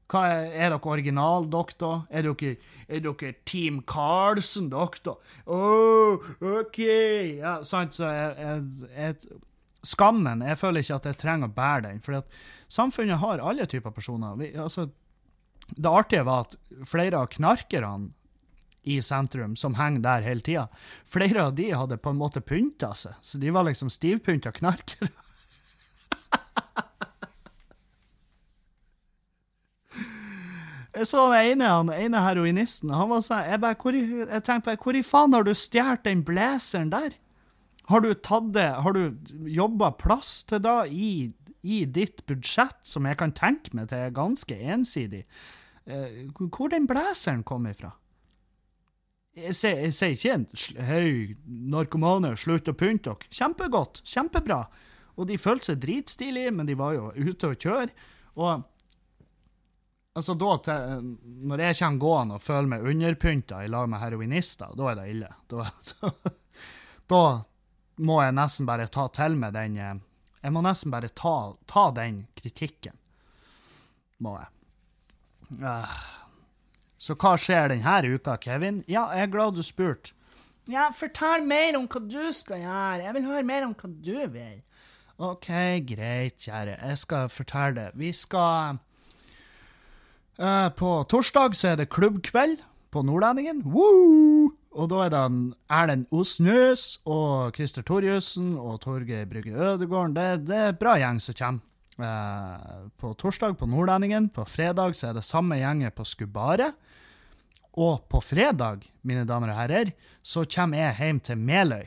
Hva 0.09 0.22
er, 0.28 0.47
er 0.53 0.72
dere 0.72 0.93
original, 0.93 1.49
doktor? 1.53 2.05
Er 2.09 2.24
dere, 2.24 2.55
er 2.89 3.03
dere 3.05 3.32
Team 3.49 3.82
Carlsen, 3.89 4.70
doktor? 4.72 5.20
Å, 5.45 5.59
oh, 5.59 6.30
OK! 6.55 6.80
Ja, 7.41 7.59
sant, 7.64 7.97
så 7.97 8.09
jeg, 8.12 8.64
jeg, 8.93 9.41
Skammen 9.85 10.41
Jeg 10.41 10.57
føler 10.57 10.80
ikke 10.80 10.97
at 10.97 11.09
jeg 11.11 11.20
trenger 11.20 11.51
å 11.51 11.57
bære 11.57 11.87
den. 11.89 12.05
For 12.05 12.24
samfunnet 12.72 13.20
har 13.20 13.45
alle 13.45 13.68
typer 13.68 13.93
personer. 13.93 14.37
Vi, 14.41 14.53
altså, 14.57 14.89
det 15.69 15.91
artige 15.91 16.27
var 16.27 16.47
at 16.47 16.57
flere 16.89 17.23
av 17.23 17.31
knarkerne 17.33 18.12
i 18.85 18.99
sentrum, 19.03 19.57
som 19.57 19.75
henger 19.79 20.03
der 20.05 20.25
hele 20.27 20.45
tida, 20.45 20.69
flere 21.09 21.47
av 21.49 21.55
de 21.57 21.71
hadde 21.73 21.97
på 21.97 22.12
en 22.12 22.21
måte 22.21 22.43
pynta 22.45 22.93
seg, 22.99 23.15
så 23.25 23.41
de 23.41 23.53
var 23.55 23.65
liksom 23.65 23.91
stivpynta 23.93 24.53
knarkere. 24.53 25.09
Jeg 30.95 31.09
så 31.11 31.25
den 31.33 31.57
ene, 31.57 31.67
han 31.67 31.89
ene 31.91 32.21
heroinisten. 32.23 32.93
Han 32.95 33.09
var 33.11 33.23
sånn, 33.27 33.41
jeg, 33.49 33.59
bare, 33.65 33.75
hvor, 33.83 33.97
jeg 33.99 34.43
tenkte 34.47 34.77
hvor 34.79 34.95
i 34.95 35.03
faen 35.03 35.35
har 35.35 35.43
du 35.43 35.51
stjålet 35.59 36.05
den 36.07 36.21
blazeren 36.27 36.93
der? 36.93 37.17
Har 37.91 38.05
du 38.05 38.12
tatt 38.15 38.53
det, 38.55 38.69
har 38.85 38.95
du 38.95 39.19
jobba 39.51 39.91
plass 39.99 40.45
til 40.49 40.62
det 40.62 40.77
i 40.95 41.09
i 41.65 41.85
ditt 41.89 42.23
budsjett, 42.29 42.83
som 42.85 43.09
jeg 43.09 43.19
kan 43.21 43.33
tenke 43.33 43.73
meg 43.77 43.89
til 43.91 44.05
er 44.05 44.15
ganske 44.15 44.57
ensidig, 44.57 45.25
eh, 45.89 46.25
hvor 46.53 46.73
den 46.73 46.89
blazeren 46.91 47.45
kom 47.47 47.67
ifra. 47.71 47.95
Jeg 49.35 49.57
sier, 49.59 50.12
ikke 50.15 50.31
en 50.31 50.45
Hei, 50.87 51.35
narkomane, 51.45 52.37
slutt 52.39 52.71
å 52.71 52.77
pynte 52.79 53.11
dere. 53.11 53.33
Kjempegodt. 53.35 54.05
Kjempebra. 54.07 54.61
Og 55.19 55.27
de 55.27 55.39
følte 55.39 55.73
seg 55.73 55.81
dritstilige, 55.83 56.53
men 56.55 56.69
de 56.69 56.77
var 56.79 56.95
jo 56.95 57.11
ute 57.17 57.51
å 57.51 57.59
kjøre. 57.59 57.91
Og 58.39 58.62
altså 60.15 60.37
da, 60.39 60.53
til, 60.69 61.11
når 61.51 61.65
jeg 61.67 61.81
kommer 61.81 62.05
gående 62.05 62.39
og 62.39 62.47
føler 62.47 62.71
meg 62.71 62.87
underpynta 62.93 63.65
i 63.65 63.73
lag 63.73 63.91
med 63.91 64.03
heroinister, 64.05 64.75
da 64.79 64.91
er 64.93 65.01
det 65.01 65.11
ille. 65.17 65.33
Da, 67.05 67.11
da 67.11 67.25
må 68.07 68.23
jeg 68.23 68.35
nesten 68.39 68.67
bare 68.67 68.87
ta 68.91 69.09
til 69.15 69.35
meg 69.39 69.55
den 69.55 69.75
eh, 69.83 69.97
Jeg 70.45 70.53
må 70.53 70.61
nesten 70.64 70.92
bare 70.92 71.09
ta, 71.09 71.55
ta 71.70 71.86
den 71.97 72.26
kritikken. 72.36 72.99
Må 74.20 74.36
jeg. 74.36 74.51
Uh. 75.62 75.95
Så 77.01 77.16
hva 77.20 77.34
skjer 77.40 77.72
denne 77.72 78.14
uka, 78.16 78.36
Kevin? 78.40 78.82
Ja, 78.88 79.07
jeg 79.16 79.26
er 79.26 79.32
glad 79.32 79.57
du 79.57 79.64
spurte. 79.64 80.12
Ja, 80.70 80.88
fortell 80.97 81.45
mer 81.45 81.76
om 81.76 81.84
hva 81.88 82.01
du 82.01 82.22
skal 82.32 82.62
gjøre. 82.62 83.03
Jeg 83.05 83.16
vil 83.16 83.26
høre 83.28 83.45
mer 83.45 83.66
om 83.66 83.74
hva 83.76 83.90
du 84.07 84.14
vil. 84.32 84.62
OK, 85.20 85.49
greit, 85.88 86.38
kjære. 86.40 86.78
Jeg 86.80 87.01
skal 87.03 87.28
fortelle 87.30 87.76
det. 87.76 87.90
Vi 88.01 88.12
skal 88.16 88.80
uh, 90.40 90.68
På 90.76 91.05
torsdag 91.09 91.57
så 91.57 91.74
er 91.74 91.82
det 91.82 91.92
klubbkveld 91.92 92.59
på 92.90 93.05
Nordlendingen. 93.05 93.62
Woo! 93.68 94.55
Og 94.75 94.89
da 94.91 95.05
er 95.05 95.12
det 95.14 95.20
en 95.22 95.39
Erlend 95.70 96.09
Osnes 96.14 96.99
og 97.07 97.55
Christer 97.55 97.85
Torjussen 97.87 98.57
og 98.59 98.81
Torgeir 98.83 99.29
Brygge 99.31 99.55
Ødegården. 99.55 100.16
Det, 100.16 100.27
det 100.49 100.61
er 100.68 100.79
bra 100.79 100.97
gjeng 100.99 101.20
som 101.22 101.39
kommer. 101.39 101.62
Eh, 101.95 102.91
på 102.99 103.12
torsdag 103.14 103.55
på 103.59 103.68
Nordlendingen. 103.70 104.29
På 104.29 104.45
fredag 104.45 104.97
så 104.99 105.12
er 105.12 105.18
det 105.18 105.25
samme 105.27 105.61
gjengen 105.61 105.95
på 105.95 106.05
Skubaret. 106.05 106.75
Og 107.75 108.03
på 108.11 108.20
fredag, 108.22 108.87
mine 109.03 109.25
damer 109.27 109.51
og 109.51 109.59
herrer, 109.59 109.93
så 110.22 110.45
kommer 110.47 110.79
jeg 110.79 110.99
hjem 110.99 111.20
til 111.20 111.39
Meløy. 111.39 111.87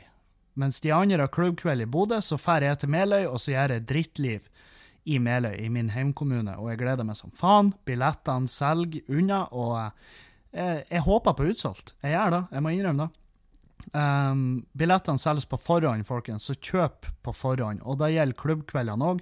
Mens 0.57 0.79
de 0.83 0.91
andre 0.91 1.21
har 1.21 1.31
klubbkveld 1.31 1.83
i 1.83 1.89
Bodø, 1.91 2.19
så 2.21 2.39
drar 2.39 2.65
jeg 2.65 2.79
til 2.81 2.89
Meløy, 2.89 3.27
og 3.27 3.39
så 3.39 3.53
gjør 3.53 3.75
jeg 3.75 3.87
drittliv 3.87 4.47
i 5.05 5.19
Meløy, 5.19 5.55
i 5.63 5.69
min 5.69 5.91
heimkommune. 5.93 6.57
Og 6.57 6.71
jeg 6.71 6.81
gleder 6.81 7.07
meg 7.07 7.19
som 7.19 7.31
faen. 7.31 7.73
Billettene 7.85 8.51
selger 8.51 9.05
unna, 9.07 9.45
og 9.51 9.91
jeg, 10.57 11.01
håper 11.05 11.35
på 11.37 11.47
utsolgt. 11.51 11.93
Jeg 12.03 12.15
gjør 12.15 12.33
det, 12.33 12.43
jeg 12.55 12.65
må 12.65 12.73
innrømme 12.73 13.07
det. 13.07 13.23
Um, 13.93 14.41
billettene 14.75 15.21
selges 15.21 15.45
på 15.47 15.59
forhånd, 15.61 16.03
folkens, 16.07 16.49
så 16.49 16.55
kjøp 16.57 17.07
på 17.23 17.33
forhånd. 17.35 17.83
Og 17.87 17.99
det 18.01 18.11
gjelder 18.15 18.39
klubbkveldene 18.41 19.11
òg. 19.13 19.21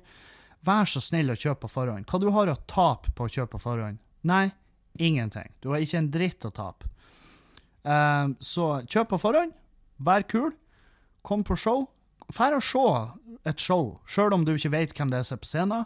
Vær 0.65 0.89
så 0.89 1.01
snill 1.03 1.29
å 1.33 1.37
kjøpe 1.37 1.65
på 1.67 1.73
forhånd. 1.75 2.07
Hva 2.09 2.21
du 2.21 2.29
har 2.33 2.49
å 2.49 2.57
tape 2.69 3.13
på 3.13 3.27
å 3.27 3.31
kjøpe 3.31 3.57
på 3.57 3.63
forhånd? 3.67 3.99
Nei, 4.25 4.47
ingenting. 4.97 5.51
Du 5.61 5.69
har 5.73 5.83
ikke 5.83 5.99
en 6.01 6.11
dritt 6.13 6.47
å 6.47 6.53
tape. 6.55 6.89
Um, 7.83 8.33
så 8.41 8.79
kjøp 8.89 9.13
på 9.13 9.21
forhånd. 9.21 9.53
Vær 10.01 10.25
kul. 10.29 10.49
Kom 11.25 11.45
på 11.45 11.57
show. 11.59 11.85
Dra 12.33 12.55
å 12.57 12.63
se 12.63 12.87
et 13.45 13.61
show, 13.61 13.99
sjøl 14.09 14.33
om 14.33 14.45
du 14.45 14.55
ikke 14.55 14.73
vet 14.73 14.93
hvem 14.97 15.11
det 15.11 15.19
er 15.21 15.27
som 15.27 15.37
er 15.37 15.43
på 15.43 15.49
scenen. 15.49 15.85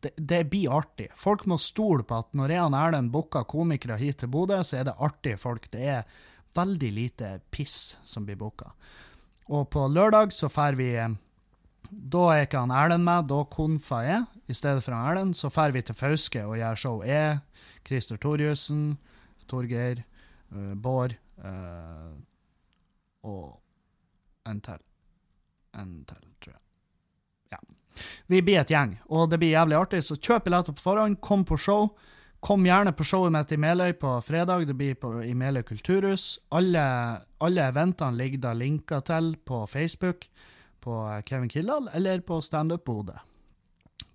Det, 0.00 0.12
det 0.16 0.44
blir 0.50 0.70
artig. 0.70 1.08
Folk 1.18 1.46
må 1.50 1.58
stole 1.58 2.04
på 2.06 2.20
at 2.22 2.34
når 2.38 2.54
jeg 2.54 2.64
og 2.64 2.74
Erlend 2.78 3.10
booker 3.14 3.46
komikere 3.50 3.98
hit 3.98 4.20
til 4.22 4.30
Bodø, 4.30 4.60
så 4.62 4.80
er 4.80 4.88
det 4.88 4.98
artige 5.02 5.38
folk. 5.40 5.66
Det 5.72 5.86
er 5.98 6.04
veldig 6.54 6.90
lite 6.94 7.30
piss 7.50 7.96
som 8.06 8.26
blir 8.26 8.38
booka. 8.38 8.70
Og 9.48 9.68
på 9.72 9.86
lørdag 9.88 10.32
så 10.36 10.50
drar 10.52 10.76
vi 10.76 10.92
eh, 10.96 11.16
Da 11.88 12.24
er 12.34 12.44
ikke 12.44 12.60
han 12.60 12.74
Erlend 12.74 13.06
med, 13.06 13.28
da 13.30 13.42
konfa 13.48 14.02
jeg. 14.04 14.26
I 14.48 14.56
stedet 14.56 14.84
for 14.84 14.94
han 14.94 15.08
Erlend, 15.10 15.36
så 15.36 15.48
drar 15.48 15.72
vi 15.72 15.82
til 15.82 15.96
Fauske 15.96 16.44
og 16.44 16.58
gjør 16.60 16.82
show. 16.82 17.02
Jeg, 17.06 17.40
Christer 17.88 18.20
Torjussen, 18.20 18.98
Torgeir, 19.48 20.04
uh, 20.52 20.74
Bård 20.76 21.16
uh, 21.40 22.12
og 23.24 23.58
en 24.48 24.60
til. 24.60 24.84
En 25.74 26.04
til, 26.08 26.24
tror 26.42 26.52
jeg. 26.52 26.67
Ja. 27.52 27.60
Vi 28.30 28.42
blir 28.44 28.60
et 28.60 28.70
gjeng, 28.70 28.98
og 29.08 29.30
det 29.32 29.40
blir 29.40 29.56
jævlig 29.56 29.78
artig, 29.78 30.04
så 30.06 30.16
kjøp 30.16 30.46
billetter 30.46 30.76
på 30.76 30.84
forhånd, 30.84 31.20
kom 31.24 31.44
på 31.48 31.58
show. 31.58 31.90
Kom 32.44 32.62
gjerne 32.62 32.92
på 32.94 33.02
showet 33.02 33.34
mitt 33.34 33.50
i 33.50 33.58
Meløy 33.58 33.96
på 33.98 34.12
fredag, 34.22 34.68
det 34.68 34.76
blir 34.78 34.94
på, 34.94 35.10
i 35.26 35.34
Meløy 35.34 35.64
kulturhus. 35.66 36.36
Alle, 36.54 36.84
alle 37.42 37.64
eventene 37.66 38.14
ligger 38.14 38.44
da 38.44 38.52
linka 38.54 39.00
til 39.02 39.32
på 39.42 39.64
Facebook, 39.66 40.28
på 40.78 41.00
Kevin 41.26 41.50
Kildahl, 41.50 41.88
eller 41.98 42.22
på 42.22 42.38
Standup 42.44 42.84
Bodø. 42.86 43.16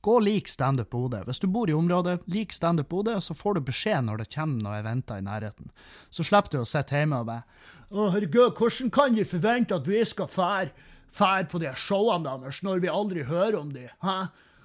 Gå 0.04 0.16
og 0.20 0.24
lik 0.24 0.48
Standup 0.52 0.90
Bodø. 0.92 1.20
Hvis 1.28 1.40
du 1.40 1.50
bor 1.52 1.70
i 1.70 1.76
området, 1.76 2.22
lik 2.32 2.56
Standup 2.56 2.90
Bodø, 2.92 3.18
så 3.20 3.36
får 3.36 3.56
du 3.56 3.68
beskjed 3.68 4.08
når 4.08 4.24
det 4.24 4.32
kommer 4.34 4.64
noen 4.64 4.80
eventer 4.82 5.20
i 5.20 5.24
nærheten. 5.24 5.72
Så 6.12 6.24
slipper 6.28 6.56
du 6.56 6.62
å 6.62 6.68
sitte 6.68 6.96
hjemme 6.96 7.22
og 7.24 7.30
bare 7.30 7.44
Å, 7.92 8.10
herregud, 8.16 8.56
hvordan 8.58 8.92
kan 8.92 9.16
vi 9.16 9.28
forvente 9.28 9.76
at 9.76 9.88
vi 9.88 10.00
skal 10.08 10.32
fære 10.32 10.92
fær 11.14 11.46
på 11.52 11.62
de 11.62 11.72
showene 11.78 12.26
deres 12.26 12.64
når 12.66 12.82
vi 12.84 12.92
aldri 12.92 13.28
hører 13.30 13.60
om 13.60 13.72
de? 13.76 13.88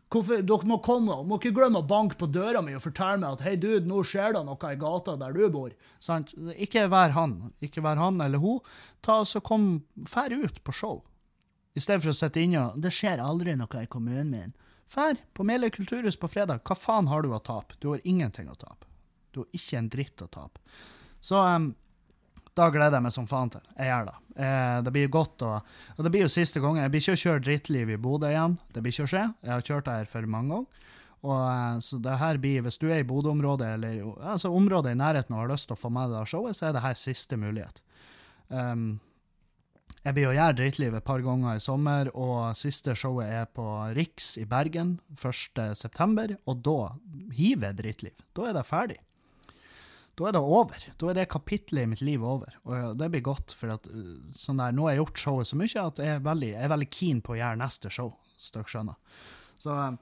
Hvorfor, 0.09 0.40
dere 0.40 0.64
må 0.64 0.78
komme, 0.80 1.18
må 1.28 1.36
ikke 1.36 1.53
glemme 1.59 1.82
å 1.82 1.88
banke 1.88 2.16
på 2.16 2.30
døra 2.32 2.62
mi 2.64 2.72
og 2.72 2.80
fortelle 2.80 3.20
meg 3.20 3.36
at 3.36 3.42
hei, 3.44 3.59
dude, 3.61 3.84
nå 3.88 4.01
skjer 4.09 4.38
det 4.38 4.40
noe 4.46 4.70
i 4.72 4.78
gata 4.80 5.18
der 5.20 5.36
du 5.36 5.42
bor. 5.53 5.74
Sant? 6.01 6.32
Ikke 6.57 6.86
vær 6.88 7.12
han. 7.12 7.34
Ikke 7.61 7.84
vær 7.84 8.01
han 8.01 8.20
eller 8.24 8.40
hun. 8.40 8.62
Ta 9.05 9.20
så 9.28 9.42
kom, 9.44 9.82
Fær 10.09 10.32
ut 10.32 10.62
på 10.64 10.72
show. 10.72 11.03
I 11.76 11.82
stedet 11.84 12.07
for 12.07 12.14
å 12.14 12.16
sitte 12.16 12.40
inne 12.40 12.62
og 12.70 12.80
Det 12.82 12.90
skjer 12.94 13.20
aldri 13.20 13.53
noe 13.59 13.82
i 13.84 13.90
kommunen 13.90 14.32
min. 14.32 14.57
Fær 14.88 15.20
på 15.36 15.44
Meløy 15.44 15.68
kulturhus 15.76 16.16
på 16.16 16.30
fredag. 16.32 16.64
Hva 16.64 16.78
faen 16.78 17.11
har 17.12 17.22
du 17.22 17.34
å 17.36 17.42
tape? 17.44 17.76
Du 17.76 17.90
har 17.92 18.01
ingenting 18.09 18.49
å 18.49 18.57
tape. 18.57 18.88
Du 19.36 19.42
har 19.42 19.51
ikke 19.53 19.76
en 19.82 19.90
dritt 19.92 20.24
å 20.24 20.30
tape. 20.32 20.64
Så 21.20 21.36
um, 21.36 21.74
da 22.59 22.68
gleder 22.74 22.98
jeg 22.98 23.06
meg 23.06 23.14
som 23.14 23.28
faen 23.30 23.52
til. 23.54 23.64
Jeg 23.78 23.90
gjør 23.90 24.09
det. 24.09 24.16
Eh, 24.44 24.76
det 24.86 24.94
blir 24.94 25.14
godt, 25.14 25.46
og, 25.46 25.72
og 25.96 26.04
det 26.06 26.12
blir 26.14 26.26
jo 26.26 26.32
siste 26.32 26.62
gangen. 26.62 26.82
Jeg 26.84 26.94
blir 26.94 27.04
ikke 27.04 27.16
å 27.16 27.22
kjøre 27.24 27.44
drittliv 27.46 27.94
i 27.94 28.00
Bodø 28.02 28.30
igjen. 28.30 28.59
Det 28.74 28.82
blir 28.84 28.94
ikke 28.94 29.09
å 29.09 29.12
skje. 29.14 29.24
Jeg 29.46 29.54
har 29.54 29.66
kjørt 29.70 29.90
her 29.92 30.11
for 30.11 30.30
mange 30.30 30.54
ganger. 30.54 30.86
Og, 31.26 31.42
eh, 31.42 31.80
så 31.82 31.98
det 32.02 32.20
her 32.20 32.38
blir, 32.38 32.62
Hvis 32.62 32.78
du 32.78 32.86
er 32.90 33.02
i 33.02 33.09
Bodø-området, 33.09 33.74
eller 33.74 34.22
altså 34.22 34.52
området 34.54 34.94
i 34.94 34.98
nærheten 34.98 35.34
og 35.34 35.44
har 35.44 35.52
lyst 35.54 35.68
til 35.70 35.78
å 35.78 35.82
få 35.82 35.90
med 35.90 36.14
deg 36.14 36.30
showet, 36.30 36.56
så 36.56 36.68
er 36.68 36.72
det 36.76 36.86
her 36.86 36.98
siste 36.98 37.36
mulighet. 37.36 37.82
Um, 38.48 39.00
jeg 40.04 40.14
blir 40.14 40.30
å 40.30 40.36
gjøre 40.36 40.56
Drittliv 40.56 40.94
et 40.94 41.04
par 41.04 41.20
ganger 41.20 41.59
i 41.59 41.61
sommer, 41.61 42.09
og 42.14 42.56
siste 42.56 42.94
showet 42.96 43.28
er 43.28 43.50
på 43.50 43.66
Riks 43.98 44.36
i 44.40 44.46
Bergen 44.48 45.00
1.9., 45.18 46.38
og 46.46 46.62
da 46.64 46.78
hiver 47.34 47.72
jeg 47.72 47.78
Drittliv. 47.82 48.24
Da 48.38 48.48
er 48.48 48.56
det 48.56 48.64
ferdig. 48.68 49.00
Da 50.18 50.26
er 50.26 50.34
det 50.34 50.42
over. 50.42 50.84
Da 50.98 51.10
er 51.10 51.18
det 51.20 51.28
kapitlet 51.30 51.84
i 51.84 51.90
mitt 51.92 52.02
liv 52.02 52.24
over. 52.26 52.56
Og 52.66 52.96
det 52.98 53.10
blir 53.12 53.22
godt, 53.28 53.54
for 53.54 53.70
at, 53.76 53.86
uh, 53.92 54.16
sånn 54.34 54.58
der, 54.58 54.74
nå 54.74 54.88
har 54.88 54.96
jeg 54.96 55.04
gjort 55.04 55.22
showet 55.22 55.50
så 55.50 55.58
mye 55.60 55.84
at 55.84 56.02
jeg 56.02 56.16
er 56.16 56.24
veldig, 56.24 56.50
jeg 56.56 56.66
er 56.66 56.72
veldig 56.74 56.90
keen 56.96 57.22
på 57.22 57.36
å 57.36 57.38
gjøre 57.38 57.60
neste 57.60 57.92
show, 57.94 58.10
hvis 58.34 58.50
dere 58.56 58.72
skjønner. 58.72 59.22
Så, 59.62 59.76
um, 59.78 60.00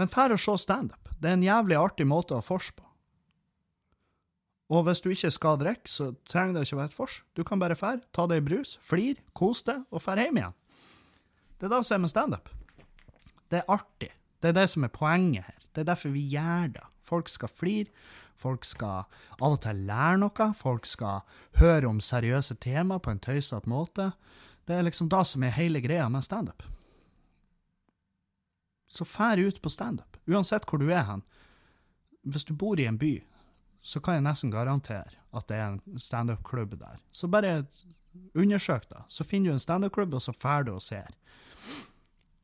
men 0.00 0.10
fær 0.10 0.32
å 0.34 0.40
se 0.40 0.56
standup. 0.64 1.12
Det 1.20 1.30
er 1.30 1.36
en 1.36 1.44
jævlig 1.44 1.76
artig 1.78 2.08
måte 2.08 2.36
å 2.36 2.44
forse 2.44 2.72
på. 2.76 2.88
Og 4.72 4.86
hvis 4.86 5.02
du 5.04 5.10
ikke 5.12 5.30
skal 5.34 5.60
drikke, 5.60 5.90
så 5.92 6.10
trenger 6.30 6.56
det 6.56 6.64
ikke 6.64 6.78
å 6.78 6.80
være 6.80 6.90
et 6.90 6.96
fors. 6.96 7.18
Du 7.36 7.44
kan 7.46 7.60
bare 7.60 7.76
fære, 7.78 8.00
ta 8.16 8.24
deg 8.30 8.40
en 8.40 8.48
brus, 8.48 8.78
flir, 8.82 9.20
kos 9.36 9.62
deg, 9.68 9.84
og 9.92 10.02
fære 10.02 10.24
hjem 10.26 10.40
igjen. 10.40 10.56
Det 11.60 11.68
er 11.68 11.74
det 11.76 11.84
som 11.84 11.98
er 11.98 12.02
med 12.06 12.12
standup. 12.12 12.50
Det 13.52 13.60
er 13.60 13.70
artig. 13.70 14.10
Det 14.40 14.50
er 14.50 14.56
det 14.56 14.66
som 14.72 14.86
er 14.86 14.92
poenget 14.92 15.46
her. 15.46 15.60
Det 15.72 15.84
er 15.84 15.90
derfor 15.92 16.14
vi 16.16 16.24
gjør 16.32 16.74
det. 16.78 16.86
Folk 17.04 17.28
skal 17.28 17.52
flire, 17.52 17.90
folk 18.36 18.64
skal 18.66 19.04
av 19.38 19.52
og 19.52 19.60
til 19.64 19.84
lære 19.88 20.20
noe, 20.22 20.48
folk 20.56 20.88
skal 20.88 21.22
høre 21.60 21.90
om 21.90 22.00
seriøse 22.02 22.56
tema 22.62 22.98
på 22.98 23.12
en 23.12 23.22
tøysete 23.22 23.70
måte. 23.70 24.12
Det 24.64 24.78
er 24.78 24.86
liksom 24.86 25.10
det 25.12 25.24
som 25.28 25.44
er 25.44 25.54
hele 25.58 25.82
greia 25.84 26.08
med 26.08 26.24
standup. 26.24 26.64
Så 28.88 29.04
fær 29.04 29.40
ut 29.42 29.60
på 29.60 29.72
standup, 29.72 30.16
uansett 30.30 30.66
hvor 30.68 30.80
du 30.80 30.88
er 30.88 31.04
hen. 31.08 31.24
Hvis 32.24 32.46
du 32.48 32.54
bor 32.56 32.80
i 32.80 32.86
en 32.88 32.98
by, 32.98 33.18
så 33.84 34.00
kan 34.00 34.16
jeg 34.16 34.24
nesten 34.24 34.52
garantere 34.54 35.18
at 35.34 35.48
det 35.50 35.58
er 35.58 35.74
en 35.74 36.00
standup-klubb 36.00 36.78
der. 36.80 37.02
Så 37.12 37.28
bare 37.28 37.66
undersøk 38.38 38.86
da. 38.88 39.02
Så 39.08 39.26
finner 39.26 39.50
du 39.50 39.58
en 39.58 39.62
standup-klubb, 39.62 40.14
og 40.14 40.22
så 40.22 40.32
fær 40.32 40.64
du 40.64 40.72
og 40.76 40.82
ser. 40.82 41.10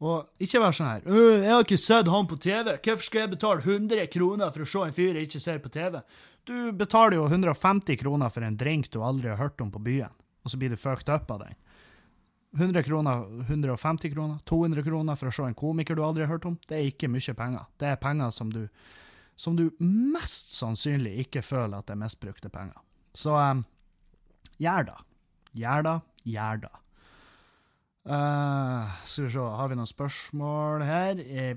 Og 0.00 0.30
ikke 0.40 0.62
vær 0.62 0.72
sånn 0.72 0.88
her 0.88 1.02
«Øh, 1.04 1.42
'Jeg 1.44 1.52
har 1.52 1.64
ikke 1.64 1.76
sett 1.76 2.08
han 2.08 2.26
på 2.26 2.38
TV. 2.40 2.76
Hvorfor 2.80 3.04
skal 3.04 3.20
jeg 3.20 3.30
betale 3.30 3.60
100 3.60 4.06
kroner 4.08 4.50
for 4.50 4.64
å 4.64 4.68
se 4.68 4.84
en 4.86 4.96
fyr 4.96 5.14
jeg 5.14 5.28
ikke 5.28 5.40
ser 5.40 5.58
på 5.58 5.72
TV?' 5.72 6.02
Du 6.48 6.72
betaler 6.72 7.18
jo 7.18 7.28
150 7.28 7.96
kroner 8.00 8.30
for 8.30 8.40
en 8.40 8.56
drink 8.56 8.90
du 8.90 9.02
aldri 9.04 9.28
har 9.28 9.36
hørt 9.36 9.60
om 9.60 9.70
på 9.70 9.78
byen, 9.78 10.10
og 10.42 10.50
så 10.50 10.56
blir 10.56 10.70
du 10.70 10.76
fucked 10.76 11.12
up 11.12 11.30
av 11.30 11.44
den. 11.44 11.54
100 12.56 12.82
kroner, 12.82 13.44
150 13.46 14.10
kroner, 14.10 14.40
200 14.44 14.82
kroner 14.82 15.16
for 15.16 15.28
å 15.28 15.34
se 15.34 15.42
en 15.42 15.54
komiker 15.54 15.94
du 15.94 16.02
aldri 16.02 16.24
har 16.24 16.32
hørt 16.32 16.48
om, 16.48 16.56
det 16.66 16.78
er 16.78 16.88
ikke 16.88 17.12
mye 17.12 17.34
penger. 17.36 17.68
Det 17.78 17.86
er 17.86 18.00
penger 18.00 18.30
som 18.30 18.50
du 18.50 18.66
som 19.40 19.56
du 19.56 19.70
mest 19.80 20.52
sannsynlig 20.52 21.14
ikke 21.22 21.40
føler 21.40 21.78
at 21.78 21.86
det 21.88 21.94
er 21.94 22.00
misbrukte 22.02 22.50
penger. 22.52 22.76
Så 23.16 23.32
um, 23.32 23.62
gjør 24.60 24.90
det. 24.90 24.96
Gjør 25.56 25.86
det, 25.86 25.94
gjør 26.28 26.60
det. 26.66 26.72
Uh, 28.00 28.88
skal 29.04 29.24
vi 29.24 29.30
se, 29.30 29.38
har 29.38 29.68
vi 29.68 29.76
noen 29.76 29.88
spørsmål 29.88 30.82
her? 30.88 31.18
Eh, 31.20 31.56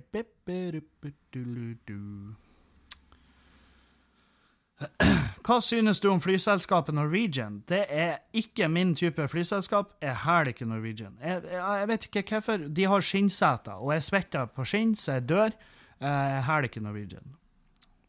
Hva 5.47 5.57
synes 5.63 6.01
du 6.03 6.09
om 6.11 6.19
flyselskapet 6.21 6.95
Norwegian? 6.95 7.61
Det 7.69 7.85
er 7.87 8.17
ikke 8.35 8.67
min 8.67 8.91
type 8.95 9.27
flyselskap. 9.27 9.93
Jeg 10.01 10.17
hæler 10.25 10.51
ikke 10.51 10.65
Norwegian. 10.67 11.15
Jeg, 11.21 11.43
jeg, 11.47 11.61
jeg, 11.79 11.87
vet 11.87 12.05
ikke 12.05 12.23
hvorfor. 12.29 12.57
De 12.57 12.85
har 12.91 13.01
skinnseter, 13.01 13.79
og 13.79 13.93
jeg 13.93 14.03
svetter 14.03 14.45
på 14.45 14.65
skinn, 14.67 14.95
så 14.99 15.11
jeg 15.19 15.29
dør. 15.29 15.55
Eh, 16.03 16.09
jeg 16.09 16.43
hæler 16.49 16.63
ikke 16.69 16.83
Norwegian. 16.83 17.35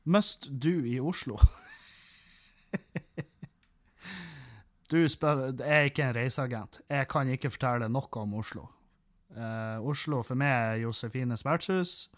Must 0.05 0.51
do 0.51 0.75
i 0.83 0.99
Oslo. 1.01 1.39
du 4.91 5.09
spør 5.09 5.47
Jeg 5.59 5.65
er 5.65 5.89
ikke 5.89 6.05
en 6.05 6.17
reiseagent. 6.17 6.81
Jeg 6.91 7.09
kan 7.09 7.29
ikke 7.33 7.53
fortelle 7.55 7.89
noe 7.89 8.21
om 8.21 8.35
Oslo. 8.41 8.69
Uh, 9.35 9.81
Oslo 9.83 10.21
for 10.23 10.39
meg 10.39 10.53
er 10.53 10.83
Josefines 10.85 11.45
vertshus. 11.47 12.09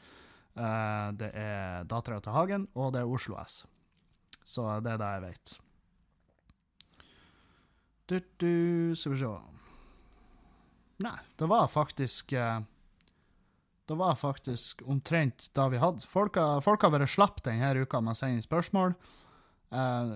Uh, 0.57 1.13
det 1.17 1.31
er 1.37 1.87
Dattera 1.89 2.21
til 2.21 2.35
Hagen, 2.35 2.67
og 2.75 2.93
det 2.93 3.03
er 3.03 3.13
Oslo 3.13 3.39
S. 3.41 3.63
Så 4.45 4.67
det 4.85 4.97
er 4.97 5.01
det 5.01 5.13
jeg 5.15 5.23
vet. 5.25 5.55
Du, 8.07 8.21
du, 8.39 8.95
skal 8.95 9.17
vi 9.17 9.19
se 9.19 9.31
Nei, 11.03 11.17
det 11.37 11.49
var 11.51 11.67
faktisk 11.67 12.31
uh, 12.39 12.61
Det 13.89 13.97
var 13.99 14.15
faktisk 14.15 14.85
omtrent 14.87 15.49
da 15.55 15.67
vi 15.73 15.81
hadde. 15.83 16.07
Folk 16.09 16.39
folk 16.63 16.83
har 16.83 16.95
vært 16.95 17.15
slapp 17.15 17.43
denne 17.47 17.75
uka 17.79 18.01
med 18.03 18.17
å 18.17 18.19
sende 18.19 18.45
spørsmål. 18.45 18.97
Uh, 19.75 20.15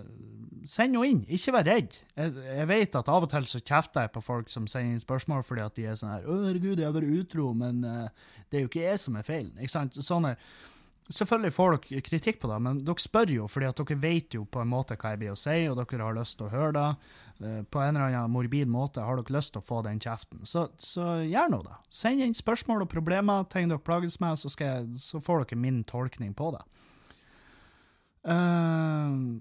send 0.68 0.94
henne 0.94 1.08
inn, 1.10 1.20
ikke 1.26 1.54
vær 1.56 1.66
redd. 1.66 1.96
Jeg, 2.14 2.34
jeg, 2.46 2.66
vet 2.70 2.96
at 3.00 3.08
av 3.10 3.26
og 3.26 3.30
til 3.32 3.46
så 3.50 3.58
kjefter 3.58 4.06
jeg 4.06 4.12
på 4.14 4.22
folk 4.22 4.50
som 4.52 4.68
sender 4.70 4.94
inn 4.94 5.02
spørsmål 5.02 5.42
fordi 5.46 5.64
at 5.64 5.78
de 5.78 5.86
er 5.90 5.96
sånn 5.98 6.12
her 6.12 6.26
'Å, 6.26 6.36
herregud, 6.46 6.78
jeg 6.78 6.86
har 6.86 6.94
vært 6.94 7.16
utro, 7.22 7.52
men 7.56 7.84
uh, 7.84 8.36
det 8.50 8.58
er 8.58 8.66
jo 8.66 8.70
ikke 8.70 8.84
jeg 8.84 9.00
som 9.02 9.16
er 9.18 9.26
feil'. 9.26 9.50
Ikke 9.58 9.74
sant? 9.74 9.98
Sånne, 9.98 10.36
selvfølgelig 11.10 11.56
får 11.56 11.76
dere 11.76 12.04
kritikk 12.06 12.38
på 12.42 12.52
det, 12.52 12.60
men 12.62 12.84
dere 12.86 13.02
spør 13.02 13.34
jo 13.34 13.48
fordi 13.50 13.70
at 13.72 13.82
dere 13.82 13.98
vet 14.04 14.38
jo 14.38 14.44
på 14.46 14.62
en 14.62 14.70
måte 14.70 14.98
hva 15.00 15.14
jeg 15.14 15.22
blir 15.24 15.34
å 15.34 15.40
si, 15.40 15.58
og 15.66 15.80
dere 15.80 16.06
har 16.06 16.18
lyst 16.20 16.38
til 16.38 16.46
å 16.46 16.54
høre 16.54 16.76
det. 16.78 17.16
Uh, 17.40 17.62
på 17.66 17.82
en 17.82 17.96
eller 17.96 18.12
annen 18.12 18.30
morbid 18.30 18.70
måte 18.70 19.02
har 19.02 19.18
dere 19.18 19.34
lyst 19.34 19.56
til 19.56 19.64
å 19.64 19.66
få 19.66 19.80
den 19.82 19.98
kjeften. 19.98 20.44
Så, 20.46 20.68
så 20.78 21.24
gjør 21.26 21.56
nå 21.56 21.64
det. 21.66 21.80
Send 21.90 22.22
inn 22.22 22.38
spørsmål 22.38 22.86
og 22.86 22.92
problemer, 22.92 23.48
ting 23.50 23.66
dere 23.66 23.82
plages 23.82 24.20
med, 24.22 24.38
så, 24.38 24.52
jeg, 24.60 24.86
så 25.02 25.18
får 25.24 25.48
dere 25.48 25.64
min 25.64 25.82
tolkning 25.82 26.36
på 26.38 26.54
det. 26.54 26.62
Uh, 28.24 29.40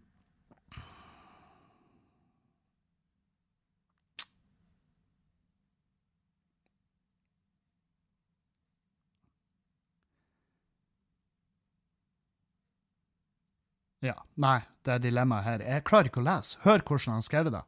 Ja. 13.99 14.15
Nei, 14.39 14.59
det 14.87 14.95
er 14.95 15.01
dilemmaet 15.03 15.45
her. 15.45 15.63
Jeg 15.65 15.85
klarer 15.87 16.09
ikke 16.09 16.21
å 16.21 16.27
lese. 16.27 16.59
Hør 16.63 16.83
hvordan 16.87 17.17
han 17.17 17.25
skrev 17.25 17.51
det. 17.53 17.63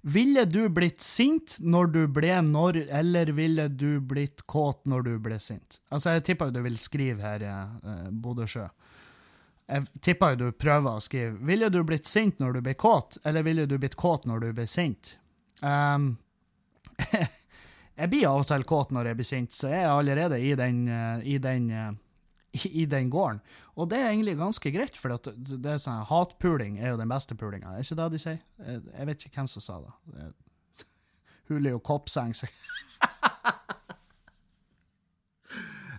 Ville 0.00 0.46
du 0.48 0.62
blitt 0.72 1.02
sint 1.04 1.58
når 1.60 1.90
du 1.92 2.00
ble 2.08 2.32
når, 2.44 2.78
eller 3.00 3.32
ville 3.36 3.66
du 3.68 4.00
blitt 4.00 4.46
kåt 4.48 4.86
når 4.88 5.04
du 5.08 5.12
ble 5.20 5.36
sint? 5.42 5.80
Altså, 5.92 6.14
jeg 6.16 6.24
tipper 6.30 6.52
du 6.54 6.62
vil 6.64 6.78
skrive 6.80 7.20
her, 7.24 7.44
eh, 7.44 8.06
Bodø 8.10 8.46
sjø. 8.48 8.68
Jeg 9.70 9.86
tipper 10.02 10.34
jo 10.34 10.38
du 10.40 10.58
prøver 10.58 10.98
å 10.98 11.02
skrive. 11.02 11.36
Ville 11.46 11.68
du 11.70 11.82
blitt 11.86 12.08
sint 12.10 12.40
når 12.42 12.56
du 12.56 12.60
ble 12.66 12.74
kåt, 12.74 13.20
eller 13.24 13.44
ville 13.46 13.68
du 13.70 13.76
blitt 13.78 13.94
kåt 14.00 14.26
når 14.26 14.42
du 14.42 14.48
ble 14.56 14.66
sint? 14.66 15.14
Um, 15.62 16.16
jeg 18.00 18.10
blir 18.10 18.26
av 18.26 18.42
og 18.42 18.48
til 18.50 18.66
kåt 18.66 18.90
når 18.96 19.12
jeg 19.12 19.20
blir 19.20 19.28
sint, 19.28 19.54
så 19.54 19.70
jeg 19.70 19.84
er 19.84 19.92
allerede 19.92 20.40
i 20.42 20.56
den, 20.58 20.82
uh, 20.90 21.22
i 21.22 21.38
den 21.42 21.70
uh, 21.70 21.90
i, 22.66 22.86
den 22.86 23.10
gården. 23.10 23.40
Og 23.78 23.90
det 23.90 23.98
er 24.00 24.10
egentlig 24.10 24.36
ganske 24.36 24.70
greit, 24.74 24.98
for 24.98 25.14
det 25.14 25.70
er 25.70 25.80
sånn, 25.80 26.04
hatpuling 26.10 26.80
er 26.80 26.92
jo 26.92 27.00
den 27.00 27.10
beste 27.10 27.36
pulinga. 27.38 27.76
Er 27.76 27.86
ikke 27.86 27.98
det 28.00 28.08
de 28.12 28.22
sier? 28.22 28.40
Jeg 28.66 29.08
vet 29.08 29.26
ikke 29.26 29.40
hvem 29.40 29.50
som 29.54 29.64
sa 29.64 29.78
det. 29.84 29.94
Julio 31.50 31.80
Koppseng 31.82 32.34
sier 32.38 32.52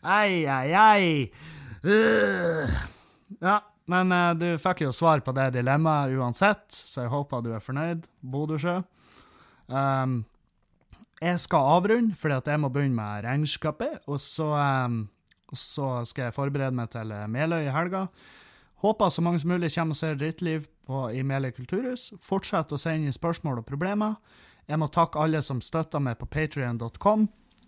Ai, 0.01 0.47
ai, 0.49 0.74
ai. 0.74 1.32
Uh. 1.86 3.01
Ja, 3.39 3.61
men 3.91 4.11
uh, 4.11 4.34
du 4.36 4.49
fikk 4.61 4.84
jo 4.86 4.91
svar 4.95 5.23
på 5.23 5.34
det 5.38 5.51
dilemmaet 5.55 6.17
uansett, 6.17 6.67
så 6.71 7.05
jeg 7.05 7.13
håper 7.13 7.45
du 7.45 7.53
er 7.55 7.63
fornøyd, 7.63 8.05
Bodøsjø. 8.21 8.82
Um, 9.71 10.21
jeg 11.21 11.39
skal 11.39 11.73
avrunde, 11.77 12.17
fordi 12.17 12.51
jeg 12.51 12.59
må 12.59 12.69
begynne 12.73 12.97
med 12.97 13.25
regnskapet. 13.27 13.99
Og 14.09 14.19
så 14.19 14.51
um, 14.57 15.03
så 15.53 16.05
skal 16.07 16.29
jeg 16.29 16.36
forberede 16.36 16.75
meg 16.75 16.91
til 16.93 17.11
eh, 17.11 17.27
Meløy 17.29 17.65
i 17.65 17.73
helga. 17.75 18.07
Håper 18.82 19.09
så 19.09 19.21
mange 19.21 19.41
som 19.41 19.51
mulig 19.51 19.71
kommer 19.75 19.93
og 19.93 19.99
ser 19.99 20.15
Drittliv 20.17 20.65
på, 20.88 21.09
i 21.11 21.23
Meløy 21.23 21.51
kulturhus. 21.55 22.11
Fortsett 22.23 22.71
å 22.71 22.79
sende 22.79 23.13
spørsmål 23.13 23.61
og 23.61 23.67
problemer. 23.67 24.15
Jeg 24.69 24.79
må 24.79 24.88
takke 24.88 25.19
alle 25.19 25.41
som 25.43 25.61
støtter 25.61 26.01
meg 26.01 26.17
på 26.19 26.29
patrion.com. 26.32 27.27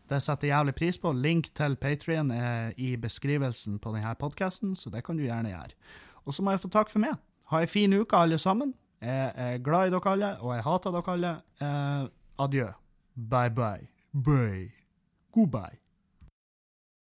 Det 0.09 0.19
setter 0.21 0.47
jeg 0.47 0.57
jævlig 0.57 0.75
pris 0.75 0.97
på. 0.99 1.11
Link 1.15 1.49
til 1.55 1.75
Patrion 1.75 2.31
er 2.31 2.73
i 2.77 2.95
beskrivelsen 2.99 3.79
på 3.79 3.93
denne 3.95 4.15
podkasten, 4.19 4.75
så 4.75 4.91
det 4.93 5.03
kan 5.05 5.17
du 5.17 5.23
gjerne 5.23 5.53
gjøre. 5.53 5.77
Og 6.25 6.33
så 6.33 6.43
må 6.43 6.51
jeg 6.51 6.63
få 6.63 6.71
takk 6.73 6.91
for 6.91 7.03
meg. 7.03 7.15
Ha 7.51 7.59
ei 7.61 7.67
en 7.67 7.71
fin 7.71 7.93
uke, 7.93 8.15
alle 8.15 8.37
sammen. 8.37 8.73
Jeg 9.03 9.31
er 9.35 9.57
glad 9.63 9.87
i 9.87 9.95
dere 9.95 10.11
alle, 10.15 10.33
og 10.39 10.55
jeg 10.55 10.63
hater 10.63 10.95
dere 10.95 11.15
alle. 11.17 11.35
Eh, 11.61 12.09
adjø. 12.39 12.67
Bye 13.15 13.49
bye. 13.49 13.87
Bye. 14.13 14.71
Goodbye. 15.31 15.82